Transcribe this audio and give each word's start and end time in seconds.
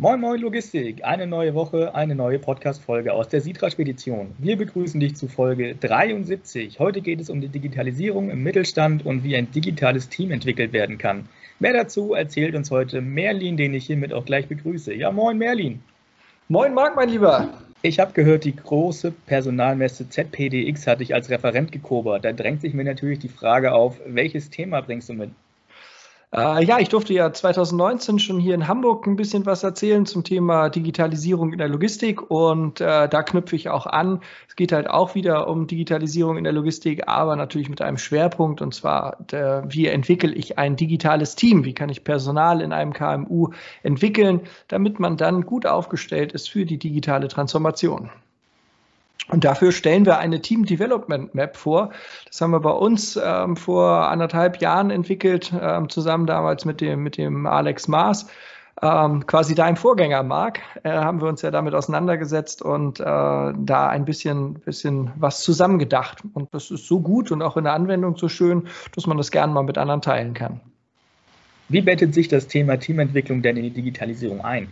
Moin 0.00 0.20
Moin 0.20 0.40
Logistik, 0.40 1.04
eine 1.04 1.26
neue 1.26 1.54
Woche, 1.54 1.92
eine 1.92 2.14
neue 2.14 2.38
Podcast-Folge 2.38 3.12
aus 3.12 3.26
der 3.30 3.40
Sitra-Spedition. 3.40 4.32
Wir 4.38 4.56
begrüßen 4.56 5.00
dich 5.00 5.16
zu 5.16 5.26
Folge 5.26 5.74
73. 5.74 6.78
Heute 6.78 7.00
geht 7.00 7.20
es 7.20 7.28
um 7.28 7.40
die 7.40 7.48
Digitalisierung 7.48 8.30
im 8.30 8.44
Mittelstand 8.44 9.04
und 9.04 9.24
wie 9.24 9.34
ein 9.34 9.50
digitales 9.50 10.08
Team 10.08 10.30
entwickelt 10.30 10.72
werden 10.72 10.98
kann. 10.98 11.28
Mehr 11.58 11.72
dazu 11.72 12.14
erzählt 12.14 12.54
uns 12.54 12.70
heute 12.70 13.00
Merlin, 13.00 13.56
den 13.56 13.74
ich 13.74 13.86
hiermit 13.86 14.12
auch 14.12 14.24
gleich 14.24 14.46
begrüße. 14.46 14.94
Ja, 14.94 15.10
moin 15.10 15.36
Merlin. 15.36 15.82
Moin 16.46 16.74
Marc, 16.74 16.94
mein 16.94 17.08
Lieber. 17.08 17.48
Ich 17.82 17.98
habe 17.98 18.12
gehört, 18.12 18.44
die 18.44 18.54
große 18.54 19.10
Personalmesse 19.26 20.08
ZPDX 20.08 20.86
hat 20.86 21.00
dich 21.00 21.12
als 21.12 21.28
Referent 21.28 21.72
gekobert. 21.72 22.24
Da 22.24 22.32
drängt 22.32 22.60
sich 22.60 22.72
mir 22.72 22.84
natürlich 22.84 23.18
die 23.18 23.28
Frage 23.28 23.72
auf, 23.72 23.98
welches 24.06 24.48
Thema 24.48 24.80
bringst 24.80 25.08
du 25.08 25.14
mit? 25.14 25.30
Äh, 26.34 26.62
ja, 26.64 26.78
ich 26.78 26.90
durfte 26.90 27.14
ja 27.14 27.32
2019 27.32 28.18
schon 28.18 28.38
hier 28.38 28.54
in 28.54 28.68
Hamburg 28.68 29.06
ein 29.06 29.16
bisschen 29.16 29.46
was 29.46 29.62
erzählen 29.62 30.04
zum 30.04 30.24
Thema 30.24 30.68
Digitalisierung 30.68 31.52
in 31.52 31.58
der 31.58 31.68
Logistik 31.68 32.30
und 32.30 32.82
äh, 32.82 33.08
da 33.08 33.22
knüpfe 33.22 33.56
ich 33.56 33.70
auch 33.70 33.86
an. 33.86 34.20
Es 34.46 34.54
geht 34.54 34.72
halt 34.72 34.90
auch 34.90 35.14
wieder 35.14 35.48
um 35.48 35.66
Digitalisierung 35.66 36.36
in 36.36 36.44
der 36.44 36.52
Logistik, 36.52 37.08
aber 37.08 37.34
natürlich 37.36 37.70
mit 37.70 37.80
einem 37.80 37.96
Schwerpunkt 37.96 38.60
und 38.60 38.74
zwar, 38.74 39.16
der, 39.30 39.64
wie 39.68 39.86
entwickle 39.86 40.34
ich 40.34 40.58
ein 40.58 40.76
digitales 40.76 41.34
Team? 41.34 41.64
Wie 41.64 41.72
kann 41.74 41.88
ich 41.88 42.04
Personal 42.04 42.60
in 42.60 42.72
einem 42.74 42.92
KMU 42.92 43.48
entwickeln, 43.82 44.42
damit 44.68 45.00
man 45.00 45.16
dann 45.16 45.46
gut 45.46 45.64
aufgestellt 45.64 46.32
ist 46.32 46.50
für 46.50 46.66
die 46.66 46.78
digitale 46.78 47.28
Transformation? 47.28 48.10
Und 49.30 49.44
dafür 49.44 49.72
stellen 49.72 50.06
wir 50.06 50.18
eine 50.18 50.40
Team 50.40 50.64
Development 50.64 51.34
Map 51.34 51.56
vor. 51.56 51.90
Das 52.26 52.40
haben 52.40 52.50
wir 52.50 52.60
bei 52.60 52.70
uns 52.70 53.18
ähm, 53.22 53.56
vor 53.56 54.08
anderthalb 54.08 54.60
Jahren 54.60 54.90
entwickelt, 54.90 55.52
ähm, 55.60 55.88
zusammen 55.88 56.26
damals 56.26 56.64
mit 56.64 56.80
dem, 56.80 57.02
mit 57.02 57.18
dem 57.18 57.46
Alex 57.46 57.88
Maas. 57.88 58.26
Ähm, 58.80 59.26
quasi 59.26 59.54
dein 59.54 59.76
Vorgänger, 59.76 60.22
Marc, 60.22 60.60
äh, 60.84 60.90
haben 60.90 61.20
wir 61.20 61.28
uns 61.28 61.42
ja 61.42 61.50
damit 61.50 61.74
auseinandergesetzt 61.74 62.62
und 62.62 63.00
äh, 63.00 63.04
da 63.04 63.88
ein 63.88 64.04
bisschen, 64.04 64.54
bisschen 64.60 65.10
was 65.16 65.42
zusammengedacht. 65.42 66.22
Und 66.32 66.54
das 66.54 66.70
ist 66.70 66.86
so 66.86 67.00
gut 67.00 67.32
und 67.32 67.42
auch 67.42 67.56
in 67.56 67.64
der 67.64 67.72
Anwendung 67.72 68.16
so 68.16 68.28
schön, 68.28 68.68
dass 68.94 69.06
man 69.06 69.16
das 69.16 69.30
gerne 69.30 69.52
mal 69.52 69.64
mit 69.64 69.78
anderen 69.78 70.00
teilen 70.00 70.32
kann. 70.32 70.60
Wie 71.68 71.82
bettet 71.82 72.14
sich 72.14 72.28
das 72.28 72.46
Thema 72.46 72.78
Teamentwicklung 72.78 73.42
denn 73.42 73.56
in 73.56 73.64
die 73.64 73.70
Digitalisierung 73.70 74.42
ein? 74.42 74.68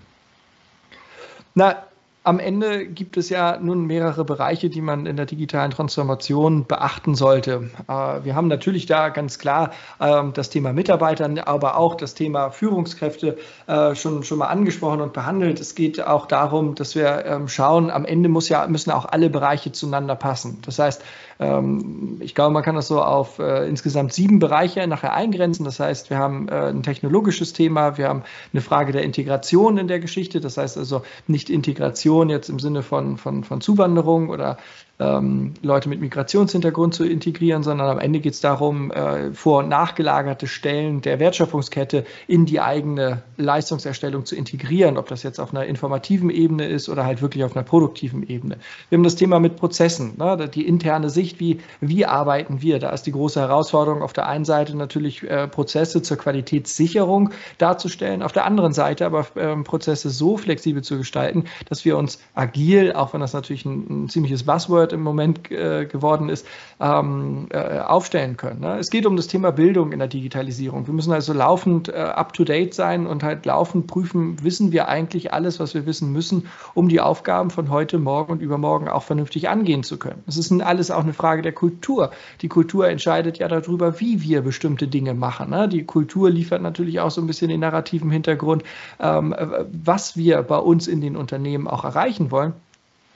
Na, 1.54 1.84
am 2.26 2.40
Ende 2.40 2.86
gibt 2.86 3.16
es 3.16 3.28
ja 3.28 3.56
nun 3.56 3.86
mehrere 3.86 4.24
Bereiche, 4.24 4.68
die 4.68 4.80
man 4.80 5.06
in 5.06 5.16
der 5.16 5.26
digitalen 5.26 5.70
Transformation 5.70 6.66
beachten 6.66 7.14
sollte. 7.14 7.70
Äh, 7.86 8.24
wir 8.24 8.34
haben 8.34 8.48
natürlich 8.48 8.86
da 8.86 9.10
ganz 9.10 9.38
klar 9.38 9.70
ähm, 10.00 10.32
das 10.34 10.50
Thema 10.50 10.72
Mitarbeiter, 10.72 11.30
aber 11.46 11.76
auch 11.76 11.94
das 11.94 12.14
Thema 12.14 12.50
Führungskräfte 12.50 13.38
äh, 13.68 13.94
schon, 13.94 14.24
schon 14.24 14.38
mal 14.38 14.48
angesprochen 14.48 15.00
und 15.02 15.12
behandelt. 15.12 15.60
Es 15.60 15.76
geht 15.76 16.04
auch 16.04 16.26
darum, 16.26 16.74
dass 16.74 16.96
wir 16.96 17.24
ähm, 17.26 17.46
schauen, 17.46 17.92
am 17.92 18.04
Ende 18.04 18.28
muss 18.28 18.48
ja, 18.48 18.66
müssen 18.66 18.90
auch 18.90 19.04
alle 19.04 19.30
Bereiche 19.30 19.70
zueinander 19.70 20.16
passen. 20.16 20.58
Das 20.66 20.80
heißt, 20.80 21.02
ähm, 21.38 22.18
ich 22.20 22.34
glaube, 22.34 22.52
man 22.52 22.62
kann 22.62 22.74
das 22.74 22.88
so 22.88 23.02
auf 23.02 23.38
äh, 23.38 23.68
insgesamt 23.68 24.12
sieben 24.12 24.38
Bereiche 24.38 24.86
nachher 24.86 25.12
eingrenzen. 25.12 25.64
Das 25.64 25.80
heißt, 25.80 26.10
wir 26.10 26.18
haben 26.18 26.48
ein 26.48 26.82
technologisches 26.82 27.52
Thema, 27.52 27.98
wir 27.98 28.08
haben 28.08 28.22
eine 28.52 28.62
Frage 28.62 28.92
der 28.92 29.02
Integration 29.02 29.78
in 29.78 29.88
der 29.88 30.00
Geschichte. 30.00 30.40
Das 30.40 30.56
heißt 30.56 30.78
also 30.78 31.02
nicht 31.26 31.50
Integration 31.50 32.30
jetzt 32.30 32.48
im 32.48 32.58
Sinne 32.58 32.82
von, 32.82 33.16
von, 33.18 33.44
von 33.44 33.60
Zuwanderung 33.60 34.30
oder 34.30 34.56
ähm, 34.98 35.54
Leute 35.62 35.88
mit 35.88 36.00
Migrationshintergrund 36.00 36.94
zu 36.94 37.04
integrieren, 37.04 37.62
sondern 37.62 37.88
am 37.88 37.98
Ende 37.98 38.20
geht 38.20 38.34
es 38.34 38.40
darum, 38.40 38.90
äh, 38.90 39.32
vor- 39.32 39.58
und 39.58 39.68
nachgelagerte 39.68 40.46
Stellen 40.46 41.02
der 41.02 41.20
Wertschöpfungskette 41.20 42.04
in 42.26 42.46
die 42.46 42.60
eigene 42.60 43.22
Leistungserstellung 43.36 44.24
zu 44.24 44.36
integrieren, 44.36 44.96
ob 44.96 45.08
das 45.08 45.22
jetzt 45.22 45.38
auf 45.38 45.50
einer 45.50 45.66
informativen 45.66 46.30
Ebene 46.30 46.66
ist 46.66 46.88
oder 46.88 47.04
halt 47.04 47.20
wirklich 47.20 47.44
auf 47.44 47.54
einer 47.54 47.64
produktiven 47.64 48.26
Ebene. 48.26 48.56
Wir 48.88 48.96
haben 48.96 49.04
das 49.04 49.16
Thema 49.16 49.38
mit 49.38 49.56
Prozessen, 49.56 50.14
ne, 50.16 50.48
die 50.48 50.66
interne 50.66 51.10
Sicht, 51.10 51.40
wie, 51.40 51.60
wie 51.80 52.06
arbeiten 52.06 52.62
wir? 52.62 52.78
Da 52.78 52.90
ist 52.90 53.02
die 53.02 53.12
große 53.12 53.40
Herausforderung 53.40 54.02
auf 54.02 54.14
der 54.14 54.26
einen 54.26 54.46
Seite 54.46 54.76
natürlich 54.76 55.22
äh, 55.24 55.46
Prozesse 55.46 56.00
zur 56.00 56.16
Qualitätssicherung 56.16 57.30
darzustellen, 57.58 58.22
auf 58.22 58.32
der 58.32 58.46
anderen 58.46 58.72
Seite 58.72 59.04
aber 59.04 59.26
äh, 59.34 59.56
Prozesse 59.56 60.08
so 60.08 60.38
flexibel 60.38 60.82
zu 60.82 60.96
gestalten, 60.96 61.44
dass 61.68 61.84
wir 61.84 61.98
uns 61.98 62.18
agil, 62.34 62.92
auch 62.92 63.12
wenn 63.12 63.20
das 63.20 63.34
natürlich 63.34 63.66
ein, 63.66 64.04
ein 64.04 64.08
ziemliches 64.08 64.44
Buzzword 64.44 64.85
Buzzword 64.86 64.92
im 64.92 65.02
Moment 65.02 65.50
äh, 65.50 65.86
geworden 65.86 66.28
ist, 66.28 66.46
ähm, 66.80 67.46
äh, 67.50 67.78
aufstellen 67.80 68.36
können. 68.36 68.60
Ne? 68.60 68.78
Es 68.78 68.90
geht 68.90 69.06
um 69.06 69.16
das 69.16 69.26
Thema 69.26 69.50
Bildung 69.50 69.92
in 69.92 69.98
der 69.98 70.08
Digitalisierung. 70.08 70.86
Wir 70.86 70.94
müssen 70.94 71.12
also 71.12 71.32
laufend 71.32 71.88
äh, 71.88 71.92
up-to-date 71.92 72.74
sein 72.74 73.06
und 73.06 73.22
halt 73.22 73.46
laufend 73.46 73.86
prüfen, 73.86 74.42
wissen 74.42 74.72
wir 74.72 74.88
eigentlich 74.88 75.32
alles, 75.32 75.58
was 75.60 75.74
wir 75.74 75.86
wissen 75.86 76.12
müssen, 76.12 76.48
um 76.74 76.88
die 76.88 77.00
Aufgaben 77.00 77.50
von 77.50 77.70
heute, 77.70 77.98
morgen 77.98 78.32
und 78.32 78.42
übermorgen 78.42 78.88
auch 78.88 79.02
vernünftig 79.02 79.48
angehen 79.48 79.82
zu 79.82 79.98
können. 79.98 80.22
Es 80.26 80.36
ist 80.36 80.52
alles 80.60 80.90
auch 80.90 81.02
eine 81.02 81.12
Frage 81.12 81.42
der 81.42 81.52
Kultur. 81.52 82.10
Die 82.42 82.48
Kultur 82.48 82.88
entscheidet 82.88 83.38
ja 83.38 83.48
darüber, 83.48 84.00
wie 84.00 84.22
wir 84.22 84.42
bestimmte 84.42 84.86
Dinge 84.86 85.14
machen. 85.14 85.50
Ne? 85.50 85.68
Die 85.68 85.84
Kultur 85.84 86.30
liefert 86.30 86.62
natürlich 86.62 87.00
auch 87.00 87.10
so 87.10 87.20
ein 87.20 87.26
bisschen 87.26 87.48
den 87.48 87.60
narrativen 87.60 88.10
Hintergrund, 88.10 88.62
ähm, 89.00 89.34
was 89.72 90.16
wir 90.16 90.42
bei 90.42 90.58
uns 90.58 90.86
in 90.86 91.00
den 91.00 91.16
Unternehmen 91.16 91.66
auch 91.68 91.84
erreichen 91.84 92.30
wollen. 92.30 92.54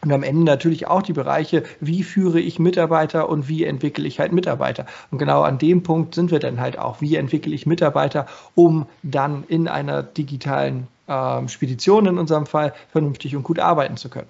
Und 0.02 0.12
am 0.12 0.22
Ende 0.22 0.44
natürlich 0.44 0.86
auch 0.86 1.02
die 1.02 1.12
Bereiche, 1.12 1.62
wie 1.80 2.02
führe 2.02 2.40
ich 2.40 2.58
Mitarbeiter 2.58 3.28
und 3.28 3.48
wie 3.48 3.64
entwickle 3.64 4.06
ich 4.06 4.18
halt 4.18 4.32
Mitarbeiter. 4.32 4.86
Und 5.10 5.18
genau 5.18 5.42
an 5.42 5.58
dem 5.58 5.82
Punkt 5.82 6.14
sind 6.14 6.30
wir 6.30 6.38
dann 6.38 6.60
halt 6.60 6.78
auch, 6.78 7.00
wie 7.00 7.16
entwickle 7.16 7.54
ich 7.54 7.66
Mitarbeiter, 7.66 8.26
um 8.54 8.86
dann 9.02 9.44
in 9.48 9.68
einer 9.68 10.02
digitalen 10.02 10.86
äh, 11.06 11.46
Spedition 11.48 12.06
in 12.06 12.18
unserem 12.18 12.46
Fall 12.46 12.72
vernünftig 12.92 13.36
und 13.36 13.42
gut 13.42 13.58
arbeiten 13.58 13.96
zu 13.96 14.08
können. 14.08 14.28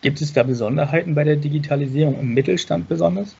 Gibt 0.00 0.20
es 0.20 0.32
da 0.32 0.42
Besonderheiten 0.42 1.14
bei 1.14 1.24
der 1.24 1.36
Digitalisierung 1.36 2.18
im 2.18 2.34
Mittelstand 2.34 2.88
besonders? 2.88 3.36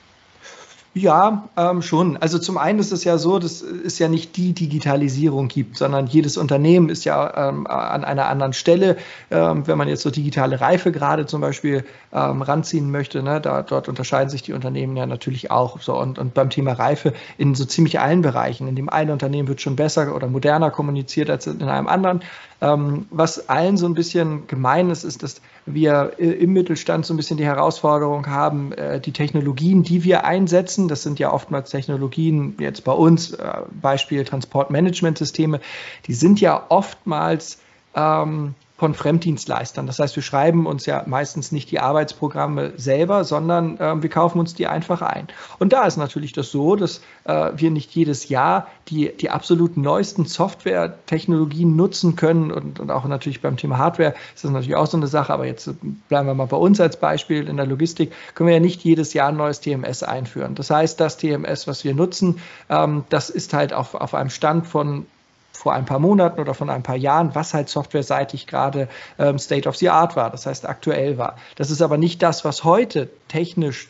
Ja, 0.94 1.48
ähm, 1.56 1.80
schon. 1.80 2.18
Also 2.18 2.38
zum 2.38 2.58
einen 2.58 2.78
ist 2.78 2.92
es 2.92 3.02
ja 3.04 3.16
so, 3.16 3.38
dass 3.38 3.62
es 3.62 3.98
ja 3.98 4.08
nicht 4.08 4.36
die 4.36 4.52
Digitalisierung 4.52 5.48
gibt, 5.48 5.78
sondern 5.78 6.06
jedes 6.06 6.36
Unternehmen 6.36 6.90
ist 6.90 7.04
ja 7.06 7.48
ähm, 7.48 7.66
an 7.66 8.04
einer 8.04 8.26
anderen 8.26 8.52
Stelle. 8.52 8.98
Ähm, 9.30 9.66
wenn 9.66 9.78
man 9.78 9.88
jetzt 9.88 10.02
so 10.02 10.10
digitale 10.10 10.60
Reife 10.60 10.92
gerade 10.92 11.24
zum 11.24 11.40
Beispiel 11.40 11.86
ähm, 12.12 12.42
ranziehen 12.42 12.90
möchte, 12.90 13.22
ne, 13.22 13.40
da, 13.40 13.62
dort 13.62 13.88
unterscheiden 13.88 14.28
sich 14.28 14.42
die 14.42 14.52
Unternehmen 14.52 14.94
ja 14.94 15.06
natürlich 15.06 15.50
auch. 15.50 15.80
So 15.80 15.98
und, 15.98 16.18
und 16.18 16.34
beim 16.34 16.50
Thema 16.50 16.74
Reife 16.74 17.14
in 17.38 17.54
so 17.54 17.64
ziemlich 17.64 17.98
allen 17.98 18.20
Bereichen. 18.20 18.68
In 18.68 18.76
dem 18.76 18.90
einen 18.90 19.12
Unternehmen 19.12 19.48
wird 19.48 19.62
schon 19.62 19.76
besser 19.76 20.14
oder 20.14 20.26
moderner 20.26 20.70
kommuniziert 20.70 21.30
als 21.30 21.46
in 21.46 21.62
einem 21.62 21.88
anderen. 21.88 22.20
Ähm, 22.60 23.06
was 23.10 23.48
allen 23.48 23.78
so 23.78 23.86
ein 23.86 23.94
bisschen 23.94 24.46
gemein 24.46 24.90
ist, 24.90 25.04
ist, 25.04 25.22
dass 25.22 25.40
wir 25.64 26.18
im 26.18 26.52
Mittelstand 26.52 27.06
so 27.06 27.14
ein 27.14 27.16
bisschen 27.16 27.36
die 27.36 27.44
Herausforderung 27.44 28.26
haben, 28.26 28.72
äh, 28.72 29.00
die 29.00 29.12
Technologien, 29.12 29.82
die 29.82 30.02
wir 30.04 30.24
einsetzen, 30.24 30.88
das 30.88 31.02
sind 31.02 31.18
ja 31.18 31.32
oftmals 31.32 31.70
Technologien, 31.70 32.56
jetzt 32.58 32.84
bei 32.84 32.92
uns, 32.92 33.32
äh, 33.32 33.52
Beispiel 33.80 34.24
Transportmanagementsysteme, 34.24 35.60
die 36.06 36.14
sind 36.14 36.40
ja 36.40 36.66
oftmals 36.68 37.58
ähm, 37.94 38.54
von 38.82 38.94
Fremddienstleistern. 38.94 39.86
Das 39.86 40.00
heißt, 40.00 40.16
wir 40.16 40.24
schreiben 40.24 40.66
uns 40.66 40.86
ja 40.86 41.04
meistens 41.06 41.52
nicht 41.52 41.70
die 41.70 41.78
Arbeitsprogramme 41.78 42.72
selber, 42.76 43.22
sondern 43.22 43.78
äh, 43.78 44.02
wir 44.02 44.10
kaufen 44.10 44.40
uns 44.40 44.54
die 44.54 44.66
einfach 44.66 45.02
ein. 45.02 45.28
Und 45.60 45.72
da 45.72 45.84
ist 45.84 45.98
natürlich 45.98 46.32
das 46.32 46.50
so, 46.50 46.74
dass 46.74 47.00
äh, 47.22 47.52
wir 47.54 47.70
nicht 47.70 47.92
jedes 47.92 48.28
Jahr 48.28 48.66
die, 48.88 49.12
die 49.16 49.30
absolut 49.30 49.76
neuesten 49.76 50.24
Software-Technologien 50.24 51.76
nutzen 51.76 52.16
können 52.16 52.50
und, 52.50 52.80
und 52.80 52.90
auch 52.90 53.04
natürlich 53.04 53.40
beim 53.40 53.56
Thema 53.56 53.78
Hardware 53.78 54.14
ist 54.34 54.42
das 54.42 54.50
natürlich 54.50 54.74
auch 54.74 54.88
so 54.88 54.96
eine 54.96 55.06
Sache, 55.06 55.32
aber 55.32 55.46
jetzt 55.46 55.70
bleiben 56.08 56.26
wir 56.26 56.34
mal 56.34 56.48
bei 56.48 56.56
uns 56.56 56.80
als 56.80 56.96
Beispiel 56.96 57.46
in 57.46 57.58
der 57.58 57.66
Logistik, 57.66 58.10
können 58.34 58.48
wir 58.48 58.54
ja 58.54 58.60
nicht 58.60 58.82
jedes 58.82 59.14
Jahr 59.14 59.28
ein 59.28 59.36
neues 59.36 59.60
TMS 59.60 60.02
einführen. 60.02 60.56
Das 60.56 60.70
heißt, 60.70 60.98
das 60.98 61.18
TMS, 61.18 61.68
was 61.68 61.84
wir 61.84 61.94
nutzen, 61.94 62.40
ähm, 62.68 63.04
das 63.10 63.30
ist 63.30 63.54
halt 63.54 63.72
auf, 63.72 63.94
auf 63.94 64.12
einem 64.12 64.30
Stand 64.30 64.66
von 64.66 65.06
vor 65.52 65.72
ein 65.72 65.84
paar 65.84 65.98
Monaten 65.98 66.40
oder 66.40 66.54
von 66.54 66.70
ein 66.70 66.82
paar 66.82 66.96
Jahren, 66.96 67.34
was 67.34 67.54
halt 67.54 67.68
softwareseitig 67.68 68.46
gerade 68.46 68.88
ähm, 69.18 69.38
State 69.38 69.68
of 69.68 69.76
the 69.76 69.90
Art 69.90 70.16
war, 70.16 70.30
das 70.30 70.46
heißt 70.46 70.66
aktuell 70.66 71.18
war. 71.18 71.36
Das 71.56 71.70
ist 71.70 71.82
aber 71.82 71.98
nicht 71.98 72.22
das, 72.22 72.44
was 72.44 72.64
heute 72.64 73.10
technisch 73.28 73.88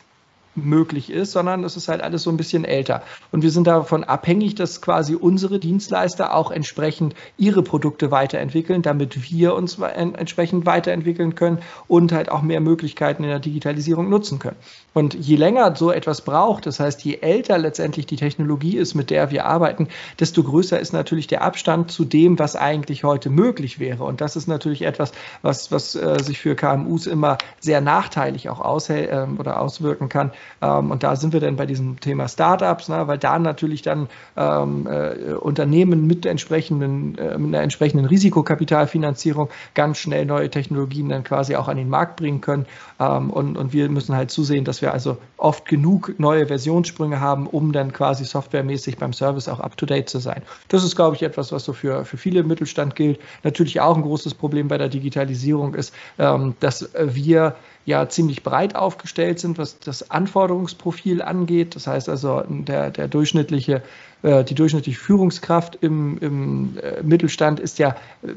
möglich 0.55 1.11
ist, 1.11 1.31
sondern 1.31 1.63
es 1.63 1.77
ist 1.77 1.87
halt 1.87 2.01
alles 2.01 2.23
so 2.23 2.29
ein 2.29 2.37
bisschen 2.37 2.65
älter. 2.65 3.01
Und 3.31 3.43
wir 3.43 3.51
sind 3.51 3.67
davon 3.67 4.03
abhängig, 4.03 4.55
dass 4.55 4.81
quasi 4.81 5.15
unsere 5.15 5.59
Dienstleister 5.59 6.35
auch 6.35 6.51
entsprechend 6.51 7.15
ihre 7.37 7.63
Produkte 7.63 8.11
weiterentwickeln, 8.11 8.81
damit 8.81 9.31
wir 9.31 9.55
uns 9.55 9.79
entsprechend 9.79 10.65
weiterentwickeln 10.65 11.35
können 11.35 11.59
und 11.87 12.11
halt 12.11 12.29
auch 12.29 12.41
mehr 12.41 12.61
Möglichkeiten 12.61 13.23
in 13.23 13.29
der 13.29 13.39
Digitalisierung 13.39 14.09
nutzen 14.09 14.39
können. 14.39 14.57
Und 14.93 15.15
je 15.15 15.35
länger 15.35 15.75
so 15.75 15.91
etwas 15.91 16.21
braucht, 16.21 16.67
das 16.67 16.79
heißt, 16.79 17.03
je 17.03 17.17
älter 17.21 17.57
letztendlich 17.57 18.05
die 18.05 18.15
Technologie 18.15 18.77
ist, 18.77 18.93
mit 18.93 19.09
der 19.09 19.31
wir 19.31 19.45
arbeiten, 19.45 19.87
desto 20.19 20.43
größer 20.43 20.79
ist 20.79 20.93
natürlich 20.93 21.27
der 21.27 21.41
Abstand 21.41 21.91
zu 21.91 22.05
dem, 22.05 22.37
was 22.37 22.55
eigentlich 22.55 23.03
heute 23.03 23.29
möglich 23.29 23.79
wäre. 23.79 24.03
Und 24.03 24.21
das 24.21 24.35
ist 24.35 24.47
natürlich 24.47 24.83
etwas, 24.83 25.11
was, 25.41 25.71
was 25.71 25.95
äh, 25.95 26.21
sich 26.21 26.39
für 26.39 26.55
KMUs 26.55 27.07
immer 27.07 27.37
sehr 27.59 27.81
nachteilig 27.81 28.49
auch 28.49 28.59
aushält 28.59 29.09
äh, 29.11 29.25
oder 29.39 29.59
auswirken 29.59 30.09
kann, 30.09 30.31
und 30.61 31.03
da 31.03 31.15
sind 31.15 31.33
wir 31.33 31.39
dann 31.39 31.55
bei 31.55 31.65
diesem 31.65 31.99
Thema 31.99 32.27
Startups, 32.27 32.87
ne, 32.87 33.07
weil 33.07 33.17
da 33.17 33.37
natürlich 33.37 33.81
dann 33.81 34.07
ähm, 34.37 34.87
äh, 34.87 35.33
Unternehmen 35.33 36.07
mit, 36.07 36.25
entsprechenden, 36.25 37.17
äh, 37.17 37.37
mit 37.37 37.53
einer 37.53 37.63
entsprechenden 37.63 38.05
Risikokapitalfinanzierung 38.05 39.49
ganz 39.73 39.97
schnell 39.97 40.25
neue 40.25 40.49
Technologien 40.49 41.09
dann 41.09 41.23
quasi 41.23 41.55
auch 41.55 41.67
an 41.67 41.77
den 41.77 41.89
Markt 41.89 42.15
bringen 42.15 42.41
können. 42.41 42.65
Ähm, 42.99 43.29
und, 43.29 43.57
und 43.57 43.73
wir 43.73 43.89
müssen 43.89 44.15
halt 44.15 44.31
zusehen, 44.31 44.63
dass 44.63 44.81
wir 44.81 44.93
also 44.93 45.17
oft 45.37 45.65
genug 45.65 46.17
neue 46.17 46.47
Versionssprünge 46.47 47.19
haben, 47.19 47.47
um 47.47 47.73
dann 47.73 47.91
quasi 47.91 48.23
softwaremäßig 48.23 48.97
beim 48.97 49.11
Service 49.11 49.49
auch 49.49 49.59
up-to-date 49.59 50.09
zu 50.09 50.19
sein. 50.19 50.43
Das 50.69 50.83
ist, 50.83 50.95
glaube 50.95 51.15
ich, 51.15 51.23
etwas, 51.23 51.51
was 51.51 51.65
so 51.65 51.73
für, 51.73 52.05
für 52.05 52.17
viele 52.17 52.43
Mittelstand 52.43 52.95
gilt. 52.95 53.19
Natürlich 53.43 53.81
auch 53.81 53.97
ein 53.97 54.03
großes 54.03 54.33
Problem 54.33 54.69
bei 54.69 54.77
der 54.77 54.89
Digitalisierung 54.89 55.75
ist, 55.75 55.93
ähm, 56.19 56.55
dass 56.59 56.89
wir 56.93 57.55
ja 57.85 58.07
ziemlich 58.07 58.43
breit 58.43 58.75
aufgestellt 58.75 59.39
sind, 59.39 59.57
was 59.57 59.79
das 59.79 60.09
Anforderungsprofil 60.09 61.21
angeht. 61.21 61.75
Das 61.75 61.87
heißt 61.87 62.09
also, 62.09 62.43
der, 62.47 62.91
der 62.91 63.07
durchschnittliche 63.07 63.81
die 64.23 64.55
durchschnittliche 64.55 64.97
Führungskraft 64.97 65.77
im, 65.81 66.17
im 66.19 66.77
äh, 66.77 67.03
Mittelstand 67.03 67.59
ist 67.59 67.77
ja 67.77 67.89
äh, 68.21 68.27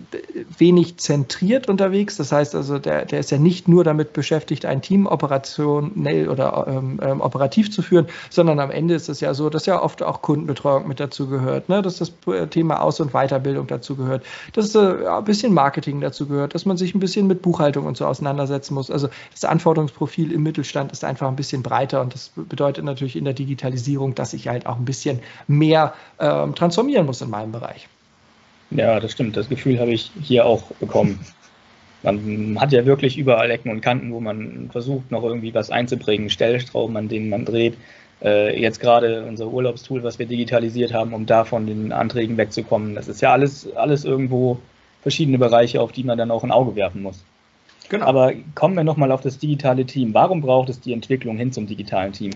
wenig 0.59 0.97
zentriert 0.97 1.69
unterwegs. 1.69 2.17
Das 2.17 2.33
heißt 2.33 2.57
also, 2.57 2.81
der, 2.81 3.05
der 3.05 3.21
ist 3.21 3.31
ja 3.31 3.39
nicht 3.39 3.69
nur 3.69 3.85
damit 3.85 4.13
beschäftigt, 4.13 4.67
ein 4.67 4.83
Team 4.83 5.07
operationell 5.07 6.29
oder 6.29 6.67
ähm, 6.69 6.99
ähm, 7.01 7.21
operativ 7.21 7.71
zu 7.71 7.83
führen, 7.83 8.07
sondern 8.31 8.59
am 8.59 8.73
Ende 8.73 8.95
ist 8.95 9.09
es 9.09 9.21
ja 9.21 9.33
so, 9.33 9.49
dass 9.49 9.67
ja 9.67 9.81
oft 9.81 10.03
auch 10.03 10.23
Kundenbetreuung 10.23 10.89
mit 10.89 10.99
dazu 10.99 11.29
gehört, 11.29 11.69
ne? 11.69 11.83
dass 11.83 11.99
das 11.99 12.13
Thema 12.51 12.83
Aus- 12.83 12.99
und 12.99 13.13
Weiterbildung 13.13 13.69
dazu 13.69 13.95
gehört, 13.95 14.25
dass 14.55 14.75
äh, 14.75 15.07
ein 15.07 15.25
bisschen 15.25 15.55
Marketing 15.55 16.01
dazu 16.01 16.27
gehört, 16.27 16.55
dass 16.57 16.67
man 16.67 16.77
sich 16.77 16.97
ein 16.97 17.01
bisschen 17.01 17.29
mit 17.29 17.43
Buchhaltung 17.43 17.87
und 17.87 17.97
so 17.97 18.07
auseinandersetzen 18.07 18.75
muss. 18.75 18.91
Also 18.91 19.09
das 19.31 19.45
Anforderungsprofil 19.45 20.33
im 20.33 20.43
Mittelstand 20.43 20.91
ist 20.91 21.05
einfach 21.05 21.29
ein 21.29 21.37
bisschen 21.37 21.63
breiter 21.63 22.01
und 22.01 22.13
das 22.13 22.33
bedeutet 22.35 22.85
natürlich 22.85 23.15
in 23.15 23.25
der 23.25 23.35
Digitalisierung, 23.35 24.17
dass 24.17 24.33
ich 24.33 24.49
halt 24.49 24.67
auch 24.67 24.77
ein 24.77 24.85
bisschen 24.85 25.21
mehr 25.47 25.76
mehr 25.77 25.95
ähm, 26.19 26.55
transformieren 26.55 27.07
muss 27.07 27.21
in 27.21 27.31
meinem 27.31 27.53
Bereich. 27.53 27.89
Ja, 28.71 28.99
das 29.01 29.13
stimmt. 29.13 29.37
Das 29.37 29.49
Gefühl 29.49 29.79
habe 29.79 29.93
ich 29.93 30.11
hier 30.21 30.45
auch 30.47 30.63
bekommen. 30.81 31.21
Man 32.03 32.61
hat 32.61 32.73
ja 32.73 32.85
wirklich 32.85 33.17
überall 33.17 33.51
Ecken 33.51 33.71
und 33.71 33.81
Kanten, 33.81 34.13
wo 34.13 34.21
man 34.21 34.69
versucht, 34.71 35.11
noch 35.11 35.23
irgendwie 35.23 35.55
was 35.55 35.71
einzubringen, 35.71 36.31
Stellstrauben, 36.31 36.97
an 36.97 37.09
denen 37.09 37.29
man 37.29 37.45
dreht. 37.45 37.77
Äh, 38.23 38.61
jetzt 38.61 38.81
gerade 38.81 39.25
unser 39.25 39.49
Urlaubstool, 39.49 40.03
was 40.03 40.19
wir 40.19 40.27
digitalisiert 40.27 40.93
haben, 40.93 41.13
um 41.13 41.27
da 41.27 41.45
von 41.45 41.67
den 41.67 41.93
Anträgen 41.93 42.37
wegzukommen. 42.37 42.95
Das 42.95 43.09
ist 43.09 43.21
ja 43.21 43.33
alles, 43.33 43.69
alles 43.77 44.05
irgendwo 44.05 44.59
verschiedene 45.03 45.39
Bereiche, 45.39 45.81
auf 45.81 45.93
die 45.93 46.05
man 46.05 46.19
dann 46.19 46.31
auch 46.31 46.45
ein 46.45 46.53
Auge 46.53 46.75
werfen 46.77 47.03
muss. 47.03 47.25
Genau. 47.89 48.07
Aber 48.07 48.33
kommen 48.55 48.75
wir 48.75 48.85
nochmal 48.85 49.13
auf 49.13 49.21
das 49.21 49.39
digitale 49.39 49.85
Team. 49.85 50.15
Warum 50.15 50.41
braucht 50.41 50.69
es 50.69 50.81
die 50.81 50.93
Entwicklung 50.93 51.37
hin 51.37 51.53
zum 51.53 51.67
digitalen 51.67 52.13
Team? 52.13 52.33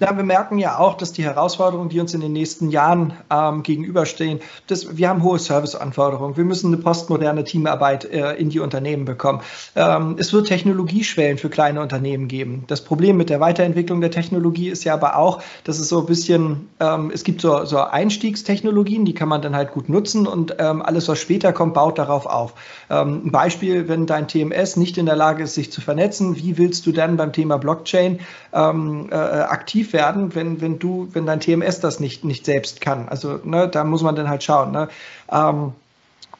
Ja, 0.00 0.16
wir 0.16 0.22
merken 0.22 0.58
ja 0.58 0.78
auch, 0.78 0.96
dass 0.96 1.12
die 1.12 1.24
Herausforderungen, 1.24 1.88
die 1.88 1.98
uns 1.98 2.14
in 2.14 2.20
den 2.20 2.32
nächsten 2.32 2.70
Jahren 2.70 3.14
ähm, 3.30 3.64
gegenüberstehen, 3.64 4.38
dass 4.68 4.96
wir 4.96 5.08
haben 5.08 5.24
hohe 5.24 5.40
Serviceanforderungen. 5.40 6.36
Wir 6.36 6.44
müssen 6.44 6.72
eine 6.72 6.80
postmoderne 6.80 7.42
Teamarbeit 7.42 8.04
äh, 8.04 8.34
in 8.34 8.48
die 8.48 8.60
Unternehmen 8.60 9.04
bekommen. 9.04 9.40
Ähm, 9.74 10.14
es 10.16 10.32
wird 10.32 10.46
Technologieschwellen 10.46 11.36
für 11.36 11.50
kleine 11.50 11.80
Unternehmen 11.80 12.28
geben. 12.28 12.62
Das 12.68 12.84
Problem 12.84 13.16
mit 13.16 13.28
der 13.28 13.40
Weiterentwicklung 13.40 14.00
der 14.00 14.12
Technologie 14.12 14.68
ist 14.68 14.84
ja 14.84 14.94
aber 14.94 15.16
auch, 15.16 15.42
dass 15.64 15.80
es 15.80 15.88
so 15.88 15.98
ein 15.98 16.06
bisschen, 16.06 16.68
ähm, 16.78 17.10
es 17.12 17.24
gibt 17.24 17.40
so, 17.40 17.64
so 17.64 17.78
Einstiegstechnologien, 17.78 19.04
die 19.04 19.14
kann 19.14 19.28
man 19.28 19.42
dann 19.42 19.56
halt 19.56 19.72
gut 19.72 19.88
nutzen 19.88 20.28
und 20.28 20.54
ähm, 20.60 20.80
alles, 20.80 21.08
was 21.08 21.18
später 21.18 21.52
kommt, 21.52 21.74
baut 21.74 21.98
darauf 21.98 22.26
auf. 22.26 22.54
Ähm, 22.88 23.22
ein 23.24 23.32
Beispiel, 23.32 23.88
wenn 23.88 24.06
dein 24.06 24.28
TMS 24.28 24.76
nicht 24.76 24.96
in 24.96 25.06
der 25.06 25.16
Lage 25.16 25.42
ist, 25.42 25.54
sich 25.54 25.72
zu 25.72 25.80
vernetzen, 25.80 26.36
wie 26.36 26.56
willst 26.56 26.86
du 26.86 26.92
dann 26.92 27.16
beim 27.16 27.32
Thema 27.32 27.58
Blockchain 27.58 28.20
ähm, 28.52 29.08
äh, 29.10 29.47
aktiv 29.50 29.92
werden, 29.92 30.34
wenn, 30.34 30.60
wenn 30.60 30.78
du, 30.78 31.08
wenn 31.12 31.26
dein 31.26 31.40
TMS 31.40 31.80
das 31.80 32.00
nicht, 32.00 32.24
nicht 32.24 32.44
selbst 32.44 32.80
kann. 32.80 33.08
Also 33.08 33.40
ne, 33.44 33.68
da 33.68 33.84
muss 33.84 34.02
man 34.02 34.16
dann 34.16 34.28
halt 34.28 34.42
schauen. 34.42 34.72
Ne? 34.72 34.88
Ähm, 35.30 35.72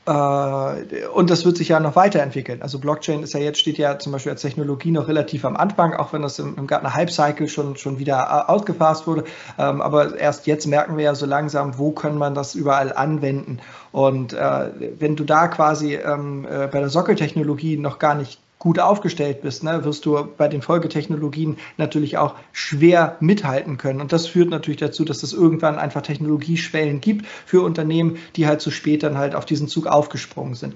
äh, 0.08 1.06
und 1.12 1.28
das 1.28 1.44
wird 1.44 1.58
sich 1.58 1.68
ja 1.68 1.80
noch 1.80 1.94
weiterentwickeln. 1.94 2.62
Also 2.62 2.78
Blockchain 2.78 3.22
ist 3.22 3.34
ja 3.34 3.40
jetzt, 3.40 3.58
steht 3.58 3.76
ja 3.76 3.98
zum 3.98 4.12
Beispiel 4.12 4.32
als 4.32 4.40
Technologie 4.40 4.90
noch 4.90 5.06
relativ 5.06 5.44
am 5.44 5.54
Anfang, 5.54 5.92
auch 5.92 6.14
wenn 6.14 6.22
das 6.22 6.38
im, 6.38 6.56
im 6.56 6.66
Gartner 6.66 6.94
Hype-Cycle 6.94 7.46
schon, 7.46 7.76
schon 7.76 7.98
wieder 7.98 8.48
ausgefasst 8.48 9.06
wurde. 9.06 9.24
Ähm, 9.58 9.82
aber 9.82 10.18
erst 10.18 10.46
jetzt 10.46 10.66
merken 10.66 10.96
wir 10.96 11.04
ja 11.04 11.14
so 11.14 11.26
langsam, 11.26 11.76
wo 11.76 11.90
kann 11.90 12.16
man 12.16 12.34
das 12.34 12.54
überall 12.54 12.94
anwenden. 12.94 13.58
Und 13.92 14.32
äh, 14.32 14.70
wenn 14.98 15.14
du 15.16 15.24
da 15.24 15.48
quasi 15.48 15.96
ähm, 15.96 16.46
äh, 16.46 16.68
bei 16.68 16.80
der 16.80 16.88
Sockeltechnologie 16.88 17.76
noch 17.76 17.98
gar 17.98 18.14
nicht 18.14 18.40
gut 18.58 18.78
aufgestellt 18.78 19.42
bist, 19.42 19.62
ne, 19.62 19.84
wirst 19.84 20.04
du 20.04 20.28
bei 20.36 20.48
den 20.48 20.62
Folgetechnologien 20.62 21.58
natürlich 21.76 22.18
auch 22.18 22.34
schwer 22.52 23.16
mithalten 23.20 23.76
können. 23.76 24.00
Und 24.00 24.12
das 24.12 24.26
führt 24.26 24.50
natürlich 24.50 24.80
dazu, 24.80 25.04
dass 25.04 25.22
es 25.22 25.32
irgendwann 25.32 25.78
einfach 25.78 26.02
Technologieschwellen 26.02 27.00
gibt 27.00 27.26
für 27.26 27.62
Unternehmen, 27.62 28.18
die 28.36 28.46
halt 28.46 28.60
zu 28.60 28.70
spät 28.70 29.02
dann 29.02 29.18
halt 29.18 29.34
auf 29.34 29.44
diesen 29.44 29.68
Zug 29.68 29.86
aufgesprungen 29.86 30.54
sind 30.54 30.74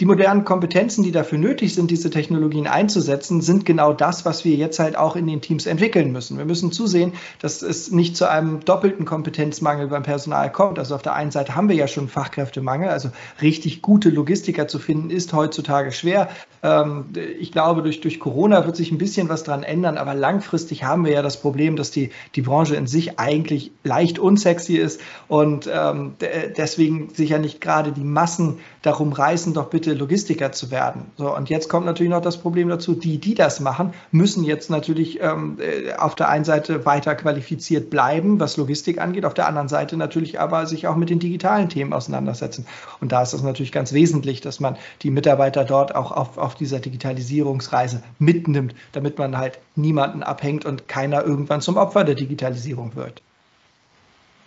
die 0.00 0.06
modernen 0.06 0.44
Kompetenzen, 0.46 1.04
die 1.04 1.12
dafür 1.12 1.36
nötig 1.36 1.74
sind, 1.74 1.90
diese 1.90 2.08
Technologien 2.08 2.66
einzusetzen, 2.66 3.42
sind 3.42 3.66
genau 3.66 3.92
das, 3.92 4.24
was 4.24 4.46
wir 4.46 4.56
jetzt 4.56 4.78
halt 4.78 4.96
auch 4.96 5.14
in 5.14 5.26
den 5.26 5.42
Teams 5.42 5.66
entwickeln 5.66 6.10
müssen. 6.10 6.38
Wir 6.38 6.46
müssen 6.46 6.72
zusehen, 6.72 7.12
dass 7.40 7.60
es 7.60 7.90
nicht 7.90 8.16
zu 8.16 8.28
einem 8.28 8.64
doppelten 8.64 9.04
Kompetenzmangel 9.04 9.88
beim 9.88 10.02
Personal 10.02 10.50
kommt. 10.50 10.78
Also 10.78 10.94
auf 10.94 11.02
der 11.02 11.12
einen 11.12 11.30
Seite 11.30 11.54
haben 11.54 11.68
wir 11.68 11.76
ja 11.76 11.86
schon 11.86 12.08
Fachkräftemangel, 12.08 12.88
also 12.88 13.10
richtig 13.42 13.82
gute 13.82 14.08
Logistiker 14.08 14.66
zu 14.68 14.78
finden, 14.78 15.10
ist 15.10 15.34
heutzutage 15.34 15.92
schwer. 15.92 16.30
Ähm, 16.62 17.06
ich 17.38 17.52
glaube, 17.52 17.82
durch, 17.82 18.00
durch 18.00 18.20
Corona 18.20 18.64
wird 18.64 18.76
sich 18.76 18.90
ein 18.92 18.98
bisschen 18.98 19.28
was 19.28 19.44
dran 19.44 19.62
ändern, 19.62 19.98
aber 19.98 20.14
langfristig 20.14 20.82
haben 20.82 21.04
wir 21.04 21.12
ja 21.12 21.20
das 21.20 21.42
Problem, 21.42 21.76
dass 21.76 21.90
die, 21.90 22.10
die 22.36 22.42
Branche 22.42 22.74
in 22.74 22.86
sich 22.86 23.18
eigentlich 23.18 23.70
leicht 23.84 24.18
unsexy 24.18 24.76
ist 24.76 25.02
und 25.28 25.68
ähm, 25.70 26.14
deswegen 26.56 27.10
sich 27.10 27.30
ja 27.30 27.38
nicht 27.38 27.60
gerade 27.60 27.92
die 27.92 28.04
Massen 28.04 28.60
darum 28.82 29.12
reißen, 29.12 29.52
doch 29.52 29.68
bitte 29.68 29.92
Logistiker 29.92 30.52
zu 30.52 30.70
werden. 30.70 31.10
So, 31.16 31.34
und 31.34 31.50
jetzt 31.50 31.68
kommt 31.68 31.84
natürlich 31.86 32.10
noch 32.10 32.22
das 32.22 32.38
Problem 32.38 32.68
dazu, 32.68 32.94
die, 32.94 33.18
die 33.18 33.34
das 33.34 33.60
machen, 33.60 33.92
müssen 34.10 34.44
jetzt 34.44 34.70
natürlich 34.70 35.20
ähm, 35.20 35.58
äh, 35.60 35.94
auf 35.94 36.14
der 36.14 36.28
einen 36.28 36.44
Seite 36.44 36.86
weiter 36.86 37.14
qualifiziert 37.14 37.90
bleiben, 37.90 38.40
was 38.40 38.56
Logistik 38.56 39.00
angeht, 39.00 39.24
auf 39.26 39.34
der 39.34 39.46
anderen 39.46 39.68
Seite 39.68 39.96
natürlich 39.96 40.40
aber 40.40 40.66
sich 40.66 40.86
auch 40.86 40.96
mit 40.96 41.10
den 41.10 41.18
digitalen 41.18 41.68
Themen 41.68 41.92
auseinandersetzen. 41.92 42.66
Und 43.00 43.12
da 43.12 43.22
ist 43.22 43.34
es 43.34 43.42
natürlich 43.42 43.72
ganz 43.72 43.92
wesentlich, 43.92 44.40
dass 44.40 44.60
man 44.60 44.76
die 45.02 45.10
Mitarbeiter 45.10 45.64
dort 45.64 45.94
auch 45.94 46.12
auf, 46.12 46.38
auf 46.38 46.54
dieser 46.54 46.80
Digitalisierungsreise 46.80 48.02
mitnimmt, 48.18 48.74
damit 48.92 49.18
man 49.18 49.36
halt 49.36 49.58
niemanden 49.76 50.22
abhängt 50.22 50.64
und 50.64 50.88
keiner 50.88 51.24
irgendwann 51.24 51.60
zum 51.60 51.76
Opfer 51.76 52.04
der 52.04 52.14
Digitalisierung 52.14 52.96
wird. 52.96 53.20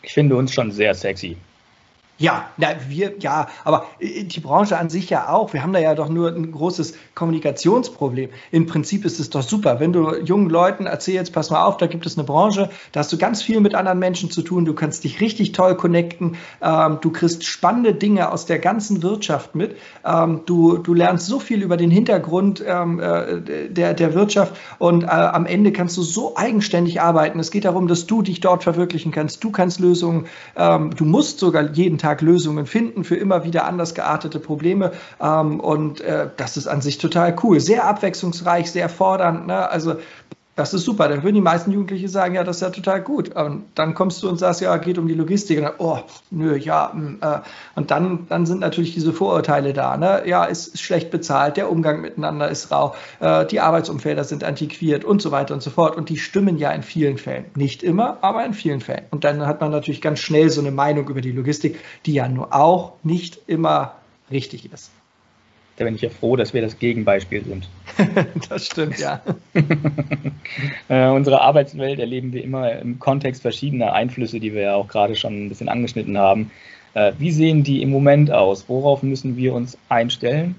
Ich 0.01 0.13
finde 0.13 0.35
uns 0.35 0.53
schon 0.53 0.71
sehr 0.71 0.93
sexy. 0.95 1.37
Ja, 2.20 2.46
na, 2.58 2.67
wir, 2.88 3.13
ja, 3.20 3.48
aber 3.63 3.88
äh, 4.00 4.24
die 4.24 4.39
Branche 4.39 4.77
an 4.77 4.89
sich 4.89 5.10
ja 5.10 5.29
auch. 5.29 5.53
Wir 5.53 5.63
haben 5.63 5.74
da 5.74 5.79
ja 5.79 5.96
doch 5.96 6.10
nur 6.10 6.29
ein 6.29 6.51
großes 6.51 6.93
Kommunikationsproblem. 7.15 8.29
Im 8.51 8.67
Prinzip 8.67 9.03
ist 9.03 9.20
es 9.20 9.32
doch 9.32 9.41
super, 9.41 9.79
wenn 9.79 9.93
du 9.93 10.15
jungen 10.17 10.50
Leuten 10.50 10.86
erzählst, 10.86 11.34
pass 11.34 11.50
mal 11.50 11.63
auf, 11.63 11.77
da 11.77 11.88
gibt 11.88 12.05
es 12.05 12.15
eine 12.15 12.24
Branche, 12.24 12.70
da 12.91 13.00
hast 13.00 13.12
du 13.12 13.17
ganz 13.17 13.41
viel 13.41 13.60
mit 13.62 13.74
anderen 13.74 13.98
Menschen 13.98 14.29
zu 14.29 14.43
tun, 14.43 14.63
du 14.63 14.75
kannst 14.75 15.03
dich 15.03 15.22
richtig 15.22 15.53
toll 15.53 15.75
connecten, 15.75 16.38
ähm, 16.62 17.00
du 17.01 17.10
kriegst 17.10 17.46
spannende 17.46 17.96
Dinge 17.96 18.32
aus 18.32 18.46
der 18.46 18.60
ganzen 18.60 19.01
Wirtschaft 19.01 19.55
mit, 19.55 19.75
ähm, 20.05 20.41
du, 20.46 20.77
du 20.77 20.93
lernst 20.93 21.25
so 21.25 21.39
viel 21.39 21.63
über 21.63 21.77
den 21.77 21.89
Hintergrund 21.89 22.63
ähm, 22.65 23.00
äh, 23.00 23.70
der, 23.70 23.96
der 23.96 24.13
Wirtschaft 24.13 24.55
und 24.77 25.03
äh, 25.03 25.08
am 25.08 25.48
Ende 25.48 25.72
kannst 25.72 25.98
du 25.98 26.03
so 26.03 26.38
eigenständig 26.38 27.01
arbeiten. 27.01 27.39
Es 27.39 27.50
geht 27.50 27.65
darum, 27.65 27.88
dass 27.88 28.05
du 28.05 28.22
dich 28.22 28.39
dort 28.39 28.63
verwirklichen 28.63 29.12
kannst, 29.12 29.43
du 29.43 29.50
kannst 29.50 29.79
Lösungen, 29.79 30.27
ähm, 30.55 30.91
du 30.96 31.05
musst 31.05 31.39
sogar 31.39 31.72
jeden 31.72 31.98
Tag 31.98 32.02
Lösungen 32.22 32.65
finden 32.65 33.03
für 33.03 33.15
immer 33.15 33.43
wieder 33.43 33.65
anders 33.65 33.95
geartete 33.95 34.39
Probleme. 34.39 34.91
Ähm, 35.22 35.60
und 35.60 36.01
äh, 36.01 36.29
das 36.38 36.57
ist 36.57 36.67
an 36.67 36.81
sich 36.81 36.98
total 36.98 37.36
cool. 37.43 37.60
Sehr 37.60 37.86
abwechslungsreich, 37.86 38.72
sehr 38.72 38.89
fordernd. 38.89 39.48
Ne? 39.48 39.69
Also 39.69 39.95
das 40.55 40.74
ist 40.74 40.83
super. 40.83 41.07
Da 41.07 41.24
würden 41.24 41.36
die 41.36 41.41
meisten 41.41 41.72
Jugendliche 41.72 42.07
sagen, 42.07 42.36
ja, 42.36 42.43
das 42.43 42.57
ist 42.57 42.62
ja 42.62 42.69
total 42.69 43.01
gut. 43.01 43.36
Und 43.36 43.65
dann 43.74 43.95
kommst 43.95 44.22
du 44.22 44.29
und 44.29 44.38
sagst, 44.38 44.62
ja, 44.62 44.77
geht 44.77 44.98
um 45.00 45.07
die 45.07 45.15
Logistik. 45.15 45.57
Und 45.57 45.63
dann, 45.63 45.74
oh, 45.79 46.00
nö, 46.29 46.55
ja. 46.55 46.91
Mm, 46.93 47.17
äh. 47.22 47.39
Und 47.75 47.89
dann, 47.89 48.27
dann 48.29 48.45
sind 48.45 48.60
natürlich 48.60 48.93
diese 48.93 49.13
Vorurteile 49.13 49.74
da. 49.74 49.98
Ne? 49.98 50.24
Ja, 50.27 50.45
ist, 50.45 50.67
ist 50.67 50.81
schlecht 50.81 51.10
bezahlt, 51.10 51.57
der 51.57 51.72
Umgang 51.72 52.01
miteinander 52.01 52.50
ist 52.50 52.72
rau, 52.72 52.93
äh, 53.19 53.45
die 53.48 53.62
Arbeitsumfelder 53.62 54.24
sind 54.24 54.43
antiquiert 54.43 55.03
und 55.03 55.22
so 55.22 55.31
weiter 55.31 55.55
und 55.55 55.63
so 55.63 55.72
fort. 55.72 55.98
Und 55.98 56.10
die 56.10 56.17
stimmen 56.17 56.57
ja 56.57 56.72
in 56.72 56.83
vielen 56.83 57.17
Fällen. 57.17 57.45
Nicht 57.55 57.81
immer, 57.81 58.19
aber 58.22 58.45
in 58.45 58.53
vielen 58.53 58.81
Fällen. 58.81 59.05
Und 59.10 59.24
dann 59.24 59.48
hat 59.48 59.60
man 59.60 59.72
natürlich 59.72 60.01
ganz 60.01 60.19
schnell 60.19 60.50
so 60.51 60.62
eine 60.62 60.72
Meinung 60.72 61.10
über 61.10 61.22
die 61.22 61.31
Logistik, 61.31 61.79
die 62.05 62.13
ja 62.13 62.27
nur 62.27 62.53
auch 62.53 62.93
nicht 63.01 63.39
immer 63.48 63.95
richtig 64.29 64.72
ist. 64.72 64.91
Da 65.83 65.85
bin 65.85 65.95
ich 65.95 66.01
ja 66.01 66.09
froh, 66.09 66.37
dass 66.37 66.53
wir 66.53 66.61
das 66.61 66.79
Gegenbeispiel 66.79 67.43
sind. 67.43 67.67
das 68.49 68.67
stimmt, 68.67 68.99
ja. 68.99 69.21
äh, 70.87 71.09
unsere 71.09 71.41
Arbeitswelt 71.41 71.99
erleben 71.99 72.31
wir 72.31 72.41
immer 72.41 72.71
im 72.79 72.99
Kontext 72.99 73.41
verschiedener 73.41 73.91
Einflüsse, 73.91 74.39
die 74.39 74.53
wir 74.53 74.61
ja 74.61 74.75
auch 74.75 74.87
gerade 74.87 75.17
schon 75.17 75.45
ein 75.45 75.49
bisschen 75.49 75.67
angeschnitten 75.67 76.17
haben. 76.17 76.51
Äh, 76.93 77.11
wie 77.19 77.31
sehen 77.31 77.63
die 77.63 77.81
im 77.81 77.89
Moment 77.89 78.31
aus? 78.31 78.63
Worauf 78.69 79.03
müssen 79.03 79.35
wir 79.35 79.53
uns 79.53 79.77
einstellen? 79.89 80.55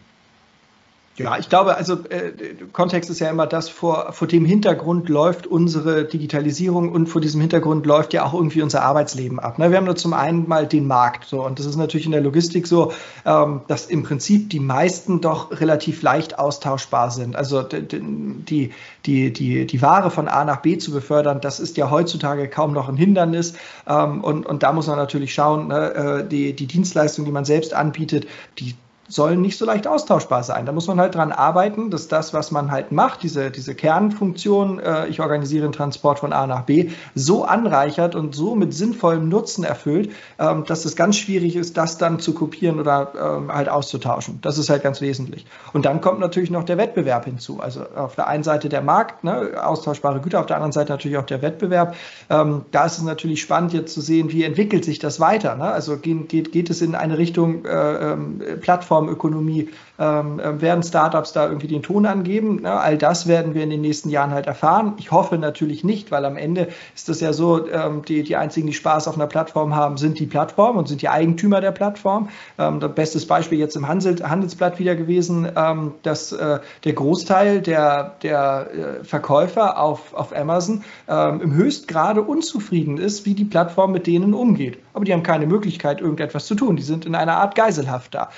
Ja, 1.16 1.38
ich 1.38 1.48
glaube, 1.48 1.76
also 1.76 1.94
äh, 2.08 2.32
Kontext 2.72 3.08
ist 3.08 3.20
ja 3.20 3.30
immer 3.30 3.46
das, 3.46 3.68
vor, 3.68 4.12
vor 4.12 4.26
dem 4.26 4.44
Hintergrund 4.44 5.08
läuft 5.08 5.46
unsere 5.46 6.06
Digitalisierung 6.06 6.90
und 6.90 7.06
vor 7.06 7.20
diesem 7.20 7.40
Hintergrund 7.40 7.86
läuft 7.86 8.12
ja 8.14 8.24
auch 8.24 8.34
irgendwie 8.34 8.62
unser 8.62 8.82
Arbeitsleben 8.82 9.38
ab. 9.38 9.60
Ne? 9.60 9.70
Wir 9.70 9.76
haben 9.76 9.86
da 9.86 9.94
zum 9.94 10.12
einen 10.12 10.48
mal 10.48 10.66
den 10.66 10.88
Markt 10.88 11.26
so 11.26 11.44
und 11.46 11.60
das 11.60 11.66
ist 11.66 11.76
natürlich 11.76 12.06
in 12.06 12.10
der 12.10 12.20
Logistik 12.20 12.66
so, 12.66 12.92
ähm, 13.24 13.60
dass 13.68 13.86
im 13.86 14.02
Prinzip 14.02 14.50
die 14.50 14.58
meisten 14.58 15.20
doch 15.20 15.52
relativ 15.60 16.02
leicht 16.02 16.40
austauschbar 16.40 17.12
sind. 17.12 17.36
Also 17.36 17.62
die, 17.62 18.72
die, 19.06 19.32
die, 19.32 19.66
die 19.66 19.82
Ware 19.82 20.10
von 20.10 20.26
A 20.26 20.44
nach 20.44 20.62
B 20.62 20.78
zu 20.78 20.90
befördern, 20.90 21.40
das 21.40 21.60
ist 21.60 21.76
ja 21.76 21.90
heutzutage 21.90 22.48
kaum 22.48 22.72
noch 22.72 22.88
ein 22.88 22.96
Hindernis 22.96 23.54
ähm, 23.86 24.24
und, 24.24 24.46
und 24.46 24.64
da 24.64 24.72
muss 24.72 24.88
man 24.88 24.96
natürlich 24.96 25.32
schauen, 25.32 25.68
ne? 25.68 25.94
Äh, 25.94 26.28
die, 26.28 26.54
die 26.54 26.66
Dienstleistung, 26.66 27.24
die 27.24 27.30
man 27.30 27.44
selbst 27.44 27.72
anbietet, 27.72 28.26
die 28.58 28.74
sollen 29.14 29.40
nicht 29.40 29.56
so 29.56 29.64
leicht 29.64 29.86
austauschbar 29.86 30.42
sein. 30.42 30.66
Da 30.66 30.72
muss 30.72 30.88
man 30.88 30.98
halt 30.98 31.14
dran 31.14 31.30
arbeiten, 31.30 31.90
dass 31.90 32.08
das, 32.08 32.34
was 32.34 32.50
man 32.50 32.72
halt 32.72 32.90
macht, 32.90 33.22
diese, 33.22 33.52
diese 33.52 33.74
Kernfunktion, 33.74 34.80
äh, 34.80 35.06
ich 35.06 35.20
organisiere 35.20 35.62
den 35.62 35.72
Transport 35.72 36.18
von 36.18 36.32
A 36.32 36.46
nach 36.48 36.62
B, 36.62 36.90
so 37.14 37.44
anreichert 37.44 38.16
und 38.16 38.34
so 38.34 38.56
mit 38.56 38.74
sinnvollem 38.74 39.28
Nutzen 39.28 39.62
erfüllt, 39.62 40.10
ähm, 40.40 40.64
dass 40.64 40.84
es 40.84 40.96
ganz 40.96 41.16
schwierig 41.16 41.54
ist, 41.54 41.76
das 41.76 41.96
dann 41.96 42.18
zu 42.18 42.34
kopieren 42.34 42.80
oder 42.80 43.12
ähm, 43.14 43.52
halt 43.52 43.68
auszutauschen. 43.68 44.40
Das 44.42 44.58
ist 44.58 44.68
halt 44.68 44.82
ganz 44.82 45.00
wesentlich. 45.00 45.46
Und 45.72 45.86
dann 45.86 46.00
kommt 46.00 46.18
natürlich 46.18 46.50
noch 46.50 46.64
der 46.64 46.76
Wettbewerb 46.76 47.26
hinzu. 47.26 47.60
Also 47.60 47.84
auf 47.94 48.16
der 48.16 48.26
einen 48.26 48.42
Seite 48.42 48.68
der 48.68 48.82
Markt, 48.82 49.22
ne, 49.22 49.52
austauschbare 49.62 50.20
Güter, 50.20 50.40
auf 50.40 50.46
der 50.46 50.56
anderen 50.56 50.72
Seite 50.72 50.90
natürlich 50.90 51.18
auch 51.18 51.26
der 51.26 51.40
Wettbewerb. 51.40 51.94
Ähm, 52.30 52.62
da 52.72 52.86
ist 52.86 52.98
es 52.98 53.04
natürlich 53.04 53.40
spannend 53.40 53.72
jetzt 53.72 53.94
zu 53.94 54.00
sehen, 54.00 54.32
wie 54.32 54.42
entwickelt 54.42 54.84
sich 54.84 54.98
das 54.98 55.20
weiter. 55.20 55.54
Ne? 55.54 55.64
Also 55.64 55.98
geht, 55.98 56.28
geht, 56.28 56.50
geht 56.50 56.68
es 56.68 56.82
in 56.82 56.96
eine 56.96 57.16
Richtung 57.16 57.64
äh, 57.64 58.12
ähm, 58.12 58.42
Plattform, 58.60 59.03
Plattformökonomie, 59.04 59.70
ähm, 59.98 60.40
äh, 60.40 60.60
werden 60.60 60.82
Startups 60.82 61.32
da 61.32 61.46
irgendwie 61.46 61.68
den 61.68 61.82
Ton 61.82 62.06
angeben? 62.06 62.62
Ne? 62.62 62.72
All 62.72 62.98
das 62.98 63.26
werden 63.28 63.54
wir 63.54 63.62
in 63.62 63.70
den 63.70 63.80
nächsten 63.80 64.10
Jahren 64.10 64.32
halt 64.32 64.46
erfahren. 64.46 64.94
Ich 64.98 65.10
hoffe 65.10 65.38
natürlich 65.38 65.84
nicht, 65.84 66.10
weil 66.10 66.24
am 66.24 66.36
Ende 66.36 66.68
ist 66.94 67.08
es 67.08 67.20
ja 67.20 67.32
so, 67.32 67.68
ähm, 67.68 68.02
die, 68.02 68.22
die 68.22 68.36
einzigen, 68.36 68.66
die 68.66 68.72
Spaß 68.72 69.08
auf 69.08 69.14
einer 69.14 69.26
Plattform 69.26 69.76
haben, 69.76 69.96
sind 69.96 70.18
die 70.18 70.26
Plattformen 70.26 70.78
und 70.78 70.88
sind 70.88 71.02
die 71.02 71.08
Eigentümer 71.08 71.60
der 71.60 71.72
Plattform. 71.72 72.28
Ähm, 72.58 72.80
das 72.80 72.94
bestes 72.94 73.26
Beispiel 73.26 73.58
jetzt 73.58 73.76
im 73.76 73.86
Handel, 73.86 74.16
Handelsblatt 74.28 74.78
wieder 74.78 74.96
gewesen, 74.96 75.48
ähm, 75.56 75.92
dass 76.02 76.32
äh, 76.32 76.58
der 76.84 76.92
Großteil 76.92 77.60
der, 77.60 78.16
der 78.22 78.70
äh, 79.00 79.04
Verkäufer 79.04 79.78
auf, 79.80 80.14
auf 80.14 80.36
Amazon 80.36 80.82
ähm, 81.08 81.40
im 81.40 81.54
Höchstgrade 81.54 82.22
unzufrieden 82.22 82.98
ist, 82.98 83.26
wie 83.26 83.34
die 83.34 83.44
Plattform 83.44 83.92
mit 83.92 84.06
denen 84.06 84.34
umgeht. 84.34 84.78
Aber 84.92 85.04
die 85.04 85.12
haben 85.12 85.22
keine 85.22 85.46
Möglichkeit, 85.46 86.00
irgendetwas 86.00 86.46
zu 86.46 86.54
tun. 86.54 86.76
Die 86.76 86.82
sind 86.82 87.04
in 87.04 87.14
einer 87.14 87.36
Art 87.36 87.54
Geiselhaft 87.54 88.14
da. 88.14 88.30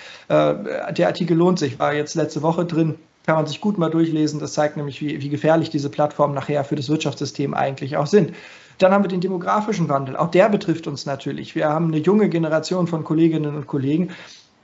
Äh, 0.53 0.93
der 0.93 1.09
Artikel 1.09 1.37
lohnt 1.37 1.59
sich, 1.59 1.79
war 1.79 1.95
jetzt 1.95 2.15
letzte 2.15 2.43
Woche 2.43 2.65
drin. 2.65 2.97
Kann 3.26 3.37
man 3.37 3.47
sich 3.47 3.61
gut 3.61 3.76
mal 3.76 3.91
durchlesen. 3.91 4.38
Das 4.38 4.53
zeigt 4.53 4.76
nämlich, 4.76 5.00
wie, 5.00 5.21
wie 5.21 5.29
gefährlich 5.29 5.71
diese 5.71 5.91
Plattformen 5.91 6.35
nachher 6.35 6.65
für 6.65 6.76
das 6.76 6.88
Wirtschaftssystem 6.88 7.55
eigentlich 7.55 7.97
auch 7.97 8.07
sind. 8.07 8.33
Dann 8.79 8.93
haben 8.93 9.05
wir 9.05 9.09
den 9.09 9.21
demografischen 9.21 9.88
Wandel. 9.88 10.17
Auch 10.17 10.31
der 10.31 10.49
betrifft 10.49 10.87
uns 10.87 11.07
natürlich. 11.07 11.55
Wir 11.55 11.69
haben 11.69 11.87
eine 11.87 11.99
junge 11.99 12.29
Generation 12.29 12.87
von 12.87 13.05
Kolleginnen 13.05 13.57
und 13.57 13.67
Kollegen, 13.67 14.11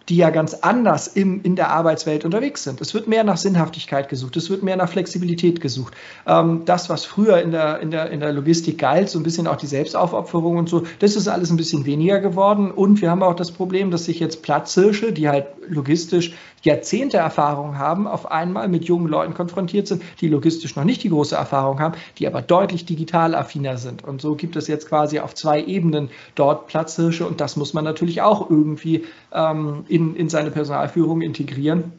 die 0.08 0.16
ja 0.16 0.30
ganz 0.30 0.54
anders 0.54 1.08
im, 1.08 1.42
in 1.42 1.56
der 1.56 1.70
Arbeitswelt 1.70 2.24
unterwegs 2.24 2.64
sind. 2.64 2.80
Es 2.80 2.94
wird 2.94 3.08
mehr 3.08 3.24
nach 3.24 3.36
Sinnhaftigkeit 3.36 4.08
gesucht, 4.08 4.36
es 4.36 4.50
wird 4.50 4.62
mehr 4.62 4.76
nach 4.76 4.88
Flexibilität 4.88 5.60
gesucht. 5.60 5.94
Ähm, 6.26 6.62
das, 6.64 6.88
was 6.88 7.04
früher 7.04 7.40
in 7.40 7.52
der, 7.52 7.80
in, 7.80 7.90
der, 7.90 8.10
in 8.10 8.20
der 8.20 8.32
Logistik 8.32 8.78
galt, 8.78 9.08
so 9.08 9.18
ein 9.18 9.22
bisschen 9.22 9.46
auch 9.46 9.56
die 9.56 9.66
Selbstaufopferung 9.66 10.56
und 10.56 10.68
so, 10.68 10.84
das 10.98 11.16
ist 11.16 11.28
alles 11.28 11.50
ein 11.50 11.56
bisschen 11.56 11.84
weniger 11.84 12.20
geworden. 12.20 12.70
Und 12.70 13.00
wir 13.00 13.10
haben 13.10 13.22
auch 13.22 13.34
das 13.34 13.52
Problem, 13.52 13.90
dass 13.90 14.04
sich 14.04 14.20
jetzt 14.20 14.42
Platzhirsche, 14.42 15.12
die 15.12 15.28
halt 15.28 15.46
logistisch 15.68 16.34
Jahrzehnte 16.62 17.16
Erfahrung 17.16 17.78
haben, 17.78 18.06
auf 18.06 18.30
einmal 18.30 18.68
mit 18.68 18.84
jungen 18.84 19.08
Leuten 19.08 19.34
konfrontiert 19.34 19.88
sind, 19.88 20.02
die 20.20 20.28
logistisch 20.28 20.76
noch 20.76 20.84
nicht 20.84 21.02
die 21.02 21.08
große 21.08 21.34
Erfahrung 21.34 21.80
haben, 21.80 21.94
die 22.18 22.26
aber 22.26 22.40
deutlich 22.40 22.84
digital 22.84 23.34
affiner 23.34 23.78
sind. 23.78 24.04
Und 24.04 24.20
so 24.20 24.36
gibt 24.36 24.54
es 24.54 24.68
jetzt 24.68 24.88
quasi 24.88 25.18
auf 25.18 25.34
zwei 25.34 25.62
Ebenen 25.62 26.10
dort 26.36 26.68
Platzhirsche 26.68 27.26
und 27.26 27.40
das 27.40 27.56
muss 27.56 27.74
man 27.74 27.84
natürlich 27.84 28.22
auch 28.22 28.48
irgendwie 28.48 29.04
ähm, 29.32 29.84
in, 29.92 30.16
in 30.16 30.30
seine 30.30 30.50
Personalführung 30.50 31.20
integrieren 31.20 31.92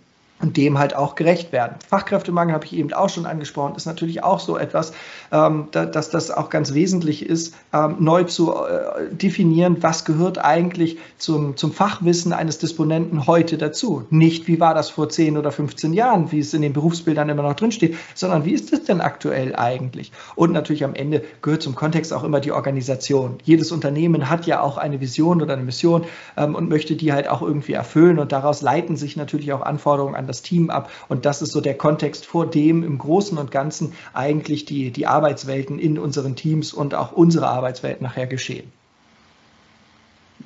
und 0.44 0.58
dem 0.58 0.78
halt 0.78 0.94
auch 0.94 1.16
gerecht 1.16 1.54
werden. 1.54 1.78
Fachkräftemangel 1.88 2.54
habe 2.54 2.66
ich 2.66 2.74
eben 2.74 2.92
auch 2.92 3.08
schon 3.08 3.26
angesprochen, 3.26 3.76
ist 3.76 3.86
natürlich 3.86 4.24
auch 4.24 4.42
so 4.42 4.58
etwas, 4.58 4.92
ähm, 5.32 5.70
dass 5.72 6.10
das 6.10 6.32
auch 6.32 6.50
ganz 6.50 6.74
wesentlich 6.74 7.26
ist, 7.26 7.56
ähm, 7.72 7.96
neu 8.00 8.26
zu 8.26 8.54
äh, 8.54 9.10
definieren, 9.16 9.78
was 9.82 10.04
gehört 10.04 10.44
eigentlich 10.44 10.98
zum, 11.18 11.56
zum 11.56 11.72
Fachwissen 11.72 12.34
eines 12.34 12.58
Disponenten 12.58 13.26
heute 13.26 13.58
dazu. 13.58 14.06
Nicht, 14.10 14.48
wie 14.48 14.60
war 14.60 14.74
das 14.74 14.90
vor 14.90 15.08
10 15.08 15.38
oder 15.38 15.52
15 15.54 15.94
Jahren, 15.94 16.32
wie 16.34 16.40
es 16.40 16.54
in 16.54 16.62
den 16.62 16.74
Berufsbildern 16.74 17.30
immer 17.30 17.44
noch 17.44 17.56
drinsteht, 17.56 17.96
sondern 18.14 18.44
wie 18.44 18.52
ist 18.52 18.74
es 18.74 18.84
denn 18.84 19.00
aktuell 19.00 19.56
eigentlich? 19.56 20.12
Und 20.36 20.52
natürlich 20.52 20.84
am 20.84 20.94
Ende 20.94 21.24
gehört 21.42 21.62
zum 21.62 21.74
Kontext 21.74 22.12
auch 22.12 22.26
immer 22.26 22.42
die 22.42 22.52
Organisation. 22.52 23.38
Jedes 23.46 23.72
Unternehmen 23.72 24.30
hat 24.30 24.46
ja 24.46 24.60
auch 24.60 24.78
eine 24.78 25.00
Vision 25.00 25.42
oder 25.42 25.54
eine 25.54 25.64
Mission 25.64 26.04
ähm, 26.36 26.54
und 26.54 26.68
möchte 26.68 26.98
die 26.98 27.14
halt 27.14 27.30
auch 27.30 27.42
irgendwie 27.42 27.74
erfüllen 27.74 28.20
und 28.20 28.34
daraus 28.34 28.62
leiten 28.62 28.98
sich 28.98 29.16
natürlich 29.16 29.54
auch 29.54 29.62
Anforderungen 29.62 30.16
an 30.16 30.28
das 30.28 30.33
das 30.34 30.42
Team 30.42 30.70
ab. 30.70 30.92
Und 31.08 31.26
das 31.26 31.42
ist 31.42 31.52
so 31.52 31.62
der 31.62 31.76
Kontext, 31.76 32.26
vor 32.26 32.50
dem 32.50 32.84
im 32.84 32.98
Großen 32.98 33.38
und 33.38 33.52
Ganzen 33.52 33.94
eigentlich 34.14 34.66
die, 34.66 34.92
die 34.92 35.06
Arbeitswelten 35.06 35.80
in 35.80 36.00
unseren 36.00 36.36
Teams 36.36 36.74
und 36.74 36.96
auch 36.96 37.12
unsere 37.12 37.48
Arbeitswelt 37.48 38.02
nachher 38.02 38.28
geschehen. 38.28 38.72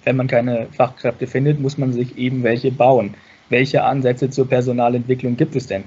Wenn 0.03 0.17
man 0.17 0.27
keine 0.27 0.67
Fachkräfte 0.71 1.27
findet, 1.27 1.59
muss 1.59 1.77
man 1.77 1.93
sich 1.93 2.17
eben 2.17 2.43
welche 2.43 2.71
bauen. 2.71 3.15
Welche 3.49 3.83
Ansätze 3.83 4.29
zur 4.29 4.47
Personalentwicklung 4.47 5.37
gibt 5.37 5.55
es 5.55 5.67
denn? 5.67 5.85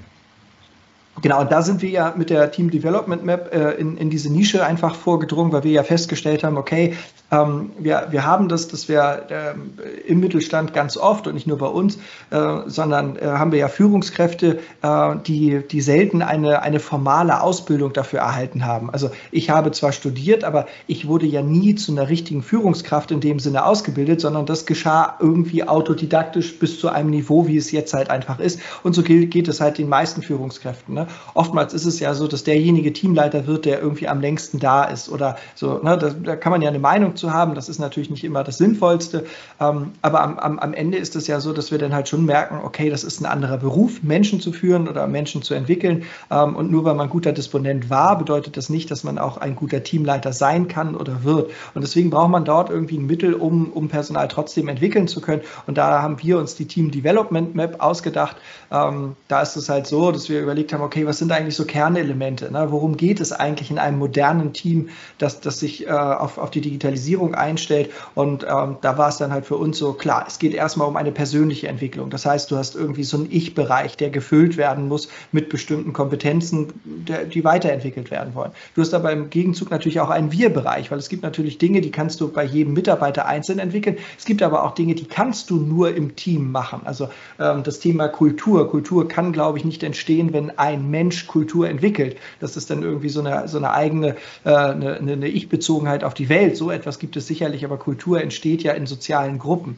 Genau, 1.21 1.41
und 1.41 1.51
da 1.51 1.61
sind 1.61 1.81
wir 1.81 1.89
ja 1.89 2.13
mit 2.15 2.29
der 2.29 2.51
Team 2.51 2.71
Development 2.71 3.25
Map 3.25 3.53
äh, 3.53 3.71
in, 3.71 3.97
in 3.97 4.09
diese 4.09 4.31
Nische 4.31 4.65
einfach 4.65 4.95
vorgedrungen, 4.95 5.51
weil 5.51 5.63
wir 5.63 5.71
ja 5.71 5.83
festgestellt 5.83 6.43
haben, 6.43 6.57
okay, 6.57 6.95
ähm, 7.31 7.71
wir, 7.79 8.07
wir 8.11 8.25
haben 8.25 8.49
das, 8.49 8.67
dass 8.67 8.89
wir 8.89 9.23
ähm, 9.29 9.73
im 10.05 10.19
Mittelstand 10.19 10.73
ganz 10.73 10.97
oft 10.97 11.27
und 11.27 11.33
nicht 11.33 11.47
nur 11.47 11.57
bei 11.57 11.67
uns, 11.67 11.97
äh, 12.29 12.57
sondern 12.65 13.15
äh, 13.15 13.25
haben 13.25 13.51
wir 13.51 13.59
ja 13.59 13.69
Führungskräfte, 13.69 14.59
äh, 14.81 15.15
die, 15.25 15.61
die 15.65 15.81
selten 15.81 16.21
eine, 16.21 16.61
eine 16.61 16.79
formale 16.79 17.41
Ausbildung 17.41 17.93
dafür 17.93 18.19
erhalten 18.19 18.65
haben. 18.65 18.89
Also 18.89 19.11
ich 19.31 19.49
habe 19.49 19.71
zwar 19.71 19.93
studiert, 19.93 20.43
aber 20.43 20.67
ich 20.87 21.07
wurde 21.07 21.25
ja 21.25 21.41
nie 21.41 21.75
zu 21.75 21.93
einer 21.93 22.09
richtigen 22.09 22.43
Führungskraft 22.43 23.11
in 23.11 23.21
dem 23.21 23.39
Sinne 23.39 23.65
ausgebildet, 23.65 24.19
sondern 24.19 24.45
das 24.45 24.65
geschah 24.65 25.15
irgendwie 25.19 25.67
autodidaktisch 25.67 26.59
bis 26.59 26.79
zu 26.79 26.89
einem 26.89 27.09
Niveau, 27.09 27.47
wie 27.47 27.57
es 27.57 27.71
jetzt 27.71 27.93
halt 27.93 28.09
einfach 28.09 28.39
ist. 28.39 28.59
Und 28.83 28.93
so 28.93 29.03
geht, 29.03 29.31
geht 29.31 29.47
es 29.47 29.61
halt 29.61 29.77
den 29.77 29.87
meisten 29.87 30.21
Führungskräften. 30.21 30.95
Ne? 30.95 31.00
Oftmals 31.33 31.73
ist 31.73 31.85
es 31.85 31.99
ja 31.99 32.13
so, 32.13 32.27
dass 32.27 32.43
derjenige 32.43 32.93
Teamleiter 32.93 33.47
wird, 33.47 33.65
der 33.65 33.81
irgendwie 33.81 34.07
am 34.07 34.21
längsten 34.21 34.59
da 34.59 34.83
ist 34.83 35.09
oder 35.09 35.37
so. 35.55 35.79
Ne? 35.83 35.97
Da, 35.97 36.09
da 36.09 36.35
kann 36.35 36.51
man 36.51 36.61
ja 36.61 36.69
eine 36.69 36.79
Meinung 36.79 37.15
zu 37.15 37.33
haben. 37.33 37.55
Das 37.55 37.69
ist 37.69 37.79
natürlich 37.79 38.09
nicht 38.09 38.23
immer 38.23 38.43
das 38.43 38.57
Sinnvollste. 38.57 39.25
Ähm, 39.59 39.91
aber 40.01 40.21
am, 40.21 40.39
am, 40.39 40.59
am 40.59 40.73
Ende 40.73 40.97
ist 40.97 41.15
es 41.15 41.27
ja 41.27 41.39
so, 41.39 41.53
dass 41.53 41.71
wir 41.71 41.77
dann 41.77 41.93
halt 41.93 42.07
schon 42.07 42.25
merken, 42.25 42.59
okay, 42.63 42.89
das 42.89 43.03
ist 43.03 43.21
ein 43.21 43.25
anderer 43.25 43.57
Beruf, 43.57 44.03
Menschen 44.03 44.39
zu 44.39 44.51
führen 44.51 44.87
oder 44.87 45.07
Menschen 45.07 45.41
zu 45.41 45.53
entwickeln. 45.53 46.03
Ähm, 46.29 46.55
und 46.55 46.71
nur 46.71 46.85
weil 46.85 46.95
man 46.95 47.09
guter 47.09 47.31
Disponent 47.31 47.89
war, 47.89 48.17
bedeutet 48.17 48.57
das 48.57 48.69
nicht, 48.69 48.91
dass 48.91 49.03
man 49.03 49.17
auch 49.17 49.37
ein 49.37 49.55
guter 49.55 49.83
Teamleiter 49.83 50.33
sein 50.33 50.67
kann 50.67 50.95
oder 50.95 51.23
wird. 51.23 51.51
Und 51.73 51.81
deswegen 51.81 52.09
braucht 52.09 52.29
man 52.29 52.45
dort 52.45 52.69
irgendwie 52.69 52.97
ein 52.97 53.05
Mittel, 53.05 53.33
um, 53.33 53.71
um 53.71 53.87
Personal 53.87 54.27
trotzdem 54.27 54.67
entwickeln 54.67 55.07
zu 55.07 55.21
können. 55.21 55.41
Und 55.67 55.77
da 55.77 56.01
haben 56.01 56.21
wir 56.21 56.37
uns 56.37 56.55
die 56.55 56.65
Team 56.65 56.91
Development 56.91 57.55
Map 57.55 57.81
ausgedacht. 57.81 58.37
Ähm, 58.71 59.15
da 59.27 59.41
ist 59.41 59.55
es 59.55 59.69
halt 59.69 59.87
so, 59.87 60.11
dass 60.11 60.29
wir 60.29 60.41
überlegt 60.41 60.73
haben, 60.73 60.81
okay, 60.81 60.90
was 61.05 61.17
sind 61.17 61.31
eigentlich 61.31 61.55
so 61.55 61.65
Kernelemente? 61.65 62.51
Ne? 62.51 62.67
Worum 62.69 62.97
geht 62.97 63.19
es 63.19 63.31
eigentlich 63.31 63.71
in 63.71 63.79
einem 63.79 63.97
modernen 63.97 64.53
Team, 64.53 64.89
das, 65.17 65.41
das 65.41 65.59
sich 65.59 65.87
äh, 65.87 65.91
auf, 65.91 66.37
auf 66.37 66.51
die 66.51 66.61
Digitalisierung 66.61 67.01
Digitalisierung 67.01 67.35
einstellt. 67.35 67.89
Und 68.15 68.43
ähm, 68.43 68.77
da 68.81 68.97
war 68.97 69.09
es 69.09 69.17
dann 69.17 69.31
halt 69.31 69.45
für 69.45 69.57
uns 69.57 69.77
so, 69.77 69.93
klar, 69.93 70.25
es 70.27 70.39
geht 70.39 70.53
erstmal 70.53 70.87
um 70.87 70.95
eine 70.95 71.11
persönliche 71.11 71.67
Entwicklung. 71.67 72.09
Das 72.09 72.25
heißt, 72.25 72.51
du 72.51 72.57
hast 72.57 72.75
irgendwie 72.75 73.03
so 73.03 73.17
einen 73.17 73.27
Ich-Bereich, 73.29 73.97
der 73.97 74.09
gefüllt 74.09 74.57
werden 74.57 74.87
muss 74.87 75.09
mit 75.31 75.49
bestimmten 75.49 75.93
Kompetenzen, 75.93 76.73
der, 76.83 77.25
die 77.25 77.43
weiterentwickelt 77.43 78.11
werden 78.11 78.35
wollen. 78.35 78.51
Du 78.75 78.81
hast 78.81 78.93
aber 78.93 79.11
im 79.11 79.29
Gegenzug 79.29 79.71
natürlich 79.71 79.99
auch 79.99 80.09
einen 80.09 80.31
Wir-Bereich, 80.31 80.91
weil 80.91 80.99
es 80.99 81.09
gibt 81.09 81.23
natürlich 81.23 81.57
Dinge, 81.57 81.81
die 81.81 81.91
kannst 81.91 82.21
du 82.21 82.29
bei 82.29 82.43
jedem 82.43 82.73
Mitarbeiter 82.73 83.25
einzeln 83.25 83.59
entwickeln. 83.59 83.97
Es 84.17 84.25
gibt 84.25 84.41
aber 84.43 84.63
auch 84.63 84.73
Dinge, 84.73 84.95
die 84.95 85.05
kannst 85.05 85.49
du 85.49 85.57
nur 85.57 85.95
im 85.95 86.15
Team 86.15 86.51
machen. 86.51 86.81
Also 86.85 87.09
ähm, 87.39 87.63
das 87.63 87.79
Thema 87.79 88.07
Kultur. 88.07 88.69
Kultur 88.69 89.07
kann, 89.07 89.31
glaube 89.31 89.57
ich, 89.57 89.65
nicht 89.65 89.83
entstehen, 89.83 90.33
wenn 90.33 90.57
ein 90.57 90.80
Mensch 90.89 91.27
Kultur 91.27 91.69
entwickelt. 91.69 92.17
Das 92.39 92.57
ist 92.57 92.69
dann 92.69 92.83
irgendwie 92.83 93.09
so 93.09 93.19
eine, 93.19 93.47
so 93.47 93.57
eine 93.57 93.71
eigene 93.71 94.15
äh, 94.43 94.49
eine, 94.49 94.95
eine 94.97 95.27
Ich-Bezogenheit 95.27 96.03
auf 96.03 96.13
die 96.13 96.29
Welt. 96.29 96.57
So 96.57 96.71
etwas 96.71 96.99
gibt 96.99 97.15
es 97.15 97.27
sicherlich, 97.27 97.65
aber 97.65 97.77
Kultur 97.77 98.21
entsteht 98.21 98.63
ja 98.63 98.73
in 98.73 98.85
sozialen 98.85 99.39
Gruppen. 99.39 99.77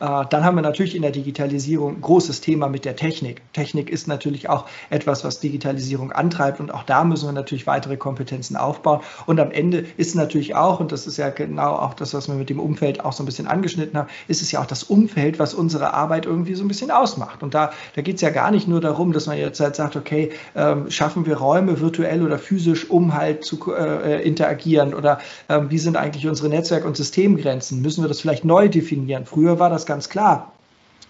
Äh, 0.00 0.24
dann 0.28 0.44
haben 0.44 0.56
wir 0.56 0.62
natürlich 0.62 0.94
in 0.94 1.02
der 1.02 1.10
Digitalisierung 1.10 1.96
ein 1.96 2.00
großes 2.00 2.40
Thema 2.40 2.68
mit 2.68 2.84
der 2.84 2.96
Technik. 2.96 3.42
Technik 3.52 3.90
ist 3.90 4.08
natürlich 4.08 4.48
auch 4.48 4.66
etwas, 4.90 5.24
was 5.24 5.40
Digitalisierung 5.40 6.12
antreibt 6.12 6.60
und 6.60 6.72
auch 6.72 6.82
da 6.82 7.04
müssen 7.04 7.28
wir 7.28 7.32
natürlich 7.32 7.66
weitere 7.66 7.96
Kompetenzen 7.96 8.56
aufbauen. 8.56 9.00
Und 9.26 9.40
am 9.40 9.50
Ende 9.50 9.86
ist 9.96 10.14
natürlich 10.14 10.54
auch, 10.54 10.80
und 10.80 10.92
das 10.92 11.06
ist 11.06 11.16
ja 11.16 11.30
genau 11.30 11.72
auch 11.76 11.94
das, 11.94 12.12
was 12.14 12.28
wir 12.28 12.34
mit 12.34 12.50
dem 12.50 12.60
Umfeld 12.60 13.04
auch 13.04 13.12
so 13.12 13.22
ein 13.22 13.26
bisschen 13.26 13.46
angeschnitten 13.46 13.98
haben, 13.98 14.08
ist 14.28 14.42
es 14.42 14.52
ja 14.52 14.60
auch 14.60 14.66
das 14.66 14.82
Umfeld, 14.82 15.38
was 15.38 15.54
unsere 15.54 15.94
Arbeit 15.94 16.26
irgendwie 16.26 16.54
so 16.54 16.64
ein 16.64 16.68
bisschen 16.68 16.90
ausmacht. 16.90 17.42
Und 17.42 17.54
da, 17.54 17.72
da 17.94 18.02
geht 18.02 18.16
es 18.16 18.20
ja 18.20 18.30
gar 18.30 18.50
nicht 18.50 18.68
nur 18.68 18.80
darum, 18.80 19.12
dass 19.12 19.26
man 19.26 19.38
jetzt 19.38 19.60
halt 19.60 19.76
sagt, 19.76 19.96
okay, 19.96 20.30
ähm, 20.54 20.90
schaffen 20.90 21.26
wir 21.26 21.36
Räume 21.38 21.80
virtuell 21.80 22.22
oder 22.22 22.38
physisch, 22.38 22.90
um 22.90 23.14
halt 23.14 23.44
zu 23.44 23.74
äh, 23.74 24.22
interagieren 24.22 24.94
oder 24.94 25.18
ähm, 25.48 25.70
wie 25.70 25.78
sind 25.78 25.96
eigentlich 25.96 26.26
unsere 26.26 26.48
Netzwerk- 26.48 26.84
und 26.84 26.96
Systemgrenzen? 26.96 27.80
Müssen 27.80 28.04
wir 28.04 28.08
das 28.08 28.20
vielleicht 28.20 28.44
neu 28.44 28.68
definieren? 28.68 29.24
Früher 29.24 29.58
war 29.58 29.70
das 29.70 29.85
ganz 29.86 30.08
klar. 30.08 30.52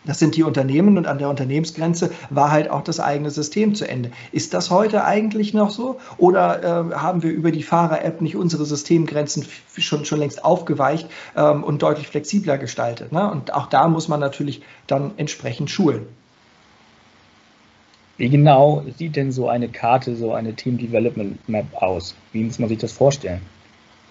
Das 0.07 0.21
sind 0.21 0.37
die 0.37 0.45
Unternehmen 0.45 0.97
und 0.99 1.07
an 1.07 1.19
der 1.19 1.29
Unternehmensgrenze 1.29 2.13
war 2.31 2.53
halt 2.53 2.71
auch 2.71 2.83
das 2.83 3.01
eigene 3.01 3.31
System 3.31 3.75
zu 3.75 3.89
Ende. 3.89 4.13
Ist 4.31 4.55
das 4.55 4.71
heute 4.71 5.05
eigentlich 5.05 5.53
noch 5.53 5.71
so? 5.71 5.99
Oder 6.17 6.63
äh, 6.63 6.95
haben 6.95 7.25
wir 7.25 7.31
über 7.31 7.51
die 7.51 7.65
Fahrer-App 7.65 8.21
nicht 8.21 8.37
unsere 8.37 8.65
Systemgrenzen 8.65 9.47
schon, 9.77 10.05
schon 10.05 10.21
längst 10.21 10.45
aufgeweicht 10.45 11.09
ähm, 11.37 11.65
und 11.65 11.83
deutlich 11.83 12.07
flexibler 12.07 12.57
gestaltet? 12.57 13.11
Ne? 13.11 13.29
Und 13.29 13.53
auch 13.53 13.67
da 13.67 13.89
muss 13.89 14.07
man 14.07 14.21
natürlich 14.21 14.63
dann 14.87 15.11
entsprechend 15.17 15.71
schulen. 15.71 16.07
Wie 18.17 18.31
genau 18.31 18.85
sieht 18.97 19.17
denn 19.17 19.33
so 19.33 19.49
eine 19.49 19.69
Karte, 19.69 20.17
so 20.17 20.33
eine 20.33 20.55
Team 20.55 20.79
Development 20.79 21.49
Map 21.49 21.67
aus? 21.75 22.15
Wie 22.33 22.45
muss 22.45 22.59
man 22.59 22.69
sich 22.69 22.79
das 22.79 22.93
vorstellen? 22.93 23.43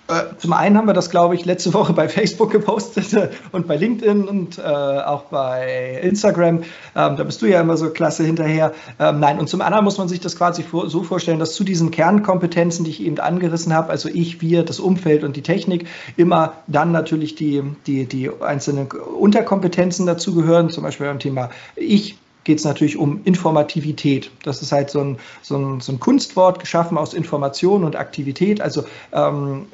Äh, 0.07 0.37
zum 0.37 0.53
einen 0.53 0.77
haben 0.77 0.85
wir 0.85 0.93
das, 0.93 1.09
glaube 1.09 1.33
ich, 1.33 1.45
letzte 1.45 1.73
Woche 1.73 1.93
bei 1.93 2.07
Facebook 2.07 2.51
gepostet 2.51 3.31
und 3.51 3.67
bei 3.67 3.75
LinkedIn 3.75 4.27
und 4.27 4.59
äh, 4.59 4.61
auch 4.61 5.23
bei 5.23 5.99
Instagram. 6.03 6.57
Ähm, 6.95 7.15
da 7.15 7.23
bist 7.23 7.41
du 7.41 7.47
ja 7.47 7.61
immer 7.61 7.75
so 7.75 7.89
klasse 7.89 8.23
hinterher. 8.23 8.73
Ähm, 8.99 9.19
nein, 9.19 9.39
und 9.39 9.49
zum 9.49 9.61
anderen 9.61 9.83
muss 9.83 9.97
man 9.97 10.07
sich 10.07 10.19
das 10.19 10.35
quasi 10.35 10.61
vor, 10.61 10.89
so 10.89 11.01
vorstellen, 11.01 11.39
dass 11.39 11.53
zu 11.53 11.63
diesen 11.63 11.89
Kernkompetenzen, 11.89 12.85
die 12.85 12.91
ich 12.91 13.01
eben 13.01 13.17
angerissen 13.19 13.73
habe, 13.73 13.89
also 13.89 14.07
ich, 14.07 14.41
wir, 14.41 14.63
das 14.63 14.79
Umfeld 14.79 15.23
und 15.23 15.35
die 15.35 15.41
Technik, 15.41 15.87
immer 16.17 16.53
dann 16.67 16.91
natürlich 16.91 17.33
die, 17.33 17.63
die, 17.87 18.05
die 18.05 18.29
einzelnen 18.41 18.87
Unterkompetenzen 18.91 20.05
dazugehören, 20.05 20.69
zum 20.69 20.83
Beispiel 20.83 21.07
beim 21.07 21.19
Thema 21.19 21.49
Ich, 21.75 22.17
geht 22.45 22.59
es 22.59 22.63
natürlich 22.63 22.95
um 22.95 23.19
Informativität. 23.25 24.31
Das 24.43 24.61
ist 24.61 24.71
halt 24.71 24.89
so 24.89 25.01
ein, 25.01 25.17
so 25.41 25.57
ein, 25.57 25.81
so 25.81 25.91
ein 25.91 25.99
Kunstwort 25.99 26.59
geschaffen 26.59 26.97
aus 26.97 27.13
Information 27.13 27.83
und 27.83 27.97
Aktivität. 27.97 28.61
Also 28.61 28.85
ähm, 29.11 29.65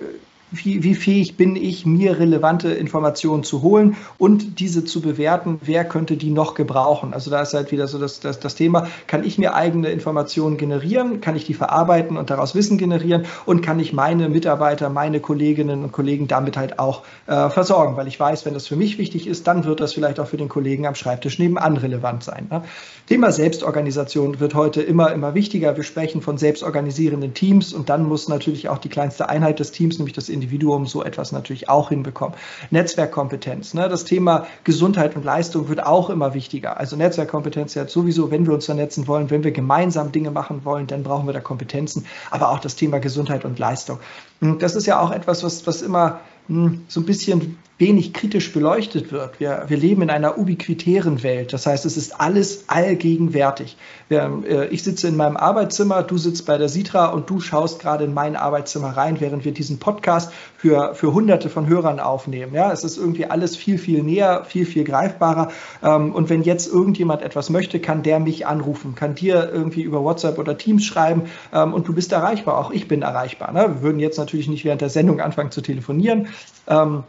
wie, 0.51 0.83
wie 0.83 0.95
fähig 0.95 1.37
bin 1.37 1.55
ich, 1.55 1.85
mir 1.85 2.19
relevante 2.19 2.69
Informationen 2.69 3.43
zu 3.43 3.61
holen 3.61 3.95
und 4.17 4.59
diese 4.59 4.83
zu 4.83 5.01
bewerten, 5.01 5.59
wer 5.63 5.85
könnte 5.85 6.17
die 6.17 6.29
noch 6.29 6.53
gebrauchen. 6.55 7.13
Also 7.13 7.31
da 7.31 7.41
ist 7.41 7.53
halt 7.53 7.71
wieder 7.71 7.87
so 7.87 7.97
das, 7.97 8.19
das, 8.19 8.39
das 8.39 8.55
Thema, 8.55 8.87
kann 9.07 9.23
ich 9.23 9.37
mir 9.37 9.55
eigene 9.55 9.89
Informationen 9.89 10.57
generieren, 10.57 11.21
kann 11.21 11.35
ich 11.35 11.45
die 11.45 11.53
verarbeiten 11.53 12.17
und 12.17 12.29
daraus 12.29 12.53
Wissen 12.53 12.77
generieren 12.77 13.25
und 13.45 13.61
kann 13.61 13.79
ich 13.79 13.93
meine 13.93 14.29
Mitarbeiter, 14.29 14.89
meine 14.89 15.19
Kolleginnen 15.19 15.83
und 15.83 15.91
Kollegen 15.91 16.27
damit 16.27 16.57
halt 16.57 16.79
auch 16.79 17.03
äh, 17.27 17.49
versorgen, 17.49 17.95
weil 17.95 18.07
ich 18.07 18.19
weiß, 18.19 18.45
wenn 18.45 18.53
das 18.53 18.67
für 18.67 18.75
mich 18.75 18.97
wichtig 18.97 19.27
ist, 19.27 19.47
dann 19.47 19.63
wird 19.63 19.79
das 19.79 19.93
vielleicht 19.93 20.19
auch 20.19 20.27
für 20.27 20.37
den 20.37 20.49
Kollegen 20.49 20.85
am 20.85 20.95
Schreibtisch 20.95 21.39
nebenan 21.39 21.77
relevant 21.77 22.23
sein. 22.23 22.47
Ne? 22.49 22.63
Thema 23.07 23.31
Selbstorganisation 23.31 24.39
wird 24.39 24.53
heute 24.53 24.81
immer, 24.81 25.11
immer 25.11 25.33
wichtiger. 25.33 25.75
Wir 25.77 25.83
sprechen 25.83 26.21
von 26.21 26.37
selbstorganisierenden 26.37 27.33
Teams 27.33 27.73
und 27.73 27.89
dann 27.89 28.03
muss 28.05 28.27
natürlich 28.27 28.69
auch 28.69 28.77
die 28.77 28.89
kleinste 28.89 29.29
Einheit 29.29 29.59
des 29.59 29.71
Teams, 29.71 29.97
nämlich 29.97 30.13
das 30.13 30.29
Individuum 30.41 30.87
so 30.87 31.03
etwas 31.03 31.31
natürlich 31.31 31.69
auch 31.69 31.89
hinbekommen. 31.89 32.35
Netzwerkkompetenz, 32.71 33.75
ne? 33.75 33.87
das 33.87 34.05
Thema 34.05 34.47
Gesundheit 34.63 35.15
und 35.15 35.23
Leistung 35.23 35.69
wird 35.69 35.85
auch 35.85 36.09
immer 36.09 36.33
wichtiger. 36.33 36.79
Also 36.79 36.95
Netzwerkkompetenz 36.95 37.75
ja 37.75 37.87
sowieso, 37.87 38.31
wenn 38.31 38.47
wir 38.47 38.53
uns 38.53 38.65
vernetzen 38.65 39.07
wollen, 39.07 39.29
wenn 39.29 39.43
wir 39.43 39.51
gemeinsam 39.51 40.11
Dinge 40.11 40.31
machen 40.31 40.65
wollen, 40.65 40.87
dann 40.87 41.03
brauchen 41.03 41.27
wir 41.27 41.33
da 41.33 41.39
Kompetenzen, 41.39 42.05
aber 42.31 42.49
auch 42.49 42.59
das 42.59 42.75
Thema 42.75 42.99
Gesundheit 42.99 43.45
und 43.45 43.59
Leistung. 43.59 43.99
Und 44.41 44.63
das 44.63 44.75
ist 44.75 44.87
ja 44.87 44.99
auch 44.99 45.11
etwas, 45.11 45.43
was, 45.43 45.67
was 45.67 45.83
immer 45.83 46.21
hm, 46.47 46.85
so 46.87 47.01
ein 47.01 47.05
bisschen 47.05 47.59
wenig 47.81 48.13
kritisch 48.13 48.53
beleuchtet 48.53 49.11
wird. 49.11 49.39
Wir, 49.39 49.65
wir 49.67 49.75
leben 49.75 50.03
in 50.03 50.09
einer 50.09 50.37
ubiquitären 50.37 51.23
Welt. 51.23 51.51
Das 51.51 51.65
heißt, 51.65 51.85
es 51.85 51.97
ist 51.97 52.21
alles 52.21 52.65
allgegenwärtig. 52.67 53.75
Äh, 54.09 54.67
ich 54.67 54.83
sitze 54.83 55.07
in 55.07 55.17
meinem 55.17 55.35
Arbeitszimmer, 55.35 56.03
du 56.03 56.17
sitzt 56.17 56.45
bei 56.45 56.57
der 56.57 56.69
Sitra 56.69 57.07
und 57.07 57.29
du 57.29 57.39
schaust 57.39 57.79
gerade 57.79 58.05
in 58.05 58.13
mein 58.13 58.35
Arbeitszimmer 58.35 58.95
rein, 58.95 59.19
während 59.19 59.43
wir 59.43 59.51
diesen 59.51 59.79
Podcast 59.79 60.31
für, 60.55 60.93
für 60.93 61.11
hunderte 61.13 61.49
von 61.49 61.67
Hörern 61.67 61.99
aufnehmen. 61.99 62.53
Ja, 62.53 62.71
es 62.71 62.83
ist 62.83 62.97
irgendwie 62.97 63.25
alles 63.25 63.55
viel, 63.55 63.79
viel 63.79 64.03
näher, 64.03 64.45
viel, 64.45 64.65
viel 64.65 64.83
greifbarer. 64.83 65.51
Ähm, 65.83 66.13
und 66.13 66.29
wenn 66.29 66.43
jetzt 66.43 66.71
irgendjemand 66.71 67.23
etwas 67.23 67.49
möchte, 67.49 67.79
kann 67.79 68.03
der 68.03 68.19
mich 68.19 68.45
anrufen, 68.45 68.93
kann 68.93 69.15
dir 69.15 69.49
irgendwie 69.51 69.81
über 69.81 70.03
WhatsApp 70.03 70.37
oder 70.37 70.57
Teams 70.57 70.85
schreiben 70.85 71.23
ähm, 71.51 71.73
und 71.73 71.87
du 71.87 71.93
bist 71.93 72.11
erreichbar. 72.11 72.59
Auch 72.59 72.69
ich 72.69 72.87
bin 72.87 73.01
erreichbar. 73.01 73.51
Ne? 73.51 73.61
Wir 73.75 73.81
würden 73.81 73.99
jetzt 73.99 74.19
natürlich 74.19 74.47
nicht 74.47 74.65
während 74.65 74.81
der 74.81 74.89
Sendung 74.89 75.19
anfangen 75.19 75.49
zu 75.49 75.61
telefonieren. 75.61 76.27
Ähm, 76.67 77.03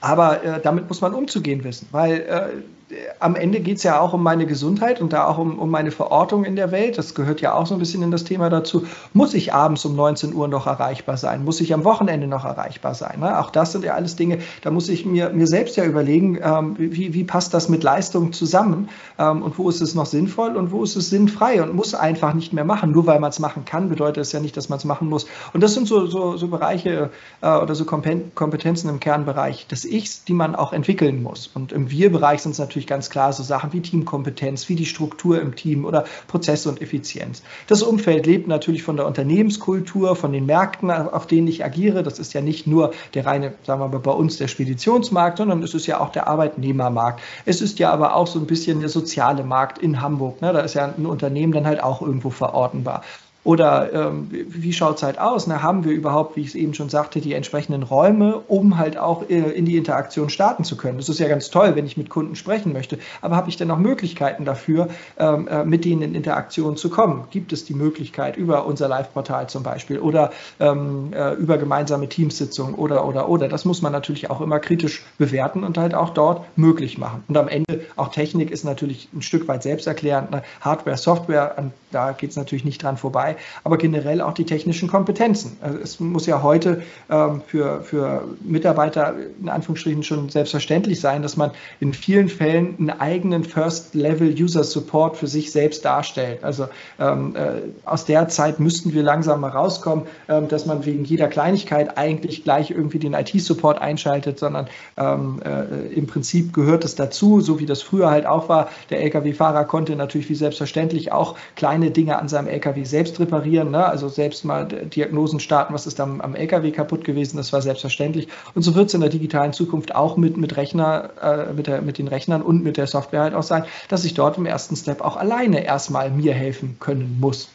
aber 0.00 0.42
äh, 0.42 0.60
damit 0.60 0.88
muss 0.88 1.00
man 1.00 1.14
umzugehen 1.14 1.64
wissen, 1.64 1.88
weil 1.92 2.20
äh, 2.20 2.83
am 3.20 3.36
Ende 3.36 3.60
geht 3.60 3.78
es 3.78 3.82
ja 3.82 4.00
auch 4.00 4.12
um 4.12 4.22
meine 4.22 4.46
Gesundheit 4.46 5.00
und 5.00 5.12
da 5.12 5.26
auch 5.26 5.38
um, 5.38 5.58
um 5.58 5.70
meine 5.70 5.90
Verortung 5.90 6.44
in 6.44 6.56
der 6.56 6.70
Welt. 6.70 6.98
Das 6.98 7.14
gehört 7.14 7.40
ja 7.40 7.54
auch 7.54 7.66
so 7.66 7.74
ein 7.74 7.78
bisschen 7.78 8.02
in 8.02 8.10
das 8.10 8.24
Thema 8.24 8.50
dazu. 8.50 8.86
Muss 9.12 9.34
ich 9.34 9.52
abends 9.52 9.84
um 9.84 9.96
19 9.96 10.34
Uhr 10.34 10.48
noch 10.48 10.66
erreichbar 10.66 11.16
sein? 11.16 11.44
Muss 11.44 11.60
ich 11.60 11.72
am 11.74 11.84
Wochenende 11.84 12.26
noch 12.26 12.44
erreichbar 12.44 12.94
sein? 12.94 13.20
Ne? 13.20 13.38
Auch 13.38 13.50
das 13.50 13.72
sind 13.72 13.84
ja 13.84 13.94
alles 13.94 14.16
Dinge, 14.16 14.38
da 14.62 14.70
muss 14.70 14.88
ich 14.88 15.06
mir, 15.06 15.30
mir 15.30 15.46
selbst 15.46 15.76
ja 15.76 15.84
überlegen, 15.84 16.38
ähm, 16.42 16.76
wie, 16.78 17.14
wie 17.14 17.24
passt 17.24 17.54
das 17.54 17.68
mit 17.68 17.82
Leistung 17.82 18.32
zusammen 18.32 18.88
ähm, 19.18 19.42
und 19.42 19.58
wo 19.58 19.68
ist 19.68 19.80
es 19.80 19.94
noch 19.94 20.06
sinnvoll 20.06 20.56
und 20.56 20.72
wo 20.72 20.82
ist 20.82 20.96
es 20.96 21.10
sinnfrei 21.10 21.62
und 21.62 21.74
muss 21.74 21.94
einfach 21.94 22.34
nicht 22.34 22.52
mehr 22.52 22.64
machen. 22.64 22.92
Nur 22.92 23.06
weil 23.06 23.20
man 23.20 23.30
es 23.30 23.38
machen 23.38 23.64
kann, 23.64 23.88
bedeutet 23.88 24.22
es 24.22 24.32
ja 24.32 24.40
nicht, 24.40 24.56
dass 24.56 24.68
man 24.68 24.78
es 24.78 24.84
machen 24.84 25.08
muss. 25.08 25.26
Und 25.52 25.62
das 25.62 25.74
sind 25.74 25.88
so, 25.88 26.06
so, 26.06 26.36
so 26.36 26.48
Bereiche 26.48 27.10
äh, 27.40 27.56
oder 27.56 27.74
so 27.74 27.84
Kompetenzen 27.84 28.88
im 28.88 29.00
Kernbereich 29.00 29.66
des 29.66 29.84
Ichs, 29.84 30.24
die 30.24 30.34
man 30.34 30.54
auch 30.54 30.72
entwickeln 30.72 31.22
muss. 31.22 31.50
Und 31.54 31.72
im 31.72 31.90
Wir-Bereich 31.90 32.42
sind 32.42 32.52
es 32.52 32.58
natürlich 32.58 32.83
natürlich 32.84 32.86
ganz 32.86 33.10
klar 33.10 33.32
so 33.32 33.42
Sachen 33.42 33.72
wie 33.72 33.80
Teamkompetenz, 33.80 34.68
wie 34.68 34.76
die 34.76 34.86
Struktur 34.86 35.40
im 35.40 35.54
Team 35.56 35.84
oder 35.84 36.04
Prozesse 36.28 36.68
und 36.68 36.80
Effizienz. 36.80 37.42
Das 37.66 37.82
Umfeld 37.82 38.26
lebt 38.26 38.46
natürlich 38.46 38.82
von 38.82 38.96
der 38.96 39.06
Unternehmenskultur, 39.06 40.16
von 40.16 40.32
den 40.32 40.46
Märkten, 40.46 40.90
auf 40.90 41.26
denen 41.26 41.48
ich 41.48 41.64
agiere. 41.64 42.02
Das 42.02 42.18
ist 42.18 42.34
ja 42.34 42.40
nicht 42.40 42.66
nur 42.66 42.92
der 43.14 43.26
reine, 43.26 43.54
sagen 43.64 43.80
wir 43.80 43.88
mal, 43.88 43.98
bei 43.98 44.12
uns 44.12 44.36
der 44.36 44.48
Speditionsmarkt, 44.48 45.38
sondern 45.38 45.62
es 45.62 45.74
ist 45.74 45.86
ja 45.86 46.00
auch 46.00 46.10
der 46.10 46.28
Arbeitnehmermarkt. 46.28 47.20
Es 47.44 47.60
ist 47.60 47.78
ja 47.78 47.90
aber 47.90 48.14
auch 48.14 48.26
so 48.26 48.38
ein 48.38 48.46
bisschen 48.46 48.80
der 48.80 48.88
soziale 48.88 49.44
Markt 49.44 49.78
in 49.78 50.00
Hamburg. 50.00 50.40
Ne? 50.42 50.52
Da 50.52 50.60
ist 50.60 50.74
ja 50.74 50.92
ein 50.96 51.06
Unternehmen 51.06 51.52
dann 51.52 51.66
halt 51.66 51.82
auch 51.82 52.02
irgendwo 52.02 52.30
verortenbar. 52.30 53.02
Oder 53.44 53.92
ähm, 53.92 54.28
wie 54.30 54.72
schaut 54.72 54.96
es 54.96 55.02
halt 55.02 55.18
aus? 55.18 55.46
Na, 55.46 55.62
haben 55.62 55.84
wir 55.84 55.92
überhaupt, 55.92 56.34
wie 56.34 56.40
ich 56.40 56.48
es 56.48 56.54
eben 56.54 56.72
schon 56.72 56.88
sagte, 56.88 57.20
die 57.20 57.34
entsprechenden 57.34 57.82
Räume, 57.82 58.38
um 58.48 58.78
halt 58.78 58.96
auch 58.96 59.28
äh, 59.28 59.34
in 59.34 59.66
die 59.66 59.76
Interaktion 59.76 60.30
starten 60.30 60.64
zu 60.64 60.78
können? 60.78 60.96
Das 60.96 61.10
ist 61.10 61.20
ja 61.20 61.28
ganz 61.28 61.50
toll, 61.50 61.76
wenn 61.76 61.84
ich 61.84 61.98
mit 61.98 62.08
Kunden 62.08 62.36
sprechen 62.36 62.72
möchte. 62.72 62.98
Aber 63.20 63.36
habe 63.36 63.50
ich 63.50 63.58
denn 63.58 63.68
noch 63.68 63.78
Möglichkeiten 63.78 64.46
dafür, 64.46 64.88
ähm, 65.18 65.46
äh, 65.46 65.62
mit 65.62 65.84
denen 65.84 66.00
in 66.00 66.14
Interaktion 66.14 66.78
zu 66.78 66.88
kommen? 66.88 67.24
Gibt 67.30 67.52
es 67.52 67.66
die 67.66 67.74
Möglichkeit 67.74 68.38
über 68.38 68.64
unser 68.64 68.88
Live-Portal 68.88 69.46
zum 69.50 69.62
Beispiel 69.62 69.98
oder 69.98 70.32
ähm, 70.58 71.12
äh, 71.12 71.34
über 71.34 71.58
gemeinsame 71.58 72.08
Teamsitzungen 72.08 72.74
oder, 72.74 73.06
oder, 73.06 73.28
oder? 73.28 73.48
Das 73.48 73.66
muss 73.66 73.82
man 73.82 73.92
natürlich 73.92 74.30
auch 74.30 74.40
immer 74.40 74.58
kritisch 74.58 75.04
bewerten 75.18 75.64
und 75.64 75.76
halt 75.76 75.94
auch 75.94 76.10
dort 76.10 76.46
möglich 76.56 76.96
machen. 76.96 77.22
Und 77.28 77.36
am 77.36 77.48
Ende 77.48 77.84
auch 77.96 78.08
Technik 78.08 78.50
ist 78.50 78.64
natürlich 78.64 79.10
ein 79.12 79.20
Stück 79.20 79.46
weit 79.48 79.62
selbsterklärend. 79.62 80.30
Ne? 80.30 80.42
Hardware, 80.62 80.96
Software, 80.96 81.70
da 81.90 82.12
geht 82.12 82.30
es 82.30 82.36
natürlich 82.36 82.64
nicht 82.64 82.82
dran 82.82 82.96
vorbei 82.96 83.33
aber 83.62 83.78
generell 83.78 84.20
auch 84.20 84.34
die 84.34 84.44
technischen 84.44 84.88
Kompetenzen. 84.88 85.56
Also 85.60 85.78
es 85.78 86.00
muss 86.00 86.26
ja 86.26 86.42
heute 86.42 86.82
ähm, 87.10 87.42
für, 87.46 87.82
für 87.82 88.28
Mitarbeiter 88.42 89.14
in 89.40 89.48
Anführungsstrichen 89.48 90.02
schon 90.02 90.28
selbstverständlich 90.28 91.00
sein, 91.00 91.22
dass 91.22 91.36
man 91.36 91.50
in 91.80 91.92
vielen 91.92 92.28
Fällen 92.28 92.76
einen 92.78 92.90
eigenen 92.90 93.44
First-Level-User-Support 93.44 95.16
für 95.16 95.26
sich 95.26 95.52
selbst 95.52 95.84
darstellt. 95.84 96.42
Also 96.42 96.68
ähm, 96.98 97.34
äh, 97.36 97.62
aus 97.84 98.04
der 98.04 98.28
Zeit 98.28 98.60
müssten 98.60 98.92
wir 98.92 99.02
langsam 99.02 99.40
mal 99.40 99.50
rauskommen, 99.50 100.06
ähm, 100.28 100.48
dass 100.48 100.66
man 100.66 100.84
wegen 100.86 101.04
jeder 101.04 101.28
Kleinigkeit 101.28 101.96
eigentlich 101.96 102.44
gleich 102.44 102.70
irgendwie 102.70 102.98
den 102.98 103.14
IT-Support 103.14 103.80
einschaltet, 103.80 104.38
sondern 104.38 104.68
ähm, 104.96 105.40
äh, 105.44 105.94
im 105.94 106.06
Prinzip 106.06 106.52
gehört 106.52 106.84
es 106.84 106.94
dazu, 106.94 107.40
so 107.40 107.60
wie 107.60 107.66
das 107.66 107.82
früher 107.82 108.10
halt 108.10 108.26
auch 108.26 108.48
war. 108.48 108.68
Der 108.90 109.02
Lkw-Fahrer 109.02 109.64
konnte 109.64 109.96
natürlich 109.96 110.28
wie 110.28 110.34
selbstverständlich 110.34 111.12
auch 111.12 111.36
kleine 111.56 111.90
Dinge 111.90 112.18
an 112.18 112.28
seinem 112.28 112.48
Lkw 112.48 112.84
selbst 112.84 113.18
reparieren, 113.24 113.70
ne? 113.70 113.84
also 113.84 114.08
selbst 114.08 114.44
mal 114.44 114.66
Diagnosen 114.66 115.40
starten, 115.40 115.74
was 115.74 115.86
ist 115.86 116.00
am, 116.00 116.20
am 116.20 116.34
LKW 116.34 116.70
kaputt 116.70 117.04
gewesen, 117.04 117.36
das 117.36 117.52
war 117.52 117.62
selbstverständlich. 117.62 118.28
Und 118.54 118.62
so 118.62 118.74
wird 118.74 118.88
es 118.88 118.94
in 118.94 119.00
der 119.00 119.10
digitalen 119.10 119.52
Zukunft 119.52 119.94
auch 119.94 120.16
mit, 120.16 120.36
mit 120.36 120.56
Rechner, 120.56 121.10
äh, 121.20 121.52
mit, 121.52 121.66
der, 121.66 121.82
mit 121.82 121.98
den 121.98 122.08
Rechnern 122.08 122.42
und 122.42 122.62
mit 122.62 122.76
der 122.76 122.86
Software 122.86 123.22
halt 123.22 123.34
auch 123.34 123.42
sein, 123.42 123.64
dass 123.88 124.04
ich 124.04 124.14
dort 124.14 124.38
im 124.38 124.46
ersten 124.46 124.76
Step 124.76 125.00
auch 125.00 125.16
alleine 125.16 125.64
erstmal 125.64 126.10
mir 126.10 126.34
helfen 126.34 126.76
können 126.78 127.18
muss. 127.20 127.48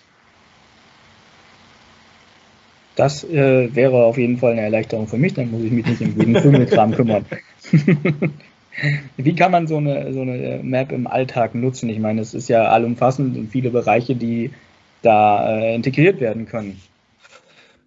Das 2.95 3.23
äh, 3.23 3.73
wäre 3.73 4.03
auf 4.03 4.17
jeden 4.17 4.39
Fall 4.39 4.51
eine 4.51 4.61
Erleichterung 4.61 5.07
für 5.07 5.17
mich, 5.17 5.33
dann 5.33 5.51
muss 5.51 5.63
ich 5.63 5.71
mich 5.71 5.85
nicht 5.85 6.01
um 6.01 6.19
jeden 6.19 6.33
Krümmelkram 6.33 6.91
kümmern. 6.91 7.25
Wie 9.17 9.35
kann 9.35 9.51
man 9.51 9.67
so 9.67 9.77
eine, 9.77 10.13
so 10.13 10.21
eine 10.21 10.59
Map 10.63 10.91
im 10.91 11.07
Alltag 11.07 11.55
nutzen? 11.55 11.89
Ich 11.89 11.99
meine, 11.99 12.21
es 12.21 12.33
ist 12.33 12.49
ja 12.49 12.63
allumfassend 12.63 13.37
und 13.37 13.51
viele 13.51 13.69
Bereiche, 13.69 14.15
die 14.15 14.51
da 15.01 15.59
äh, 15.59 15.75
integriert 15.75 16.19
werden 16.19 16.45
können. 16.45 16.81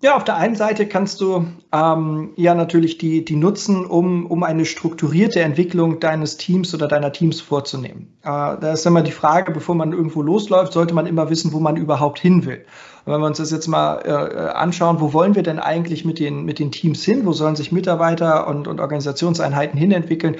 Ja, 0.02 0.16
auf 0.16 0.24
der 0.24 0.36
einen 0.36 0.56
Seite 0.56 0.86
kannst 0.88 1.20
du 1.20 1.46
ähm, 1.70 2.30
ja 2.34 2.56
natürlich 2.56 2.98
die, 2.98 3.24
die 3.24 3.36
nutzen, 3.36 3.86
um, 3.86 4.26
um 4.26 4.42
eine 4.42 4.64
strukturierte 4.64 5.40
Entwicklung 5.40 6.00
deines 6.00 6.36
Teams 6.36 6.74
oder 6.74 6.88
deiner 6.88 7.12
Teams 7.12 7.40
vorzunehmen. 7.40 8.12
Äh, 8.22 8.26
da 8.26 8.72
ist 8.72 8.84
immer 8.84 9.02
die 9.02 9.12
Frage, 9.12 9.52
bevor 9.52 9.76
man 9.76 9.92
irgendwo 9.92 10.20
losläuft, 10.20 10.72
sollte 10.72 10.92
man 10.92 11.06
immer 11.06 11.30
wissen, 11.30 11.52
wo 11.52 11.60
man 11.60 11.76
überhaupt 11.76 12.18
hin 12.18 12.44
will. 12.46 12.64
Und 13.04 13.12
wenn 13.12 13.20
wir 13.20 13.28
uns 13.28 13.38
das 13.38 13.52
jetzt 13.52 13.68
mal 13.68 14.00
äh, 14.04 14.50
anschauen, 14.52 15.00
wo 15.00 15.12
wollen 15.12 15.36
wir 15.36 15.44
denn 15.44 15.60
eigentlich 15.60 16.04
mit 16.04 16.18
den, 16.18 16.44
mit 16.44 16.58
den 16.58 16.72
Teams 16.72 17.04
hin? 17.04 17.24
Wo 17.24 17.32
sollen 17.32 17.54
sich 17.54 17.70
Mitarbeiter 17.70 18.48
und, 18.48 18.66
und 18.66 18.80
Organisationseinheiten 18.80 19.78
hinentwickeln? 19.78 20.34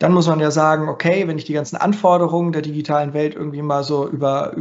Dann 0.00 0.12
muss 0.12 0.28
man 0.28 0.38
ja 0.38 0.50
sagen, 0.50 0.90
okay, 0.90 1.26
wenn 1.28 1.38
ich 1.38 1.46
die 1.46 1.54
ganzen 1.54 1.76
Anforderungen 1.76 2.52
der 2.52 2.60
digitalen 2.60 3.14
Welt 3.14 3.34
irgendwie 3.34 3.62
mal 3.62 3.84
so 3.84 4.06
über, 4.06 4.54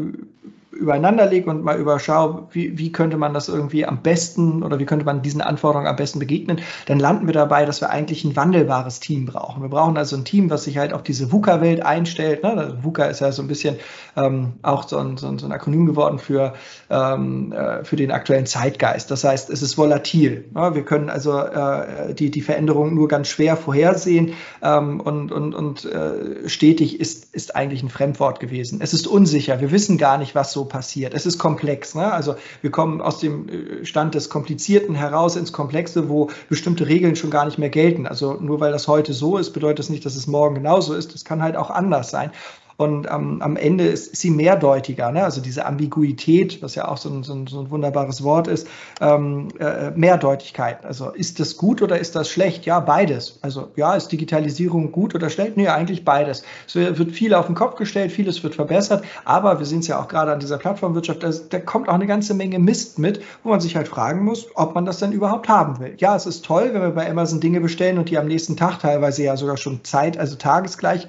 übereinander 0.71 1.25
lege 1.25 1.49
und 1.49 1.63
mal 1.63 1.79
überschaue, 1.79 2.47
wie, 2.51 2.77
wie 2.77 2.91
könnte 2.91 3.17
man 3.17 3.33
das 3.33 3.49
irgendwie 3.49 3.85
am 3.85 4.03
besten 4.03 4.61
oder 4.61 4.77
wie 4.77 4.85
könnte 4.85 5.05
man 5.05 5.21
diesen 5.21 5.41
Anforderungen 5.41 5.87
am 5.87 5.95
besten 5.95 6.19
begegnen, 6.19 6.61
dann 6.85 6.99
landen 6.99 7.25
wir 7.25 7.33
dabei, 7.33 7.65
dass 7.65 7.81
wir 7.81 7.89
eigentlich 7.89 8.23
ein 8.23 8.35
wandelbares 8.35 8.99
Team 8.99 9.25
brauchen. 9.25 9.63
Wir 9.63 9.69
brauchen 9.69 9.97
also 9.97 10.15
ein 10.15 10.25
Team, 10.25 10.49
was 10.49 10.65
sich 10.65 10.77
halt 10.77 10.93
auf 10.93 11.01
diese 11.01 11.31
VUCA-Welt 11.31 11.83
einstellt. 11.83 12.43
Ne? 12.43 12.53
Also 12.53 12.83
VUCA 12.83 13.05
ist 13.05 13.19
ja 13.19 13.31
so 13.31 13.41
ein 13.41 13.47
bisschen 13.47 13.77
ähm, 14.15 14.53
auch 14.61 14.87
so 14.87 14.97
ein, 14.97 15.17
so, 15.17 15.27
ein, 15.27 15.39
so 15.39 15.47
ein, 15.47 15.51
Akronym 15.51 15.87
geworden 15.87 16.19
für, 16.19 16.53
ähm, 16.89 17.51
äh, 17.51 17.83
für 17.83 17.95
den 17.95 18.11
aktuellen 18.11 18.45
Zeitgeist. 18.45 19.09
Das 19.09 19.23
heißt, 19.23 19.49
es 19.49 19.63
ist 19.63 19.77
volatil. 19.77 20.45
Ne? 20.53 20.75
Wir 20.75 20.83
können 20.83 21.09
also 21.09 21.39
äh, 21.39 22.13
die, 22.13 22.29
die 22.29 22.41
Veränderungen 22.41 22.93
nur 22.93 23.07
ganz 23.07 23.27
schwer 23.27 23.57
vorhersehen 23.57 24.33
ähm, 24.61 24.99
und, 24.99 25.31
und, 25.31 25.55
und 25.55 25.85
äh, 25.85 26.47
stetig 26.47 26.99
ist, 26.99 27.33
ist 27.33 27.55
eigentlich 27.55 27.81
ein 27.81 27.89
Fremdwort 27.89 28.39
gewesen. 28.39 28.81
Es 28.81 28.93
ist 28.93 29.07
unsicher. 29.07 29.61
Wir 29.61 29.71
wissen 29.71 29.97
gar 29.97 30.19
nicht, 30.19 30.35
was 30.35 30.51
so 30.51 30.58
passiert. 30.65 31.13
Es 31.13 31.25
ist 31.25 31.37
komplex. 31.37 31.95
Ne? 31.95 32.11
Also 32.11 32.35
wir 32.61 32.71
kommen 32.71 33.01
aus 33.01 33.19
dem 33.19 33.49
äh, 33.49 33.85
Stand 33.85 34.15
des 34.15 34.29
Komplizierten 34.29 34.95
heraus 34.95 35.35
ins 35.35 35.53
Komplexe, 35.53 36.09
wo 36.09 36.29
bestimmte 36.49 36.87
Regeln 36.87 37.15
schon 37.15 37.29
gar 37.29 37.45
nicht 37.45 37.57
mehr 37.57 37.69
gelten. 37.69 38.07
Also 38.07 38.33
nur 38.33 38.59
weil 38.59 38.71
das 38.71 38.87
heute 38.87 39.13
so 39.13 39.37
ist, 39.37 39.51
bedeutet 39.51 39.79
das 39.79 39.89
nicht, 39.89 40.05
dass 40.05 40.15
es 40.15 40.27
morgen 40.27 40.55
genauso 40.55 40.93
ist. 40.93 41.15
Es 41.15 41.25
kann 41.25 41.41
halt 41.41 41.55
auch 41.55 41.69
anders 41.69 42.11
sein. 42.11 42.31
Und 42.79 43.07
ähm, 43.11 43.41
am 43.41 43.57
Ende 43.57 43.85
ist, 43.85 44.07
ist 44.13 44.21
sie 44.21 44.31
mehrdeutiger. 44.31 45.11
Ne? 45.11 45.25
Also 45.25 45.41
diese 45.41 45.65
Ambiguität, 45.65 46.61
was 46.61 46.75
ja 46.75 46.87
auch 46.87 46.95
so 46.95 47.09
ein, 47.09 47.23
so 47.23 47.33
ein, 47.33 47.45
so 47.45 47.59
ein 47.59 47.71
wunderbares 47.71 48.23
Wort 48.23 48.47
ist, 48.47 48.69
ähm, 49.01 49.49
äh, 49.59 49.91
Mehrdeutigkeit. 49.91 50.85
Also 50.85 51.09
ist 51.09 51.41
das 51.41 51.57
gut 51.57 51.81
oder 51.81 51.99
ist 51.99 52.15
das 52.15 52.29
schlecht? 52.29 52.65
Ja, 52.65 52.79
beides. 52.79 53.37
Also 53.41 53.67
ja, 53.75 53.95
ist 53.95 54.13
Digitalisierung 54.13 54.93
gut 54.93 55.13
oder 55.13 55.29
schlecht? 55.29 55.57
Nee, 55.57 55.67
eigentlich 55.67 56.05
beides. 56.05 56.43
Es 56.67 56.75
wird 56.75 57.11
viel 57.11 57.33
auf 57.33 57.47
den 57.47 57.55
Kopf 57.55 57.75
gestellt, 57.75 58.13
vieles 58.13 58.41
wird 58.43 58.55
verbessert, 58.55 59.03
aber 59.25 59.59
wir 59.59 59.65
sehen 59.65 59.79
es 59.79 59.87
ja 59.87 60.01
auch 60.01 60.07
gerade 60.07 60.31
an 60.31 60.39
dieser 60.39 60.57
Plattformwirtschaft, 60.57 61.21
da, 61.21 61.31
da 61.49 61.59
kommt 61.59 61.89
auch 61.89 61.95
eine 61.95 62.07
ganze 62.07 62.33
Menge 62.33 62.59
Mist 62.59 62.97
mit, 62.97 63.21
wo 63.43 63.49
man 63.49 63.59
sich 63.59 63.75
halt 63.75 63.89
fragen 63.89 64.23
muss, 64.23 64.47
ob 64.55 64.73
man 64.73 64.85
das 64.85 64.99
denn 64.99 65.11
überhaupt 65.11 65.49
haben 65.49 65.81
will. 65.81 65.95
Ja, 65.97 66.15
es 66.15 66.25
ist 66.25 66.45
toll, 66.45 66.69
wenn 66.71 66.81
wir 66.81 66.91
bei 66.91 67.09
Amazon 67.09 67.41
Dinge 67.41 67.59
bestellen 67.59 67.97
und 67.97 68.09
die 68.09 68.17
am 68.17 68.27
nächsten 68.27 68.55
Tag 68.55 68.79
teilweise 68.79 69.23
ja 69.23 69.35
sogar 69.35 69.57
schon 69.57 69.83
Zeit, 69.83 70.17
also 70.17 70.37
tagesgleich 70.37 71.07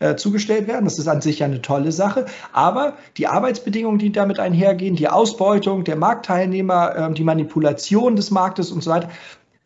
äh, 0.00 0.16
zugestellt 0.16 0.66
werden. 0.66 0.84
Das 0.84 0.98
ist 0.98 1.11
an 1.12 1.20
sich 1.20 1.40
ja 1.40 1.46
eine 1.46 1.62
tolle 1.62 1.92
Sache. 1.92 2.26
Aber 2.52 2.94
die 3.16 3.28
Arbeitsbedingungen, 3.28 3.98
die 3.98 4.10
damit 4.10 4.40
einhergehen, 4.40 4.96
die 4.96 5.08
Ausbeutung 5.08 5.84
der 5.84 5.96
Marktteilnehmer, 5.96 6.96
ähm, 6.96 7.14
die 7.14 7.24
Manipulation 7.24 8.16
des 8.16 8.30
Marktes 8.30 8.72
und 8.72 8.82
so 8.82 8.90
weiter, 8.90 9.08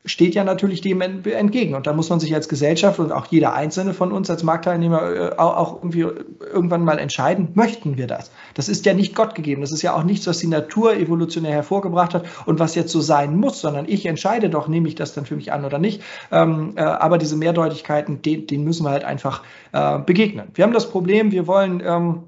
steht 0.07 0.35
ja 0.35 0.45
natürlich 0.45 0.81
dem 0.81 1.01
entgegen. 1.01 1.75
Und 1.75 1.87
da 1.87 1.93
muss 1.93 2.09
man 2.09 2.21
sich 2.21 2.35
als 2.35 2.49
Gesellschaft 2.49 2.99
und 2.99 3.13
auch 3.13 3.27
jeder 3.27 3.53
Einzelne 3.53 3.93
von 3.93 4.13
uns 4.13 4.31
als 4.31 4.43
Marktteilnehmer 4.43 5.33
äh, 5.33 5.37
auch 5.37 5.77
irgendwie 5.77 6.07
irgendwann 6.41 6.85
mal 6.85 6.99
entscheiden, 6.99 7.49
möchten 7.55 7.97
wir 7.97 8.07
das? 8.07 8.31
Das 8.55 8.69
ist 8.69 8.87
ja 8.87 8.95
nicht 8.95 9.15
Gott 9.15 9.35
gegeben. 9.35 9.61
Das 9.61 9.73
ist 9.73 9.83
ja 9.83 9.95
auch 9.95 10.05
nichts, 10.05 10.27
was 10.27 10.39
die 10.39 10.47
Natur 10.47 10.95
evolutionär 10.95 11.53
hervorgebracht 11.53 12.15
hat 12.15 12.25
und 12.47 12.59
was 12.59 12.75
jetzt 12.75 12.93
so 12.93 13.01
sein 13.01 13.37
muss, 13.37 13.61
sondern 13.61 13.87
ich 13.89 14.07
entscheide 14.07 14.49
doch, 14.49 14.69
nehme 14.69 14.89
ich 14.89 14.95
das 14.95 15.13
dann 15.13 15.27
für 15.27 15.37
mich 15.37 15.53
an 15.53 15.65
oder 15.65 15.79
nicht. 15.79 16.03
Ähm, 16.31 16.73
äh, 16.77 16.83
aber 16.83 17.19
diese 17.19 17.37
Mehrdeutigkeiten, 17.37 18.23
denen, 18.23 18.65
müssen 18.65 18.85
wir 18.85 18.91
halt 18.91 19.05
einfach 19.05 19.43
äh, 19.73 19.99
begegnen. 19.99 20.49
Wir 20.55 20.65
haben 20.65 20.73
das 20.73 20.89
Problem, 20.89 21.33
wir 21.33 21.47
wollen 21.47 21.83
ähm, 21.85 22.23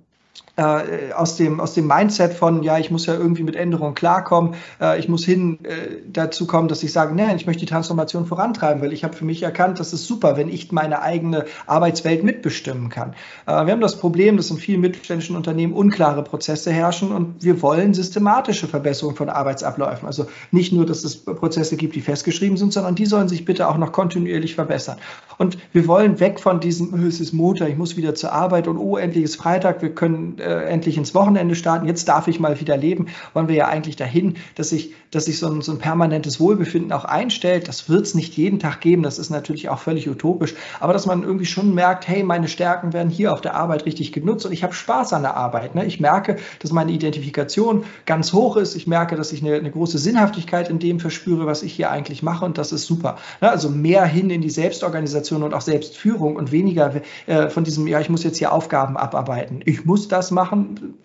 äh, 0.59 1.13
aus, 1.13 1.37
dem, 1.37 1.61
aus 1.61 1.75
dem 1.75 1.87
Mindset 1.87 2.35
von, 2.35 2.65
ja, 2.65 2.79
ich 2.79 2.91
muss 2.91 3.07
ja 3.07 3.15
irgendwie 3.15 3.45
mit 3.45 3.55
Änderungen 3.55 3.95
klarkommen, 3.95 4.55
äh, 4.81 4.99
ich 4.99 5.09
muss 5.09 5.25
hin 5.25 5.61
äh, 5.63 6.03
dazu 6.07 6.47
kommen, 6.47 6.67
dass 6.67 6.83
ich 6.83 6.93
sage, 6.93 7.15
nein, 7.15 7.37
ich 7.37 7.47
möchte 7.47 7.61
die 7.61 7.71
Transformation 7.71 8.27
vorantreiben, 8.27 8.83
weil 8.83 8.93
ich 8.93 9.05
habe 9.05 9.15
für 9.15 9.25
mich 9.25 9.43
erkannt, 9.43 9.79
das 9.79 9.93
ist 9.93 10.07
super, 10.07 10.37
wenn 10.37 10.49
ich 10.49 10.73
meine 10.73 11.01
eigene 11.01 11.45
Arbeitswelt 11.67 12.25
mitbestimmen 12.25 12.89
kann. 12.89 13.15
Äh, 13.47 13.67
wir 13.67 13.73
haben 13.73 13.81
das 13.81 14.01
Problem, 14.01 14.37
dass 14.37 14.51
in 14.51 14.57
vielen 14.57 14.81
mittelständischen 14.81 15.37
Unternehmen 15.37 15.73
unklare 15.73 16.25
Prozesse 16.25 16.73
herrschen 16.73 17.13
und 17.13 17.45
wir 17.45 17.63
wollen 17.63 17.95
systematische 17.95 18.67
Verbesserungen 18.67 19.17
von 19.17 19.29
Arbeitsabläufen. 19.29 20.07
Also 20.07 20.27
nicht 20.51 20.73
nur, 20.73 20.87
dass 20.87 21.05
es 21.05 21.25
Prozesse 21.25 21.77
gibt, 21.77 21.95
die 21.95 22.01
festgeschrieben 22.01 22.57
sind, 22.57 22.73
sondern 22.73 22.97
die 22.97 23.07
sollen 23.07 23.29
sich 23.29 23.45
bitte 23.45 23.69
auch 23.69 23.79
noch 23.79 23.93
kontinuierlich 23.93 24.57
verbessern. 24.57 24.97
Und 25.37 25.57
wir 25.73 25.87
wollen 25.87 26.19
weg 26.19 26.41
von 26.41 26.59
diesem, 26.59 26.93
oh, 26.93 27.07
es 27.07 27.21
ist 27.21 27.33
Montag, 27.33 27.69
ich 27.69 27.77
muss 27.77 27.97
wieder 27.97 28.17
zur 28.17 28.33
Arbeit 28.33 28.67
und 28.67 28.77
oh, 28.77 28.97
endlich 28.97 29.23
ist 29.23 29.37
Freitag, 29.37 29.83
wir 29.83 29.95
können 29.95 30.41
äh, 30.49 30.65
endlich 30.65 30.97
ins 30.97 31.15
Wochenende 31.15 31.55
starten, 31.55 31.87
jetzt 31.87 32.09
darf 32.09 32.27
ich 32.27 32.41
mal 32.41 32.59
wieder 32.59 32.77
leben, 32.77 33.07
wollen 33.35 33.49
wir 33.49 33.55
ja 33.55 33.69
eigentlich 33.69 33.97
dahin, 33.97 34.35
dass 34.55 34.71
sich, 34.71 34.95
dass 35.11 35.27
sich 35.27 35.39
so 35.39 35.49
ein, 35.49 35.61
so 35.61 35.73
ein 35.73 35.79
permanentes 35.79 36.41
Wohlbefinden 36.41 36.93
auch 36.93 37.05
einstellt. 37.05 37.69
Das 37.69 37.89
wird 37.89 38.07
es 38.07 38.15
nicht 38.15 38.37
jeden 38.37 38.59
Tag 38.59 38.81
geben, 38.81 39.03
das 39.03 39.19
ist 39.19 39.31
natürlich 39.31 39.69
auch 39.69 39.79
völlig 39.79 40.09
utopisch, 40.09 40.55
aber 40.81 40.93
dass 40.93 41.07
man 41.07 41.23
irgendwie 41.23 41.45
schon 41.45 41.75
merkt, 41.75 42.09
hey, 42.09 42.23
meine 42.23 42.49
Stärken 42.49 42.93
werden 42.93 43.11
hier 43.11 43.33
auf 43.33 43.43
der 43.43 43.55
Arbeit 43.55 43.85
richtig 43.85 44.13
genutzt 44.13 44.47
und 44.47 44.53
ich 44.53 44.63
habe 44.63 44.73
Spaß 44.73 45.13
an 45.13 45.23
der 45.23 45.37
Arbeit. 45.37 45.75
Ne? 45.75 45.85
Ich 45.85 46.01
merke, 46.01 46.37
dass 46.61 46.73
meine 46.73 46.93
Identifikation 46.93 47.85
ganz 48.07 48.33
hoch 48.33 48.57
ist, 48.57 48.75
ich 48.75 48.87
merke, 48.87 49.17
dass 49.17 49.33
ich 49.33 49.43
eine, 49.43 49.55
eine 49.55 49.71
große 49.71 49.99
Sinnhaftigkeit 49.99 50.71
in 50.71 50.79
dem 50.79 50.99
verspüre, 50.99 51.47
was 51.47 51.63
ich 51.63 51.75
hier 51.75 51.91
eigentlich 51.91 52.23
mache 52.23 52.45
und 52.45 52.57
das 52.57 52.73
ist 52.73 52.87
super. 52.87 53.19
Ne? 53.43 53.51
Also 53.51 53.69
mehr 53.69 54.07
hin 54.07 54.31
in 54.31 54.41
die 54.41 54.51
Selbstorganisation 54.51 55.43
und 55.43 55.53
auch 55.53 55.61
Selbstführung 55.61 56.37
und 56.37 56.53
weniger 56.53 57.03
äh, 57.27 57.51
von 57.51 57.65
diesem, 57.65 57.87
ja, 57.87 58.01
ich 58.01 58.09
muss 58.09 58.25
jetzt 58.25 58.39
hier 58.39 58.53
Aufgaben 58.53 58.97
abarbeiten. 58.97 59.61
Ich 59.65 59.85
muss 59.85 60.09
das 60.09 60.31
machen 60.31 60.38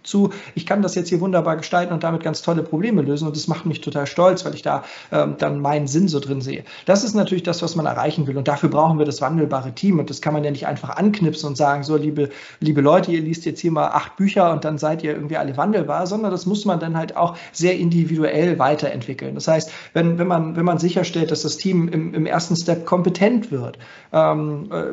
zu, 0.04 0.32
ich 0.56 0.66
kann 0.66 0.82
das 0.82 0.96
jetzt 0.96 1.10
hier 1.10 1.22
wunderbar 1.22 1.58
gestalten 1.58 1.94
und 1.94 2.04
damit 2.04 2.24
ganz 2.24 2.42
tolle 2.42 2.64
Probleme 2.64 3.02
lösen 3.02 3.28
und 3.28 3.36
das 3.36 3.48
macht 3.48 3.66
mich 3.66 3.82
total 3.82 4.08
stolz, 4.08 4.46
weil 4.46 4.56
ich 4.56 4.62
da 4.62 4.84
ähm, 5.12 5.36
dann 5.38 5.60
meinen 5.60 5.88
Sinn 5.88 6.08
so 6.08 6.20
drin 6.20 6.42
sehe. 6.42 6.64
Das 6.86 7.04
ist 7.04 7.14
natürlich 7.14 7.44
das, 7.44 7.62
was 7.62 7.76
man 7.76 7.86
erreichen 7.86 8.28
will 8.28 8.38
und 8.38 8.48
dafür 8.48 8.70
brauchen 8.70 9.00
wir 9.00 9.06
das 9.06 9.22
wandelbare 9.22 9.74
Team 9.74 10.00
und 10.00 10.10
das 10.10 10.22
kann 10.22 10.34
man 10.34 10.44
ja 10.44 10.52
nicht 10.52 10.68
einfach 10.68 10.90
anknipsen 10.90 11.50
und 11.50 11.56
sagen, 11.56 11.84
so 11.84 11.96
liebe, 11.96 12.30
liebe 12.60 12.82
Leute, 12.82 13.12
ihr 13.12 13.22
liest 13.22 13.46
jetzt 13.46 13.60
hier 13.60 13.72
mal 13.72 13.88
acht 13.88 14.16
Bücher 14.18 14.52
und 14.52 14.66
dann 14.66 14.78
seid 14.78 15.04
ihr 15.04 15.14
irgendwie 15.14 15.38
alle 15.38 15.56
wandelbar, 15.58 16.08
sondern 16.08 16.32
das 16.32 16.46
muss 16.46 16.66
man 16.66 16.80
dann 16.80 16.98
halt 16.98 17.16
auch 17.16 17.38
sehr 17.52 17.78
individuell 17.78 18.60
weiterentwickeln. 18.60 19.36
Das 19.36 19.48
heißt, 19.48 19.72
wenn, 19.94 20.18
wenn, 20.18 20.28
man, 20.28 20.56
wenn 20.56 20.66
man 20.66 20.78
sicherstellt, 20.78 21.32
dass 21.32 21.42
das 21.44 21.58
Team 21.58 21.88
im, 21.88 22.14
im 22.14 22.26
ersten 22.26 22.56
Step 22.56 22.86
kompetent 22.86 23.52
wird, 23.52 23.78
ähm, 24.12 24.70
äh, 24.72 24.84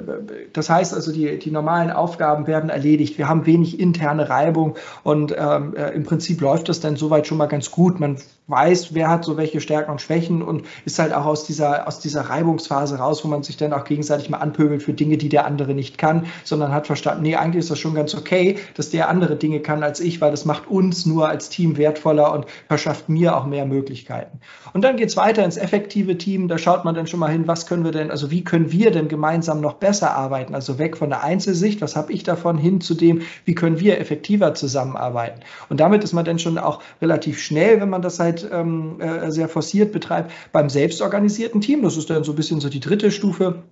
das 0.52 0.70
heißt 0.70 0.94
also, 0.94 1.12
die, 1.12 1.38
die 1.38 1.50
normalen 1.50 1.90
Aufgaben 1.90 2.46
werden 2.46 2.70
erledigt, 2.70 3.18
wir 3.18 3.28
haben 3.28 3.46
wenig 3.46 3.80
interne 3.80 4.19
Reibung 4.28 4.76
und 5.02 5.34
ähm, 5.36 5.74
äh, 5.74 5.90
im 5.90 6.04
Prinzip 6.04 6.40
läuft 6.40 6.68
das 6.68 6.80
dann 6.80 6.96
soweit 6.96 7.26
schon 7.26 7.38
mal 7.38 7.46
ganz 7.46 7.70
gut. 7.70 8.00
Man 8.00 8.16
weiß, 8.50 8.94
wer 8.94 9.08
hat 9.08 9.24
so 9.24 9.36
welche 9.36 9.60
Stärken 9.60 9.90
und 9.92 10.00
Schwächen 10.00 10.42
und 10.42 10.64
ist 10.84 10.98
halt 10.98 11.12
auch 11.12 11.24
aus 11.24 11.46
dieser, 11.46 11.86
aus 11.86 12.00
dieser 12.00 12.22
Reibungsphase 12.22 12.98
raus, 12.98 13.24
wo 13.24 13.28
man 13.28 13.42
sich 13.42 13.56
dann 13.56 13.72
auch 13.72 13.84
gegenseitig 13.84 14.28
mal 14.28 14.38
anpöbelt 14.38 14.82
für 14.82 14.92
Dinge, 14.92 15.16
die 15.16 15.28
der 15.28 15.46
andere 15.46 15.74
nicht 15.74 15.98
kann, 15.98 16.26
sondern 16.44 16.72
hat 16.72 16.86
verstanden, 16.86 17.22
nee, 17.22 17.36
eigentlich 17.36 17.60
ist 17.60 17.70
das 17.70 17.78
schon 17.78 17.94
ganz 17.94 18.14
okay, 18.14 18.58
dass 18.74 18.90
der 18.90 19.08
andere 19.08 19.36
Dinge 19.36 19.60
kann 19.60 19.82
als 19.82 20.00
ich, 20.00 20.20
weil 20.20 20.30
das 20.30 20.44
macht 20.44 20.68
uns 20.68 21.06
nur 21.06 21.28
als 21.28 21.48
Team 21.48 21.76
wertvoller 21.76 22.32
und 22.32 22.46
verschafft 22.66 23.08
mir 23.08 23.36
auch 23.36 23.46
mehr 23.46 23.66
Möglichkeiten. 23.66 24.40
Und 24.72 24.82
dann 24.82 24.96
geht 24.96 25.08
es 25.08 25.16
weiter 25.16 25.44
ins 25.44 25.56
effektive 25.56 26.18
Team, 26.18 26.48
da 26.48 26.58
schaut 26.58 26.84
man 26.84 26.94
dann 26.94 27.06
schon 27.06 27.20
mal 27.20 27.30
hin, 27.30 27.46
was 27.46 27.66
können 27.66 27.84
wir 27.84 27.92
denn, 27.92 28.10
also 28.10 28.30
wie 28.30 28.42
können 28.42 28.72
wir 28.72 28.90
denn 28.90 29.08
gemeinsam 29.08 29.60
noch 29.60 29.74
besser 29.74 30.16
arbeiten, 30.16 30.54
also 30.54 30.78
weg 30.78 30.96
von 30.96 31.10
der 31.10 31.22
Einzelsicht, 31.22 31.80
was 31.80 31.96
habe 31.96 32.12
ich 32.12 32.24
davon, 32.24 32.58
hin 32.58 32.80
zu 32.80 32.94
dem, 32.94 33.22
wie 33.44 33.54
können 33.54 33.78
wir 33.78 33.98
effektiver 34.10 34.54
zusammenarbeiten. 34.54 35.40
Und 35.68 35.78
damit 35.78 36.02
ist 36.02 36.12
man 36.12 36.24
dann 36.24 36.38
schon 36.38 36.58
auch 36.58 36.82
relativ 37.00 37.40
schnell, 37.40 37.80
wenn 37.80 37.90
man 37.90 38.02
das 38.02 38.18
halt 38.18 38.48
ähm, 38.52 39.00
äh, 39.00 39.30
sehr 39.30 39.48
forciert 39.48 39.92
betreibt, 39.92 40.32
beim 40.52 40.68
selbstorganisierten 40.68 41.60
Team. 41.60 41.82
Das 41.82 41.96
ist 41.96 42.10
dann 42.10 42.24
so 42.24 42.32
ein 42.32 42.36
bisschen 42.36 42.60
so 42.60 42.68
die 42.68 42.80
dritte 42.80 43.12
Stufe 43.12 43.62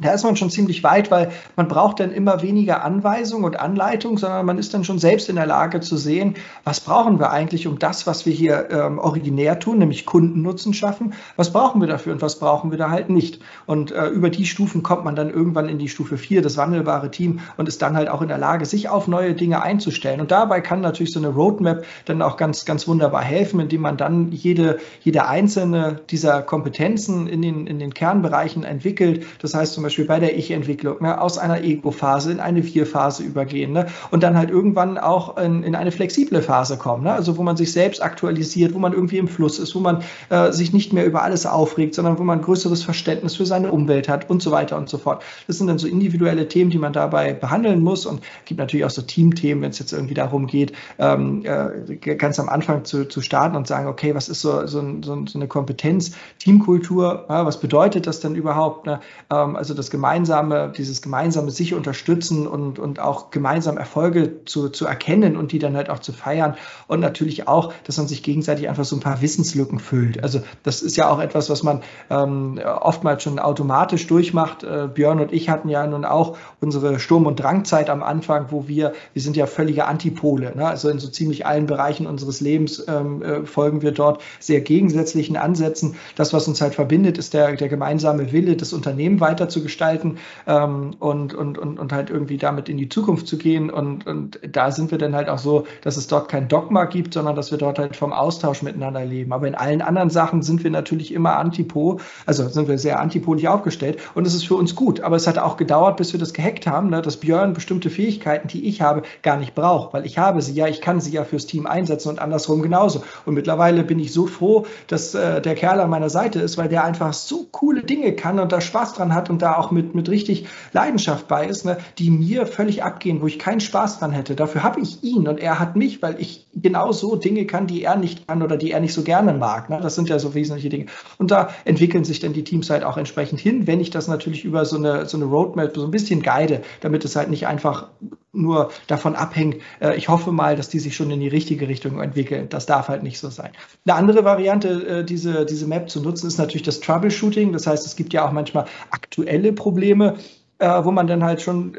da 0.00 0.12
ist 0.12 0.24
man 0.24 0.36
schon 0.36 0.50
ziemlich 0.50 0.82
weit, 0.82 1.10
weil 1.10 1.30
man 1.56 1.68
braucht 1.68 2.00
dann 2.00 2.12
immer 2.12 2.42
weniger 2.42 2.84
Anweisung 2.84 3.44
und 3.44 3.58
Anleitung, 3.60 4.18
sondern 4.18 4.46
man 4.46 4.58
ist 4.58 4.72
dann 4.74 4.84
schon 4.84 4.98
selbst 4.98 5.28
in 5.28 5.36
der 5.36 5.46
Lage 5.46 5.80
zu 5.80 5.96
sehen, 5.96 6.34
was 6.64 6.80
brauchen 6.80 7.18
wir 7.18 7.30
eigentlich, 7.30 7.66
um 7.66 7.78
das, 7.78 8.06
was 8.06 8.26
wir 8.26 8.32
hier 8.32 8.68
ähm, 8.70 8.98
originär 8.98 9.58
tun, 9.58 9.78
nämlich 9.78 10.06
Kundennutzen 10.06 10.74
schaffen, 10.74 11.14
was 11.36 11.52
brauchen 11.52 11.80
wir 11.80 11.88
dafür 11.88 12.12
und 12.12 12.22
was 12.22 12.38
brauchen 12.38 12.70
wir 12.70 12.78
da 12.78 12.90
halt 12.90 13.10
nicht. 13.10 13.40
Und 13.66 13.92
äh, 13.92 14.06
über 14.08 14.30
die 14.30 14.46
Stufen 14.46 14.82
kommt 14.82 15.04
man 15.04 15.16
dann 15.16 15.30
irgendwann 15.30 15.68
in 15.68 15.78
die 15.78 15.88
Stufe 15.88 16.16
4, 16.16 16.42
das 16.42 16.56
wandelbare 16.56 17.10
Team, 17.10 17.40
und 17.56 17.68
ist 17.68 17.82
dann 17.82 17.96
halt 17.96 18.08
auch 18.08 18.22
in 18.22 18.28
der 18.28 18.38
Lage, 18.38 18.64
sich 18.64 18.88
auf 18.88 19.08
neue 19.08 19.34
Dinge 19.34 19.62
einzustellen. 19.62 20.20
Und 20.20 20.30
dabei 20.30 20.60
kann 20.60 20.80
natürlich 20.80 21.12
so 21.12 21.20
eine 21.20 21.28
Roadmap 21.28 21.84
dann 22.06 22.22
auch 22.22 22.36
ganz, 22.36 22.64
ganz 22.64 22.88
wunderbar 22.88 23.22
helfen, 23.22 23.60
indem 23.60 23.82
man 23.82 23.96
dann 23.96 24.32
jede, 24.32 24.78
jede 25.02 25.26
einzelne 25.26 26.00
dieser 26.10 26.42
Kompetenzen 26.42 27.26
in 27.26 27.42
den, 27.42 27.66
in 27.66 27.78
den 27.78 27.92
Kernbereichen 27.92 28.64
entwickelt. 28.64 29.26
Das 29.40 29.54
heißt 29.54 29.74
zum 29.74 29.82
Beispiel, 29.82 29.89
Beispiel 29.90 30.04
bei 30.04 30.20
der 30.20 30.38
Ich-Entwicklung, 30.38 31.02
ne, 31.02 31.20
aus 31.20 31.36
einer 31.36 31.64
Ego-Phase 31.64 32.30
in 32.30 32.38
eine 32.38 32.62
Wir-Phase 32.62 33.24
übergehen 33.24 33.72
ne, 33.72 33.86
und 34.12 34.22
dann 34.22 34.38
halt 34.38 34.48
irgendwann 34.48 34.98
auch 34.98 35.36
in, 35.36 35.64
in 35.64 35.74
eine 35.74 35.90
flexible 35.90 36.42
Phase 36.42 36.76
kommen, 36.76 37.02
ne, 37.02 37.12
also 37.12 37.36
wo 37.36 37.42
man 37.42 37.56
sich 37.56 37.72
selbst 37.72 38.00
aktualisiert, 38.00 38.72
wo 38.72 38.78
man 38.78 38.92
irgendwie 38.92 39.18
im 39.18 39.26
Fluss 39.26 39.58
ist, 39.58 39.74
wo 39.74 39.80
man 39.80 40.04
äh, 40.28 40.52
sich 40.52 40.72
nicht 40.72 40.92
mehr 40.92 41.04
über 41.04 41.24
alles 41.24 41.44
aufregt, 41.44 41.96
sondern 41.96 42.20
wo 42.20 42.22
man 42.22 42.40
größeres 42.40 42.84
Verständnis 42.84 43.34
für 43.34 43.46
seine 43.46 43.72
Umwelt 43.72 44.08
hat 44.08 44.30
und 44.30 44.42
so 44.42 44.52
weiter 44.52 44.76
und 44.76 44.88
so 44.88 44.96
fort. 44.96 45.24
Das 45.48 45.58
sind 45.58 45.66
dann 45.66 45.78
so 45.78 45.88
individuelle 45.88 46.46
Themen, 46.46 46.70
die 46.70 46.78
man 46.78 46.92
dabei 46.92 47.32
behandeln 47.32 47.82
muss 47.82 48.06
und 48.06 48.22
gibt 48.44 48.60
natürlich 48.60 48.84
auch 48.84 48.90
so 48.90 49.02
Teamthemen, 49.02 49.64
wenn 49.64 49.70
es 49.70 49.80
jetzt 49.80 49.92
irgendwie 49.92 50.14
darum 50.14 50.46
geht, 50.46 50.72
ähm, 51.00 51.42
äh, 51.44 51.96
ganz 51.96 52.38
am 52.38 52.48
Anfang 52.48 52.84
zu, 52.84 53.08
zu 53.08 53.22
starten 53.22 53.56
und 53.56 53.66
sagen, 53.66 53.88
okay, 53.88 54.14
was 54.14 54.28
ist 54.28 54.40
so, 54.40 54.68
so, 54.68 54.80
so, 55.02 55.26
so 55.26 55.38
eine 55.38 55.48
Kompetenz, 55.48 56.12
Teamkultur, 56.38 57.26
ja, 57.28 57.44
was 57.44 57.58
bedeutet 57.58 58.06
das 58.06 58.20
denn 58.20 58.36
überhaupt? 58.36 58.86
Ne? 58.86 59.00
Ähm, 59.32 59.56
also 59.56 59.74
das 59.80 59.90
gemeinsame, 59.90 60.72
dieses 60.76 61.02
gemeinsame 61.02 61.50
sich 61.50 61.74
unterstützen 61.74 62.46
und, 62.46 62.78
und 62.78 63.00
auch 63.00 63.30
gemeinsam 63.30 63.78
Erfolge 63.78 64.44
zu, 64.44 64.68
zu 64.68 64.86
erkennen 64.86 65.36
und 65.36 65.52
die 65.52 65.58
dann 65.58 65.76
halt 65.76 65.90
auch 65.90 65.98
zu 65.98 66.12
feiern 66.12 66.54
und 66.86 67.00
natürlich 67.00 67.48
auch, 67.48 67.72
dass 67.84 67.96
man 67.96 68.06
sich 68.06 68.22
gegenseitig 68.22 68.68
einfach 68.68 68.84
so 68.84 68.96
ein 68.96 69.00
paar 69.00 69.20
Wissenslücken 69.22 69.78
füllt. 69.78 70.22
Also 70.22 70.42
das 70.62 70.82
ist 70.82 70.96
ja 70.96 71.08
auch 71.08 71.20
etwas, 71.20 71.50
was 71.50 71.62
man 71.62 71.82
ähm, 72.10 72.60
oftmals 72.64 73.22
schon 73.22 73.38
automatisch 73.38 74.06
durchmacht. 74.06 74.62
Äh, 74.62 74.88
Björn 74.92 75.20
und 75.20 75.32
ich 75.32 75.48
hatten 75.48 75.68
ja 75.68 75.86
nun 75.86 76.04
auch 76.04 76.36
unsere 76.60 77.00
Sturm- 77.00 77.26
und 77.26 77.36
Drangzeit 77.40 77.88
am 77.88 78.02
Anfang, 78.02 78.46
wo 78.50 78.68
wir, 78.68 78.92
wir 79.12 79.22
sind 79.22 79.36
ja 79.36 79.46
völlige 79.46 79.86
Antipole. 79.86 80.52
Ne? 80.54 80.66
Also 80.66 80.88
in 80.88 80.98
so 80.98 81.08
ziemlich 81.08 81.46
allen 81.46 81.66
Bereichen 81.66 82.06
unseres 82.06 82.40
Lebens 82.40 82.84
ähm, 82.86 83.22
äh, 83.22 83.46
folgen 83.46 83.82
wir 83.82 83.92
dort 83.92 84.22
sehr 84.38 84.60
gegensätzlichen 84.60 85.36
Ansätzen. 85.36 85.96
Das, 86.16 86.32
was 86.32 86.46
uns 86.46 86.60
halt 86.60 86.74
verbindet, 86.74 87.16
ist 87.16 87.32
der, 87.34 87.56
der 87.56 87.68
gemeinsame 87.68 88.32
Wille, 88.32 88.56
das 88.56 88.72
Unternehmen 88.72 89.20
weiter 89.20 89.48
gestalten 89.62 90.18
ähm, 90.46 90.92
und, 90.98 91.34
und, 91.34 91.58
und, 91.58 91.78
und 91.78 91.92
halt 91.92 92.10
irgendwie 92.10 92.36
damit 92.36 92.68
in 92.68 92.76
die 92.76 92.88
Zukunft 92.88 93.26
zu 93.26 93.38
gehen. 93.38 93.70
Und, 93.70 94.06
und 94.06 94.40
da 94.48 94.70
sind 94.70 94.90
wir 94.90 94.98
dann 94.98 95.14
halt 95.14 95.28
auch 95.28 95.38
so, 95.38 95.66
dass 95.82 95.96
es 95.96 96.06
dort 96.06 96.28
kein 96.28 96.48
Dogma 96.48 96.84
gibt, 96.84 97.14
sondern 97.14 97.36
dass 97.36 97.50
wir 97.50 97.58
dort 97.58 97.78
halt 97.78 97.96
vom 97.96 98.12
Austausch 98.12 98.62
miteinander 98.62 99.04
leben. 99.04 99.32
Aber 99.32 99.46
in 99.46 99.54
allen 99.54 99.82
anderen 99.82 100.10
Sachen 100.10 100.42
sind 100.42 100.64
wir 100.64 100.70
natürlich 100.70 101.12
immer 101.12 101.36
antipo, 101.36 102.00
also 102.26 102.48
sind 102.48 102.68
wir 102.68 102.78
sehr 102.78 103.00
antipolig 103.00 103.48
aufgestellt 103.48 103.98
und 104.14 104.26
es 104.26 104.34
ist 104.34 104.46
für 104.46 104.54
uns 104.54 104.74
gut. 104.74 105.00
Aber 105.00 105.16
es 105.16 105.26
hat 105.26 105.38
auch 105.38 105.56
gedauert, 105.56 105.96
bis 105.96 106.12
wir 106.12 106.20
das 106.20 106.32
gehackt 106.32 106.66
haben, 106.66 106.90
ne, 106.90 107.02
dass 107.02 107.16
Björn 107.16 107.52
bestimmte 107.52 107.90
Fähigkeiten, 107.90 108.48
die 108.48 108.66
ich 108.66 108.82
habe, 108.82 109.02
gar 109.22 109.36
nicht 109.36 109.54
braucht, 109.54 109.92
weil 109.94 110.06
ich 110.06 110.18
habe 110.18 110.42
sie 110.42 110.52
ja, 110.52 110.66
ich 110.66 110.80
kann 110.80 111.00
sie 111.00 111.12
ja 111.12 111.24
fürs 111.24 111.46
Team 111.46 111.66
einsetzen 111.66 112.08
und 112.08 112.18
andersrum 112.18 112.62
genauso. 112.62 113.02
Und 113.26 113.34
mittlerweile 113.34 113.82
bin 113.84 113.98
ich 113.98 114.12
so 114.12 114.26
froh, 114.26 114.66
dass 114.86 115.14
äh, 115.14 115.40
der 115.40 115.54
Kerl 115.54 115.80
an 115.80 115.90
meiner 115.90 116.10
Seite 116.10 116.40
ist, 116.40 116.58
weil 116.58 116.68
der 116.68 116.84
einfach 116.84 117.12
so 117.12 117.46
coole 117.50 117.82
Dinge 117.82 118.12
kann 118.14 118.38
und 118.38 118.52
da 118.52 118.60
Spaß 118.60 118.94
dran 118.94 119.14
hat 119.14 119.30
und 119.30 119.42
da 119.42 119.49
auch 119.58 119.70
mit, 119.70 119.94
mit 119.94 120.08
richtig 120.08 120.46
Leidenschaft 120.72 121.28
bei 121.28 121.46
ist, 121.46 121.64
ne, 121.64 121.78
die 121.98 122.10
mir 122.10 122.46
völlig 122.46 122.82
abgehen, 122.82 123.20
wo 123.20 123.26
ich 123.26 123.38
keinen 123.38 123.60
Spaß 123.60 123.98
dran 123.98 124.12
hätte. 124.12 124.34
Dafür 124.34 124.62
habe 124.62 124.80
ich 124.80 125.02
ihn 125.02 125.28
und 125.28 125.40
er 125.40 125.58
hat 125.58 125.76
mich, 125.76 126.02
weil 126.02 126.20
ich 126.20 126.46
genau 126.54 126.92
so 126.92 127.16
Dinge 127.16 127.46
kann, 127.46 127.66
die 127.66 127.82
er 127.82 127.96
nicht 127.96 128.26
kann 128.26 128.42
oder 128.42 128.56
die 128.56 128.70
er 128.70 128.80
nicht 128.80 128.94
so 128.94 129.02
gerne 129.02 129.32
mag. 129.32 129.70
Ne? 129.70 129.80
Das 129.82 129.94
sind 129.94 130.08
ja 130.08 130.18
so 130.18 130.34
wesentliche 130.34 130.68
Dinge. 130.68 130.86
Und 131.18 131.30
da 131.30 131.50
entwickeln 131.64 132.04
sich 132.04 132.20
dann 132.20 132.32
die 132.32 132.44
Teams 132.44 132.70
halt 132.70 132.84
auch 132.84 132.96
entsprechend 132.96 133.40
hin, 133.40 133.66
wenn 133.66 133.80
ich 133.80 133.90
das 133.90 134.08
natürlich 134.08 134.44
über 134.44 134.64
so 134.64 134.76
eine, 134.76 135.06
so 135.06 135.16
eine 135.16 135.26
Roadmap 135.26 135.76
so 135.76 135.84
ein 135.84 135.90
bisschen 135.90 136.22
guide, 136.22 136.62
damit 136.80 137.04
es 137.04 137.16
halt 137.16 137.30
nicht 137.30 137.46
einfach 137.46 137.88
nur 138.32 138.70
davon 138.86 139.16
abhängt. 139.16 139.56
Äh, 139.80 139.96
ich 139.96 140.08
hoffe 140.08 140.32
mal, 140.32 140.56
dass 140.56 140.68
die 140.68 140.78
sich 140.78 140.94
schon 140.94 141.10
in 141.10 141.20
die 141.20 141.28
richtige 141.28 141.68
Richtung 141.68 142.00
entwickeln. 142.00 142.48
Das 142.48 142.66
darf 142.66 142.88
halt 142.88 143.02
nicht 143.02 143.18
so 143.18 143.28
sein. 143.28 143.50
Eine 143.84 143.96
andere 143.96 144.24
Variante, 144.24 145.00
äh, 145.00 145.04
diese, 145.04 145.44
diese 145.44 145.66
Map 145.66 145.90
zu 145.90 146.00
nutzen, 146.00 146.28
ist 146.28 146.38
natürlich 146.38 146.62
das 146.62 146.80
Troubleshooting. 146.80 147.52
Das 147.52 147.66
heißt, 147.66 147.84
es 147.86 147.96
gibt 147.96 148.12
ja 148.12 148.26
auch 148.26 148.32
manchmal 148.32 148.66
aktuelle 148.90 149.39
Probleme, 149.52 150.16
äh, 150.58 150.84
wo 150.84 150.90
man 150.90 151.06
dann 151.06 151.24
halt 151.24 151.40
schon 151.40 151.76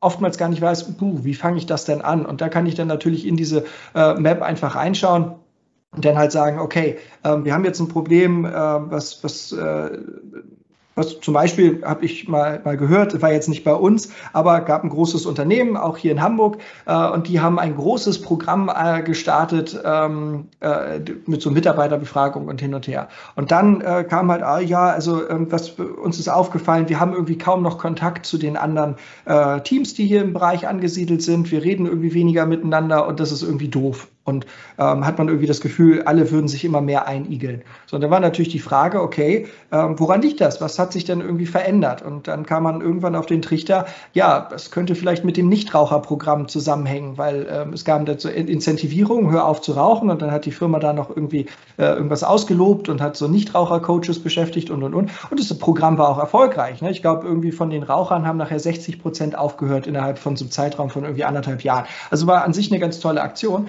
oftmals 0.00 0.38
gar 0.38 0.48
nicht 0.48 0.62
weiß, 0.62 0.96
puh, 0.96 1.24
wie 1.24 1.34
fange 1.34 1.58
ich 1.58 1.66
das 1.66 1.84
denn 1.84 2.00
an? 2.00 2.24
Und 2.24 2.40
da 2.40 2.48
kann 2.48 2.66
ich 2.66 2.74
dann 2.74 2.88
natürlich 2.88 3.26
in 3.26 3.36
diese 3.36 3.64
Map 3.92 4.40
einfach 4.40 4.74
reinschauen 4.74 5.34
und 5.92 6.04
dann 6.04 6.16
halt 6.16 6.32
sagen, 6.32 6.58
okay, 6.58 6.96
ähm, 7.22 7.44
wir 7.44 7.52
haben 7.52 7.66
jetzt 7.66 7.80
ein 7.80 7.88
Problem, 7.88 8.44
was, 8.44 9.22
was 9.22 9.54
was 11.00 11.20
zum 11.20 11.34
Beispiel 11.34 11.82
habe 11.84 12.04
ich 12.04 12.28
mal, 12.28 12.60
mal 12.64 12.76
gehört, 12.76 13.20
war 13.22 13.32
jetzt 13.32 13.48
nicht 13.48 13.64
bei 13.64 13.74
uns, 13.74 14.12
aber 14.32 14.60
gab 14.60 14.84
ein 14.84 14.90
großes 14.90 15.26
Unternehmen, 15.26 15.76
auch 15.76 15.96
hier 15.96 16.12
in 16.12 16.22
Hamburg, 16.22 16.58
äh, 16.86 17.08
und 17.08 17.26
die 17.26 17.40
haben 17.40 17.58
ein 17.58 17.74
großes 17.74 18.22
Programm 18.22 18.70
äh, 18.74 19.02
gestartet 19.02 19.80
ähm, 19.84 20.48
äh, 20.60 21.00
mit 21.26 21.42
so 21.42 21.50
Mitarbeiterbefragung 21.50 22.46
und 22.46 22.60
hin 22.60 22.74
und 22.74 22.86
her. 22.86 23.08
Und 23.34 23.50
dann 23.50 23.80
äh, 23.80 24.04
kam 24.04 24.30
halt, 24.30 24.42
ah, 24.42 24.60
ja, 24.60 24.90
also 24.90 25.22
was 25.28 25.70
uns 25.70 26.18
ist 26.18 26.28
aufgefallen, 26.28 26.88
wir 26.88 27.00
haben 27.00 27.12
irgendwie 27.12 27.38
kaum 27.38 27.62
noch 27.62 27.78
Kontakt 27.78 28.26
zu 28.26 28.36
den 28.36 28.56
anderen 28.56 28.96
äh, 29.24 29.60
Teams, 29.62 29.94
die 29.94 30.06
hier 30.06 30.22
im 30.22 30.32
Bereich 30.32 30.68
angesiedelt 30.68 31.22
sind. 31.22 31.50
Wir 31.50 31.62
reden 31.62 31.86
irgendwie 31.86 32.14
weniger 32.14 32.46
miteinander 32.46 33.06
und 33.06 33.20
das 33.20 33.32
ist 33.32 33.42
irgendwie 33.42 33.68
doof. 33.68 34.08
Und 34.24 34.46
ähm, 34.78 35.06
hat 35.06 35.18
man 35.18 35.28
irgendwie 35.28 35.46
das 35.46 35.60
Gefühl, 35.62 36.02
alle 36.02 36.30
würden 36.30 36.46
sich 36.46 36.64
immer 36.64 36.82
mehr 36.82 37.08
einigeln. 37.08 37.62
So, 37.86 37.96
und 37.96 38.02
da 38.02 38.10
war 38.10 38.20
natürlich 38.20 38.50
die 38.50 38.58
Frage, 38.58 39.00
okay, 39.00 39.46
ähm, 39.72 39.98
woran 39.98 40.20
liegt 40.20 40.42
das? 40.42 40.60
Was 40.60 40.78
hat 40.78 40.92
sich 40.92 41.04
denn 41.04 41.20
irgendwie 41.20 41.46
verändert? 41.46 42.02
Und 42.02 42.28
dann 42.28 42.44
kam 42.44 42.64
man 42.64 42.82
irgendwann 42.82 43.16
auf 43.16 43.24
den 43.24 43.40
Trichter, 43.40 43.86
ja, 44.12 44.46
das 44.50 44.70
könnte 44.70 44.94
vielleicht 44.94 45.24
mit 45.24 45.38
dem 45.38 45.48
Nichtraucherprogramm 45.48 46.48
zusammenhängen, 46.48 47.16
weil 47.16 47.46
ähm, 47.50 47.72
es 47.72 47.84
gab 47.86 48.04
dazu 48.04 48.28
Incentivierung, 48.28 49.30
hör 49.32 49.46
auf 49.46 49.62
zu 49.62 49.72
rauchen. 49.72 50.10
Und 50.10 50.20
dann 50.20 50.30
hat 50.30 50.44
die 50.44 50.52
Firma 50.52 50.78
da 50.78 50.92
noch 50.92 51.08
irgendwie 51.08 51.46
äh, 51.78 51.84
irgendwas 51.84 52.22
ausgelobt 52.22 52.90
und 52.90 53.00
hat 53.00 53.16
so 53.16 53.26
Nichtraucher-Coaches 53.26 54.22
beschäftigt 54.22 54.70
und, 54.70 54.82
und, 54.82 54.94
und. 54.94 55.10
Und 55.30 55.40
das 55.40 55.58
Programm 55.58 55.96
war 55.96 56.10
auch 56.10 56.18
erfolgreich. 56.18 56.82
Ne? 56.82 56.90
Ich 56.90 57.00
glaube, 57.00 57.26
irgendwie 57.26 57.52
von 57.52 57.70
den 57.70 57.82
Rauchern 57.82 58.26
haben 58.26 58.36
nachher 58.36 58.60
60 58.60 59.00
Prozent 59.00 59.36
aufgehört 59.36 59.86
innerhalb 59.86 60.18
von 60.18 60.36
so 60.36 60.44
einem 60.44 60.50
Zeitraum 60.50 60.90
von 60.90 61.04
irgendwie 61.04 61.24
anderthalb 61.24 61.64
Jahren. 61.64 61.86
Also 62.10 62.26
war 62.26 62.44
an 62.44 62.52
sich 62.52 62.70
eine 62.70 62.80
ganz 62.80 63.00
tolle 63.00 63.22
Aktion. 63.22 63.68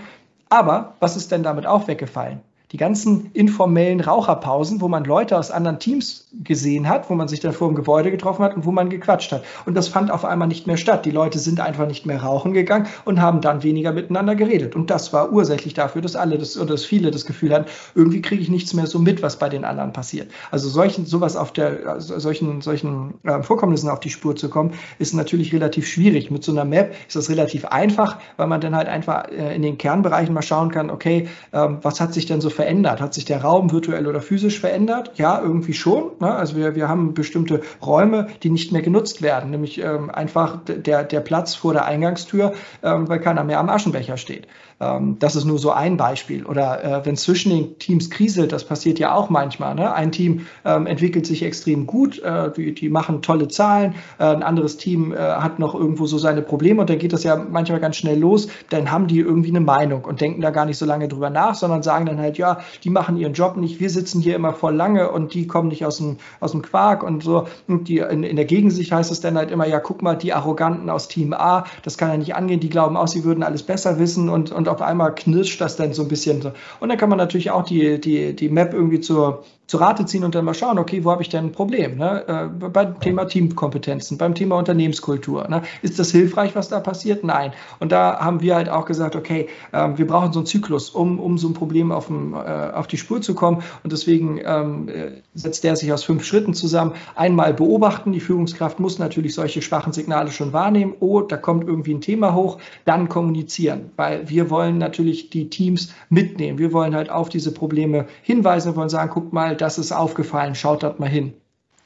Aber 0.51 0.95
was 0.99 1.15
ist 1.15 1.31
denn 1.31 1.43
damit 1.43 1.65
auch 1.65 1.87
weggefallen? 1.87 2.41
Die 2.71 2.77
ganzen 2.77 3.31
informellen 3.33 3.99
Raucherpausen, 3.99 4.79
wo 4.79 4.87
man 4.87 5.03
Leute 5.03 5.37
aus 5.37 5.51
anderen 5.51 5.79
Teams 5.79 6.27
gesehen 6.31 6.87
hat, 6.87 7.09
wo 7.09 7.15
man 7.15 7.27
sich 7.27 7.41
dann 7.41 7.51
vor 7.51 7.67
dem 7.67 7.75
Gebäude 7.75 8.11
getroffen 8.11 8.43
hat 8.45 8.55
und 8.55 8.65
wo 8.65 8.71
man 8.71 8.89
gequatscht 8.89 9.33
hat. 9.33 9.43
Und 9.65 9.75
das 9.75 9.89
fand 9.89 10.09
auf 10.09 10.23
einmal 10.23 10.47
nicht 10.47 10.67
mehr 10.67 10.77
statt. 10.77 11.05
Die 11.05 11.11
Leute 11.11 11.37
sind 11.37 11.59
einfach 11.59 11.85
nicht 11.85 12.05
mehr 12.05 12.21
rauchen 12.21 12.53
gegangen 12.53 12.87
und 13.03 13.19
haben 13.19 13.41
dann 13.41 13.63
weniger 13.63 13.91
miteinander 13.91 14.35
geredet. 14.35 14.73
Und 14.73 14.89
das 14.89 15.11
war 15.11 15.33
ursächlich 15.33 15.73
dafür, 15.73 16.01
dass 16.01 16.15
alle 16.15 16.37
das 16.37 16.57
oder 16.57 16.71
dass 16.71 16.85
viele 16.85 17.11
das 17.11 17.25
Gefühl 17.25 17.53
hatten, 17.53 17.65
irgendwie 17.93 18.21
kriege 18.21 18.41
ich 18.41 18.49
nichts 18.49 18.73
mehr 18.73 18.87
so 18.87 18.99
mit, 18.99 19.21
was 19.21 19.37
bei 19.37 19.49
den 19.49 19.65
anderen 19.65 19.91
passiert. 19.91 20.31
Also 20.49 20.69
solchen, 20.69 21.05
sowas 21.05 21.35
auf 21.35 21.51
der, 21.51 21.99
solchen, 21.99 22.61
solchen 22.61 23.15
äh, 23.23 23.43
Vorkommnissen 23.43 23.89
auf 23.89 23.99
die 23.99 24.09
Spur 24.09 24.37
zu 24.37 24.49
kommen, 24.49 24.71
ist 24.97 25.13
natürlich 25.13 25.53
relativ 25.53 25.87
schwierig. 25.87 26.31
Mit 26.31 26.45
so 26.45 26.53
einer 26.53 26.63
Map 26.63 26.95
ist 27.05 27.17
das 27.17 27.29
relativ 27.29 27.65
einfach, 27.65 28.17
weil 28.37 28.47
man 28.47 28.61
dann 28.61 28.77
halt 28.77 28.87
einfach 28.87 29.27
äh, 29.29 29.53
in 29.53 29.61
den 29.61 29.77
Kernbereichen 29.77 30.33
mal 30.33 30.41
schauen 30.41 30.71
kann, 30.71 30.89
okay, 30.89 31.27
äh, 31.51 31.67
was 31.81 31.99
hat 31.99 32.13
sich 32.13 32.27
denn 32.27 32.39
so 32.39 32.49
verändert? 32.49 32.60
Verändert? 32.61 33.01
Hat 33.01 33.15
sich 33.15 33.25
der 33.25 33.41
Raum 33.41 33.71
virtuell 33.71 34.05
oder 34.05 34.21
physisch 34.21 34.59
verändert? 34.59 35.13
Ja, 35.15 35.41
irgendwie 35.41 35.73
schon. 35.73 36.11
Ne? 36.19 36.31
Also 36.31 36.55
wir, 36.55 36.75
wir 36.75 36.87
haben 36.87 37.15
bestimmte 37.15 37.61
Räume, 37.83 38.27
die 38.43 38.51
nicht 38.51 38.71
mehr 38.71 38.83
genutzt 38.83 39.23
werden, 39.23 39.49
nämlich 39.49 39.79
ähm, 39.83 40.11
einfach 40.11 40.59
der, 40.67 41.03
der 41.03 41.19
Platz 41.21 41.55
vor 41.55 41.73
der 41.73 41.85
Eingangstür, 41.85 42.53
ähm, 42.83 43.09
weil 43.09 43.19
keiner 43.19 43.43
mehr 43.43 43.59
am 43.59 43.69
Aschenbecher 43.69 44.17
steht. 44.17 44.47
Ähm, 44.81 45.17
das 45.19 45.35
ist 45.35 45.45
nur 45.45 45.59
so 45.59 45.71
ein 45.71 45.95
Beispiel. 45.95 46.45
Oder 46.45 46.83
äh, 46.83 47.05
wenn 47.05 47.15
zwischen 47.15 47.51
den 47.51 47.77
Teams 47.77 48.09
kriselt, 48.09 48.51
das 48.51 48.65
passiert 48.65 48.99
ja 48.99 49.13
auch 49.13 49.29
manchmal. 49.29 49.75
Ne? 49.75 49.93
Ein 49.93 50.11
Team 50.11 50.47
ähm, 50.65 50.87
entwickelt 50.87 51.27
sich 51.27 51.43
extrem 51.43 51.85
gut, 51.85 52.19
äh, 52.19 52.51
die, 52.51 52.73
die, 52.73 52.89
machen 52.89 53.21
tolle 53.21 53.47
Zahlen, 53.47 53.95
äh, 54.17 54.23
ein 54.23 54.43
anderes 54.43 54.77
Team 54.77 55.13
äh, 55.13 55.17
hat 55.17 55.59
noch 55.59 55.75
irgendwo 55.75 56.07
so 56.07 56.17
seine 56.17 56.41
Probleme 56.41 56.81
und 56.81 56.89
dann 56.89 56.97
geht 56.97 57.13
das 57.13 57.23
ja 57.23 57.35
manchmal 57.35 57.79
ganz 57.79 57.97
schnell 57.97 58.19
los. 58.19 58.47
Dann 58.69 58.91
haben 58.91 59.07
die 59.07 59.19
irgendwie 59.19 59.49
eine 59.49 59.61
Meinung 59.61 60.03
und 60.03 60.19
denken 60.19 60.41
da 60.41 60.49
gar 60.49 60.65
nicht 60.65 60.77
so 60.77 60.85
lange 60.85 61.07
drüber 61.07 61.29
nach, 61.29 61.53
sondern 61.53 61.83
sagen 61.83 62.07
dann 62.07 62.19
halt, 62.19 62.39
ja, 62.39 62.50
die 62.83 62.89
machen 62.89 63.17
ihren 63.17 63.33
Job 63.33 63.57
nicht, 63.57 63.79
wir 63.79 63.89
sitzen 63.89 64.21
hier 64.21 64.35
immer 64.35 64.53
voll 64.53 64.75
lange 64.75 65.11
und 65.11 65.33
die 65.33 65.47
kommen 65.47 65.69
nicht 65.69 65.85
aus 65.85 65.97
dem, 65.97 66.17
aus 66.39 66.51
dem 66.51 66.61
Quark 66.61 67.03
und 67.03 67.23
so. 67.23 67.47
Und 67.67 67.87
die, 67.87 67.99
in, 67.99 68.23
in 68.23 68.35
der 68.35 68.45
Gegensicht 68.45 68.91
heißt 68.91 69.11
es 69.11 69.21
dann 69.21 69.37
halt 69.37 69.51
immer, 69.51 69.67
ja, 69.67 69.79
guck 69.79 70.01
mal, 70.01 70.15
die 70.15 70.33
Arroganten 70.33 70.89
aus 70.89 71.07
Team 71.07 71.33
A, 71.33 71.65
das 71.83 71.97
kann 71.97 72.09
ja 72.09 72.17
nicht 72.17 72.35
angehen, 72.35 72.59
die 72.59 72.69
glauben 72.69 72.97
auch, 72.97 73.07
sie 73.07 73.23
würden 73.23 73.43
alles 73.43 73.63
besser 73.63 73.99
wissen 73.99 74.29
und, 74.29 74.51
und 74.51 74.67
auf 74.67 74.81
einmal 74.81 75.13
knirscht 75.15 75.61
das 75.61 75.75
dann 75.75 75.93
so 75.93 76.03
ein 76.03 76.07
bisschen. 76.07 76.41
Und 76.79 76.89
dann 76.89 76.97
kann 76.97 77.09
man 77.09 77.17
natürlich 77.17 77.51
auch 77.51 77.63
die, 77.63 77.99
die, 77.99 78.35
die 78.35 78.49
Map 78.49 78.73
irgendwie 78.73 78.99
zur, 78.99 79.43
zu 79.71 79.77
Rate 79.77 80.05
ziehen 80.05 80.25
und 80.25 80.35
dann 80.35 80.43
mal 80.43 80.53
schauen, 80.53 80.77
okay, 80.79 81.05
wo 81.05 81.11
habe 81.11 81.21
ich 81.21 81.29
denn 81.29 81.45
ein 81.45 81.51
Problem? 81.53 81.95
Ne? 81.95 82.27
Äh, 82.27 82.67
beim 82.67 82.99
Thema 82.99 83.23
Teamkompetenzen, 83.23 84.17
beim 84.17 84.35
Thema 84.35 84.57
Unternehmenskultur. 84.57 85.47
Ne? 85.47 85.61
Ist 85.81 85.97
das 85.97 86.11
hilfreich, 86.11 86.57
was 86.57 86.67
da 86.67 86.81
passiert? 86.81 87.23
Nein. 87.23 87.53
Und 87.79 87.93
da 87.93 88.19
haben 88.19 88.41
wir 88.41 88.55
halt 88.55 88.67
auch 88.67 88.83
gesagt, 88.83 89.15
okay, 89.15 89.47
äh, 89.71 89.87
wir 89.95 90.05
brauchen 90.05 90.33
so 90.33 90.39
einen 90.39 90.45
Zyklus, 90.45 90.89
um, 90.89 91.21
um 91.21 91.37
so 91.37 91.47
ein 91.47 91.53
Problem 91.53 91.93
auf, 91.93 92.07
dem, 92.07 92.33
äh, 92.33 92.37
auf 92.37 92.87
die 92.87 92.97
Spur 92.97 93.21
zu 93.21 93.33
kommen. 93.33 93.63
Und 93.81 93.93
deswegen 93.93 94.41
ähm, 94.43 94.89
setzt 95.35 95.63
der 95.63 95.77
sich 95.77 95.93
aus 95.93 96.03
fünf 96.03 96.25
Schritten 96.25 96.53
zusammen. 96.53 96.91
Einmal 97.15 97.53
beobachten, 97.53 98.11
die 98.11 98.19
Führungskraft 98.19 98.77
muss 98.81 98.99
natürlich 98.99 99.33
solche 99.35 99.61
schwachen 99.61 99.93
Signale 99.93 100.31
schon 100.31 100.51
wahrnehmen. 100.51 100.95
Oh, 100.99 101.21
da 101.21 101.37
kommt 101.37 101.65
irgendwie 101.65 101.93
ein 101.93 102.01
Thema 102.01 102.35
hoch. 102.35 102.57
Dann 102.83 103.07
kommunizieren, 103.07 103.91
weil 103.95 104.27
wir 104.27 104.49
wollen 104.49 104.79
natürlich 104.79 105.29
die 105.29 105.49
Teams 105.49 105.93
mitnehmen. 106.09 106.59
Wir 106.59 106.73
wollen 106.73 106.93
halt 106.93 107.09
auf 107.09 107.29
diese 107.29 107.53
Probleme 107.53 108.07
hinweisen, 108.21 108.73
wir 108.73 108.75
wollen 108.75 108.89
sagen, 108.89 109.11
guck 109.13 109.31
mal, 109.31 109.60
das 109.61 109.77
ist 109.77 109.91
aufgefallen, 109.91 110.55
schaut 110.55 110.83
dort 110.83 110.99
mal 110.99 111.09
hin. 111.09 111.33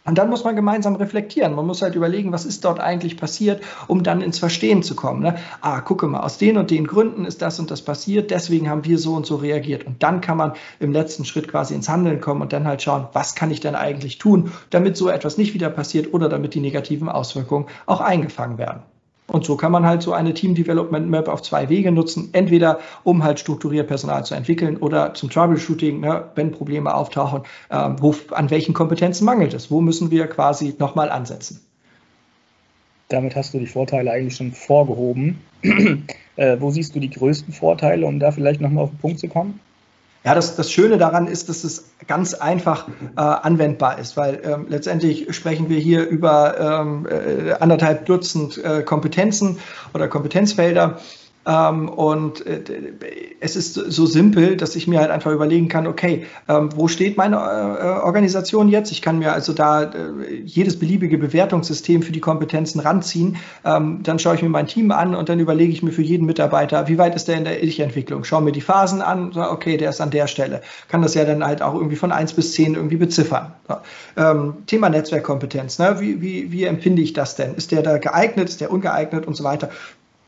Und 0.06 0.20
dann 0.20 0.30
muss 0.30 0.44
man 0.44 0.56
gemeinsam 0.56 0.96
reflektieren. 0.96 1.56
Man 1.56 1.66
muss 1.66 1.82
halt 1.82 1.96
überlegen, 1.96 2.32
was 2.32 2.46
ist 2.46 2.64
dort 2.64 2.80
eigentlich 2.80 3.18
passiert, 3.18 3.64
um 3.88 4.04
dann 4.04 4.22
ins 4.22 4.38
Verstehen 4.38 4.84
zu 4.84 4.96
kommen. 4.96 5.22
Ne? 5.22 5.36
Ah, 5.62 5.82
gucke 5.82 6.06
mal, 6.06 6.20
aus 6.20 6.38
den 6.38 6.58
und 6.58 6.70
den 6.70 6.86
Gründen 6.86 7.26
ist 7.26 7.42
das 7.42 7.60
und 7.60 7.72
das 7.72 7.82
passiert, 7.82 8.30
deswegen 8.30 8.70
haben 8.70 8.86
wir 8.86 9.00
so 9.00 9.16
und 9.16 9.26
so 9.26 9.38
reagiert. 9.38 9.86
Und 9.88 10.04
dann 10.04 10.22
kann 10.22 10.38
man 10.38 10.54
im 10.80 10.92
letzten 10.92 11.26
Schritt 11.26 11.48
quasi 11.48 11.74
ins 11.74 11.90
Handeln 11.90 12.22
kommen 12.22 12.44
und 12.44 12.54
dann 12.54 12.68
halt 12.68 12.84
schauen, 12.84 13.08
was 13.14 13.34
kann 13.34 13.50
ich 13.50 13.62
denn 13.62 13.74
eigentlich 13.74 14.20
tun, 14.20 14.52
damit 14.70 14.96
so 14.96 15.10
etwas 15.10 15.40
nicht 15.40 15.56
wieder 15.56 15.72
passiert 15.72 16.14
oder 16.14 16.30
damit 16.30 16.54
die 16.54 16.62
negativen 16.62 17.10
Auswirkungen 17.10 17.66
auch 17.88 18.00
eingefangen 18.00 18.60
werden. 18.60 18.84
Und 19.28 19.44
so 19.44 19.58
kann 19.58 19.72
man 19.72 19.86
halt 19.86 20.04
so 20.04 20.14
eine 20.14 20.34
Team 20.34 20.54
Development 20.54 21.10
Map 21.10 21.28
auf 21.28 21.42
zwei 21.42 21.68
Wege 21.70 21.92
nutzen. 21.92 22.30
Entweder 22.34 22.80
um 23.04 23.24
halt 23.24 23.40
strukturiert 23.40 23.88
Personal 23.88 24.24
zu 24.24 24.36
entwickeln 24.36 24.78
oder 24.78 25.14
zum 25.16 25.32
Troubleshooting, 25.32 26.00
ne, 26.00 26.26
wenn 26.36 26.52
Probleme 26.52 26.94
auftauchen, 26.94 27.42
äh, 27.70 27.90
wo, 28.00 28.16
an 28.32 28.52
welchen 28.52 28.74
Kompetenzen 28.74 29.26
mangelt 29.26 29.54
es? 29.54 29.72
Wo 29.72 29.82
müssen 29.82 30.12
wir 30.12 30.28
quasi 30.28 30.76
nochmal 30.78 31.10
ansetzen? 31.10 31.62
Damit 33.10 33.36
hast 33.36 33.54
du 33.54 33.60
die 33.60 33.68
Vorteile 33.68 34.12
eigentlich 34.12 34.36
schon 34.36 34.52
vorgehoben. 34.52 35.42
äh, 36.36 36.58
wo 36.60 36.70
siehst 36.70 36.96
du 36.96 37.00
die 37.00 37.10
größten 37.10 37.54
Vorteile, 37.54 38.06
um 38.06 38.20
da 38.20 38.32
vielleicht 38.32 38.62
nochmal 38.62 38.86
auf 38.86 38.92
den 38.92 39.00
Punkt 39.00 39.20
zu 39.20 39.28
kommen? 39.28 39.60
Ja, 40.26 40.34
das, 40.34 40.56
das 40.56 40.72
Schöne 40.72 40.98
daran 40.98 41.28
ist, 41.28 41.50
dass 41.50 41.64
es 41.64 41.92
ganz 42.08 42.34
einfach 42.34 42.88
äh, 43.16 43.22
anwendbar 43.22 44.00
ist, 44.00 44.18
weil 44.18 44.42
ähm, 44.44 44.66
letztendlich 44.70 45.36
sprechen 45.36 45.70
wir 45.70 45.78
hier 45.78 46.08
über 46.08 46.60
ähm, 46.60 47.08
äh, 47.08 47.54
anderthalb 47.54 48.08
Dutzend 48.08 48.58
äh, 48.58 48.82
Kompetenzen 48.82 49.60
oder 49.94 50.08
Kompetenzfelder 50.08 51.00
ähm, 51.46 51.90
und 51.90 52.46
äh, 52.46 52.62
es 53.40 53.56
ist 53.56 53.76
so 53.76 54.06
simpel, 54.06 54.58
dass 54.58 54.76
ich 54.76 54.88
mir 54.88 55.00
halt 55.00 55.12
einfach 55.12 55.32
überlegen 55.32 55.68
kann, 55.68 55.86
okay, 55.86 56.26
ähm, 56.48 56.70
wo 56.76 56.88
steht 56.88 57.18
meine 57.18 57.36
äh, 57.36 58.04
Organisation 58.04 58.70
jetzt? 58.70 58.92
Ich 58.92 59.02
kann 59.02 59.20
mir 59.20 59.34
also 59.34 59.54
da 59.54 59.84
äh, 59.84 60.42
jedes 60.44 60.80
beliebige 60.80 61.18
Bewertungssystem 61.18 62.02
für 62.02 62.12
die 62.12 62.20
Kompetenzen 62.20 62.80
ranziehen. 62.80 63.38
Ähm, 63.64 64.00
dann 64.02 64.18
schaue 64.18 64.36
ich 64.36 64.42
mir 64.42 64.50
mein 64.50 64.68
Team 64.68 64.92
an 64.92 65.14
und 65.14 65.30
dann 65.30 65.40
überlege 65.40 65.72
ich 65.72 65.84
mir 65.84 65.92
für 65.92 66.02
jeden 66.02 66.26
Mitarbeiter, 66.26 66.88
wie 66.88 66.98
weit 66.98 67.16
ist 67.16 67.28
der 67.28 67.38
in 67.38 67.44
der 67.44 67.64
Ich-Entwicklung? 67.64 68.24
Schaue 68.24 68.42
mir 68.42 68.52
die 68.52 68.62
Phasen 68.62 69.02
an, 69.02 69.32
so, 69.32 69.42
okay, 69.42 69.78
der 69.78 69.92
ist 69.92 70.02
an 70.02 70.10
der 70.10 70.28
Stelle. 70.28 70.62
Kann 70.88 71.04
das 71.04 71.14
ja 71.14 71.26
dann 71.26 71.46
halt 71.46 71.62
auch 71.62 71.76
irgendwie 71.76 71.96
von 71.96 72.12
eins 72.12 72.34
bis 72.34 72.54
zehn 72.54 72.74
irgendwie 72.74 72.98
beziffern. 72.98 73.54
So. 73.68 73.76
Ähm, 74.18 74.54
Thema 74.66 74.90
Netzwerkkompetenz, 74.90 75.78
ne? 75.78 75.98
wie, 76.00 76.22
wie, 76.22 76.52
wie 76.52 76.64
empfinde 76.64 77.02
ich 77.02 77.14
das 77.14 77.36
denn? 77.36 77.54
Ist 77.56 77.72
der 77.72 77.84
da 77.84 77.98
geeignet, 77.98 78.50
ist 78.50 78.62
der 78.62 78.72
ungeeignet 78.72 79.28
und 79.28 79.36
so 79.36 79.44
weiter? 79.44 79.70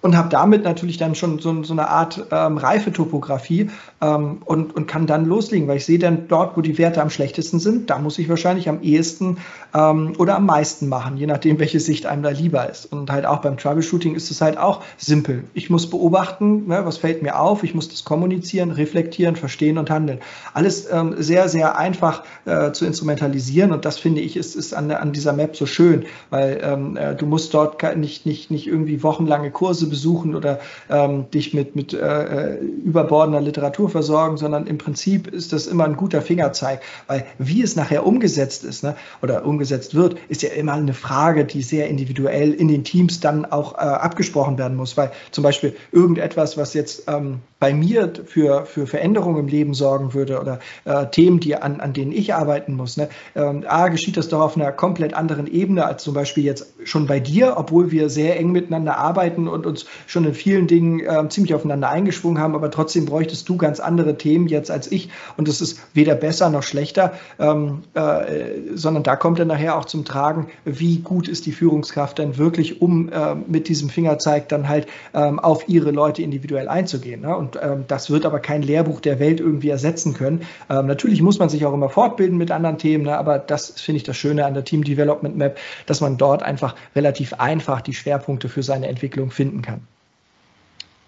Und 0.08 0.16
habe 0.16 0.30
damit 0.30 0.64
natürlich 0.64 0.96
dann 0.96 1.16
schon 1.16 1.40
so, 1.40 1.64
so 1.64 1.74
eine 1.74 1.90
Art 1.90 2.28
ähm, 2.32 2.58
Reifetopographie 2.58 3.70
ähm, 4.00 4.38
und, 4.46 4.74
und 4.74 4.88
kann 4.88 5.06
dann 5.06 5.26
loslegen, 5.26 5.68
weil 5.68 5.76
ich 5.76 5.86
sehe 5.86 6.00
dann 6.00 6.30
dort, 6.30 6.56
wo 6.56 6.62
die 6.62 6.78
Werte 6.78 7.02
am 7.02 7.10
schlechtesten 7.10 7.60
sind, 7.60 7.90
da 7.90 8.00
muss 8.00 8.18
ich 8.18 8.30
wahrscheinlich 8.30 8.70
am 8.70 8.82
ehesten 8.82 9.40
ähm, 9.76 10.14
oder 10.18 10.38
am 10.38 10.46
meisten 10.46 10.88
machen, 10.88 11.18
je 11.18 11.28
nachdem, 11.28 11.60
welche 11.60 11.82
Sicht 11.82 12.06
einem 12.06 12.24
da 12.24 12.30
lieber 12.30 12.70
ist. 12.70 12.86
Und 12.86 13.12
halt 13.12 13.26
auch 13.26 13.42
beim 13.42 13.58
Troubleshooting 13.58 14.16
ist 14.16 14.32
es 14.32 14.40
halt 14.40 14.58
auch 14.58 14.82
simpel. 14.96 15.44
Ich 15.54 15.70
muss 15.70 15.90
beobachten, 15.90 16.68
ne, 16.68 16.86
was 16.86 16.96
fällt 16.96 17.22
mir 17.22 17.38
auf, 17.38 17.66
ich 17.66 17.76
muss 17.76 17.90
das 17.90 18.06
kommunizieren, 18.06 18.72
reflektieren, 18.72 19.36
verstehen 19.36 19.78
und 19.78 19.90
handeln. 19.90 20.20
Alles 20.54 20.90
ähm, 20.90 21.16
sehr, 21.18 21.50
sehr 21.50 21.78
einfach 21.78 22.24
äh, 22.46 22.72
zu 22.72 22.86
instrumentalisieren 22.86 23.74
und 23.74 23.84
das 23.84 24.00
finde 24.00 24.22
ich 24.22 24.38
ist, 24.38 24.56
ist 24.56 24.74
an, 24.74 24.90
an 24.90 25.12
dieser 25.12 25.34
Map 25.34 25.58
so 25.58 25.66
schön, 25.66 26.06
weil 26.30 26.62
ähm, 26.64 26.96
äh, 26.96 27.14
du 27.14 27.26
musst 27.26 27.54
dort 27.54 27.84
nicht, 27.98 28.26
nicht, 28.26 28.52
nicht 28.52 28.68
irgendwie 28.68 29.04
wochenlange 29.04 29.52
Kurse 29.52 29.88
besuchen 29.88 29.97
oder 30.06 30.60
ähm, 30.90 31.30
dich 31.32 31.54
mit, 31.54 31.76
mit 31.76 31.94
äh, 31.94 31.98
äh, 31.98 32.58
überbordender 32.60 33.42
Literatur 33.42 33.90
versorgen, 33.90 34.38
sondern 34.38 34.68
im 34.68 34.78
Prinzip 34.78 35.28
ist 35.28 35.54
das 35.54 35.68
immer 35.68 35.86
ein 35.86 35.96
guter 35.96 36.22
Fingerzeig, 36.22 36.82
weil 37.08 37.26
wie 37.38 37.62
es 37.62 37.76
nachher 37.76 38.06
umgesetzt 38.06 38.64
ist 38.64 38.84
ne, 38.84 38.96
oder 39.22 39.46
umgesetzt 39.46 39.96
wird, 39.96 40.18
ist 40.30 40.42
ja 40.42 40.50
immer 40.50 40.74
eine 40.74 40.94
Frage, 40.94 41.46
die 41.46 41.62
sehr 41.62 41.88
individuell 41.88 42.54
in 42.54 42.68
den 42.68 42.84
Teams 42.84 43.20
dann 43.20 43.46
auch 43.46 43.76
äh, 43.76 43.78
abgesprochen 43.78 44.58
werden 44.58 44.78
muss, 44.78 44.98
weil 44.98 45.12
zum 45.32 45.44
Beispiel 45.44 45.76
irgendetwas, 45.92 46.58
was 46.58 46.74
jetzt 46.74 47.04
ähm, 47.08 47.42
bei 47.60 47.74
mir 47.74 48.14
für, 48.26 48.66
für 48.66 48.86
Veränderungen 48.86 49.40
im 49.40 49.48
Leben 49.48 49.74
sorgen 49.74 50.14
würde 50.14 50.40
oder 50.40 50.60
äh, 50.86 51.08
Themen, 51.08 51.40
die 51.40 51.56
an, 51.56 51.80
an 51.80 51.94
denen 51.94 52.12
ich 52.12 52.34
arbeiten 52.34 52.76
muss. 52.76 52.98
Ne? 52.98 53.10
Ähm, 53.36 53.64
A, 53.68 53.88
geschieht 53.88 54.18
das 54.18 54.30
doch 54.30 54.42
auf 54.42 54.56
einer 54.56 54.72
komplett 54.72 55.14
anderen 55.14 55.48
Ebene 55.48 55.86
als 55.86 56.04
zum 56.04 56.14
Beispiel 56.14 56.44
jetzt 56.44 56.74
schon 56.84 57.08
bei 57.08 57.20
dir, 57.20 57.56
obwohl 57.58 57.92
wir 57.92 58.10
sehr 58.10 58.40
eng 58.40 58.52
miteinander 58.52 58.98
arbeiten 58.98 59.48
und 59.48 59.66
uns 59.66 59.86
schon 60.06 60.26
in 60.26 60.34
vielen 60.34 60.68
Dingen 60.68 61.00
äh, 61.00 61.28
ziemlich 61.30 61.56
aufeinander 61.56 61.90
eingeschwungen 61.90 62.40
haben, 62.40 62.54
aber 62.54 62.70
trotzdem 62.70 63.06
bräuchtest 63.06 63.50
du 63.50 63.58
ganz 63.58 63.80
andere 63.80 64.18
Themen 64.18 64.48
jetzt 64.48 64.70
als 64.70 64.92
ich 64.92 65.10
und 65.36 65.48
das 65.48 65.62
ist 65.62 65.80
weder 65.94 66.16
besser 66.16 66.50
noch 66.50 66.64
schlechter, 66.64 67.14
ähm, 67.40 67.84
äh, 67.96 68.76
sondern 68.76 69.04
da 69.04 69.16
kommt 69.16 69.40
dann 69.40 69.48
nachher 69.48 69.78
auch 69.78 69.86
zum 69.86 70.06
Tragen, 70.06 70.48
wie 70.66 70.98
gut 71.00 71.28
ist 71.28 71.46
die 71.46 71.52
Führungskraft 71.52 72.20
denn 72.20 72.38
wirklich, 72.38 72.82
um 72.82 73.10
äh, 73.10 73.36
mit 73.36 73.68
diesem 73.68 73.90
Fingerzeig 73.90 74.50
dann 74.50 74.70
halt 74.70 74.88
ähm, 75.14 75.40
auf 75.40 75.68
ihre 75.68 75.92
Leute 75.92 76.22
individuell 76.22 76.68
einzugehen. 76.68 77.22
Ne? 77.22 77.36
Und 77.36 77.47
ähm, 77.56 77.86
das 77.88 78.10
wird 78.10 78.26
aber 78.26 78.40
kein 78.40 78.62
Lehrbuch 78.62 79.00
der 79.00 79.20
Welt 79.20 79.40
irgendwie 79.40 79.70
ersetzen 79.70 80.14
können. 80.14 80.42
Ähm, 80.70 80.88
natürlich 80.88 81.22
muss 81.22 81.40
man 81.40 81.50
sich 81.50 81.66
auch 81.66 81.74
immer 81.74 81.90
fortbilden 81.90 82.38
mit 82.38 82.52
anderen 82.52 82.78
Themen, 82.78 83.06
ne? 83.06 83.18
aber 83.18 83.40
das 83.40 83.80
finde 83.80 83.98
ich 83.98 84.04
das 84.04 84.18
Schöne 84.18 84.46
an 84.46 84.54
der 84.54 84.64
Team 84.64 84.84
Development 84.84 85.38
Map, 85.38 85.58
dass 85.86 86.02
man 86.02 86.18
dort 86.18 86.44
einfach 86.44 86.76
relativ 86.96 87.34
einfach 87.34 87.82
die 87.82 87.94
Schwerpunkte 87.94 88.50
für 88.50 88.64
seine 88.64 88.88
Entwicklung 88.88 89.32
finden 89.32 89.62
kann. 89.62 89.82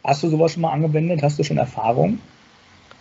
Hast 0.04 0.24
du 0.24 0.30
sowas 0.30 0.54
schon 0.54 0.62
mal 0.62 0.72
angewendet? 0.72 1.22
Hast 1.22 1.38
du 1.38 1.44
schon 1.44 1.58
Erfahrung? 1.58 2.20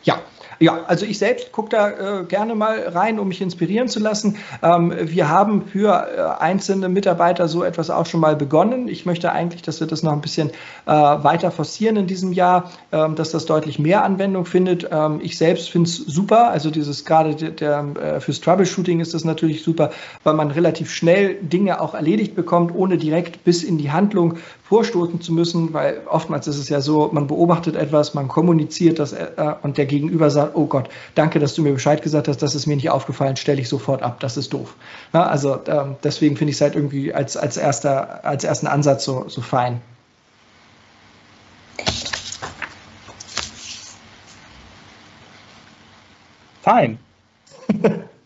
Ja, 0.02 0.20
ja, 0.60 0.84
also 0.86 1.06
ich 1.06 1.18
selbst 1.18 1.52
gucke 1.52 1.70
da 1.70 2.20
äh, 2.20 2.24
gerne 2.24 2.54
mal 2.54 2.80
rein, 2.88 3.18
um 3.18 3.28
mich 3.28 3.40
inspirieren 3.40 3.88
zu 3.88 4.00
lassen. 4.00 4.36
Ähm, 4.62 4.92
wir 5.00 5.28
haben 5.28 5.66
für 5.66 5.88
äh, 5.88 6.42
einzelne 6.42 6.88
Mitarbeiter 6.88 7.48
so 7.48 7.62
etwas 7.62 7.90
auch 7.90 8.06
schon 8.06 8.20
mal 8.20 8.36
begonnen. 8.36 8.88
Ich 8.88 9.06
möchte 9.06 9.32
eigentlich, 9.32 9.62
dass 9.62 9.80
wir 9.80 9.86
das 9.86 10.02
noch 10.02 10.12
ein 10.12 10.20
bisschen 10.20 10.50
äh, 10.86 10.92
weiter 10.92 11.50
forcieren 11.50 11.96
in 11.96 12.06
diesem 12.06 12.32
Jahr, 12.32 12.70
ähm, 12.92 13.14
dass 13.14 13.30
das 13.30 13.46
deutlich 13.46 13.78
mehr 13.78 14.04
Anwendung 14.04 14.46
findet. 14.46 14.88
Ähm, 14.90 15.20
ich 15.22 15.38
selbst 15.38 15.70
finde 15.70 15.88
es 15.88 15.96
super. 15.96 16.50
Also 16.50 16.70
dieses 16.70 17.04
gerade 17.04 17.34
der, 17.34 17.50
der, 17.50 17.84
äh, 18.00 18.20
fürs 18.20 18.40
Troubleshooting 18.40 19.00
ist 19.00 19.14
das 19.14 19.24
natürlich 19.24 19.62
super, 19.62 19.90
weil 20.24 20.34
man 20.34 20.50
relativ 20.50 20.92
schnell 20.92 21.34
Dinge 21.40 21.80
auch 21.80 21.94
erledigt 21.94 22.34
bekommt, 22.34 22.74
ohne 22.74 22.98
direkt 22.98 23.44
bis 23.44 23.62
in 23.62 23.78
die 23.78 23.90
Handlung 23.90 24.38
vorstoßen 24.68 25.20
zu 25.20 25.32
müssen, 25.32 25.72
weil 25.72 26.02
oftmals 26.10 26.46
ist 26.46 26.58
es 26.58 26.68
ja 26.68 26.80
so, 26.80 27.08
man 27.12 27.26
beobachtet 27.26 27.74
etwas, 27.74 28.14
man 28.14 28.28
kommuniziert 28.28 28.98
das 28.98 29.12
äh, 29.12 29.26
und 29.62 29.78
der 29.78 29.86
Gegenüber 29.86 30.27
sagt, 30.30 30.56
oh 30.56 30.66
Gott, 30.66 30.88
danke, 31.14 31.38
dass 31.38 31.54
du 31.54 31.62
mir 31.62 31.72
Bescheid 31.72 32.02
gesagt 32.02 32.28
hast, 32.28 32.42
das 32.42 32.54
ist 32.54 32.66
mir 32.66 32.76
nicht 32.76 32.90
aufgefallen, 32.90 33.36
stelle 33.36 33.60
ich 33.60 33.68
sofort 33.68 34.02
ab, 34.02 34.20
das 34.20 34.36
ist 34.36 34.52
doof. 34.52 34.74
Ja, 35.12 35.26
also 35.26 35.60
ähm, 35.66 35.96
deswegen 36.02 36.36
finde 36.36 36.50
ich 36.50 36.56
es 36.56 36.60
halt 36.60 36.74
irgendwie 36.74 37.12
als, 37.14 37.36
als, 37.36 37.56
erster, 37.56 38.24
als 38.24 38.44
ersten 38.44 38.66
Ansatz 38.66 39.04
so, 39.04 39.28
so 39.28 39.40
fein. 39.40 39.80
Fein. 46.62 46.98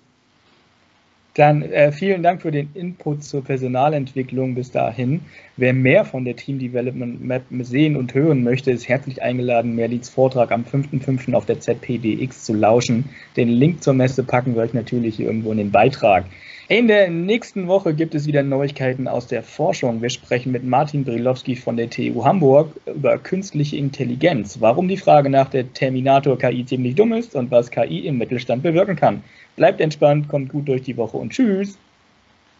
Dann 1.34 1.62
äh, 1.62 1.92
vielen 1.92 2.22
Dank 2.22 2.42
für 2.42 2.50
den 2.50 2.70
Input 2.74 3.24
zur 3.24 3.42
Personalentwicklung 3.42 4.54
bis 4.54 4.70
dahin. 4.70 5.22
Wer 5.56 5.72
mehr 5.72 6.04
von 6.04 6.26
der 6.26 6.36
Team 6.36 6.58
Development 6.58 7.24
Map 7.24 7.44
sehen 7.60 7.96
und 7.96 8.12
hören 8.12 8.42
möchte, 8.42 8.70
ist 8.70 8.86
herzlich 8.86 9.22
eingeladen, 9.22 9.74
Merlins 9.74 10.10
Vortrag 10.10 10.52
am 10.52 10.64
5.5. 10.64 11.32
auf 11.32 11.46
der 11.46 11.60
ZPDX 11.60 12.44
zu 12.44 12.52
lauschen. 12.52 13.04
Den 13.36 13.48
Link 13.48 13.82
zur 13.82 13.94
Messe 13.94 14.24
packen 14.24 14.54
wir 14.54 14.62
euch 14.62 14.74
natürlich 14.74 15.16
hier 15.16 15.26
irgendwo 15.26 15.52
in 15.52 15.58
den 15.58 15.70
Beitrag. 15.70 16.26
In 16.72 16.88
der 16.88 17.10
nächsten 17.10 17.68
Woche 17.68 17.92
gibt 17.92 18.14
es 18.14 18.26
wieder 18.26 18.42
Neuigkeiten 18.42 19.06
aus 19.06 19.26
der 19.26 19.42
Forschung. 19.42 20.00
Wir 20.00 20.08
sprechen 20.08 20.52
mit 20.52 20.64
Martin 20.64 21.04
Brilowski 21.04 21.54
von 21.54 21.76
der 21.76 21.90
TU 21.90 22.24
Hamburg 22.24 22.74
über 22.86 23.18
künstliche 23.18 23.76
Intelligenz, 23.76 24.58
warum 24.58 24.88
die 24.88 24.96
Frage 24.96 25.28
nach 25.28 25.50
der 25.50 25.70
Terminator 25.74 26.38
KI 26.38 26.64
ziemlich 26.64 26.94
dumm 26.94 27.12
ist 27.12 27.34
und 27.34 27.50
was 27.50 27.70
KI 27.70 28.06
im 28.06 28.16
Mittelstand 28.16 28.62
bewirken 28.62 28.96
kann. 28.96 29.22
Bleibt 29.54 29.82
entspannt, 29.82 30.28
kommt 30.28 30.48
gut 30.48 30.66
durch 30.66 30.80
die 30.80 30.96
Woche 30.96 31.18
und 31.18 31.32
tschüss. 31.32 31.76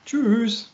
Tschüss. 0.05 0.71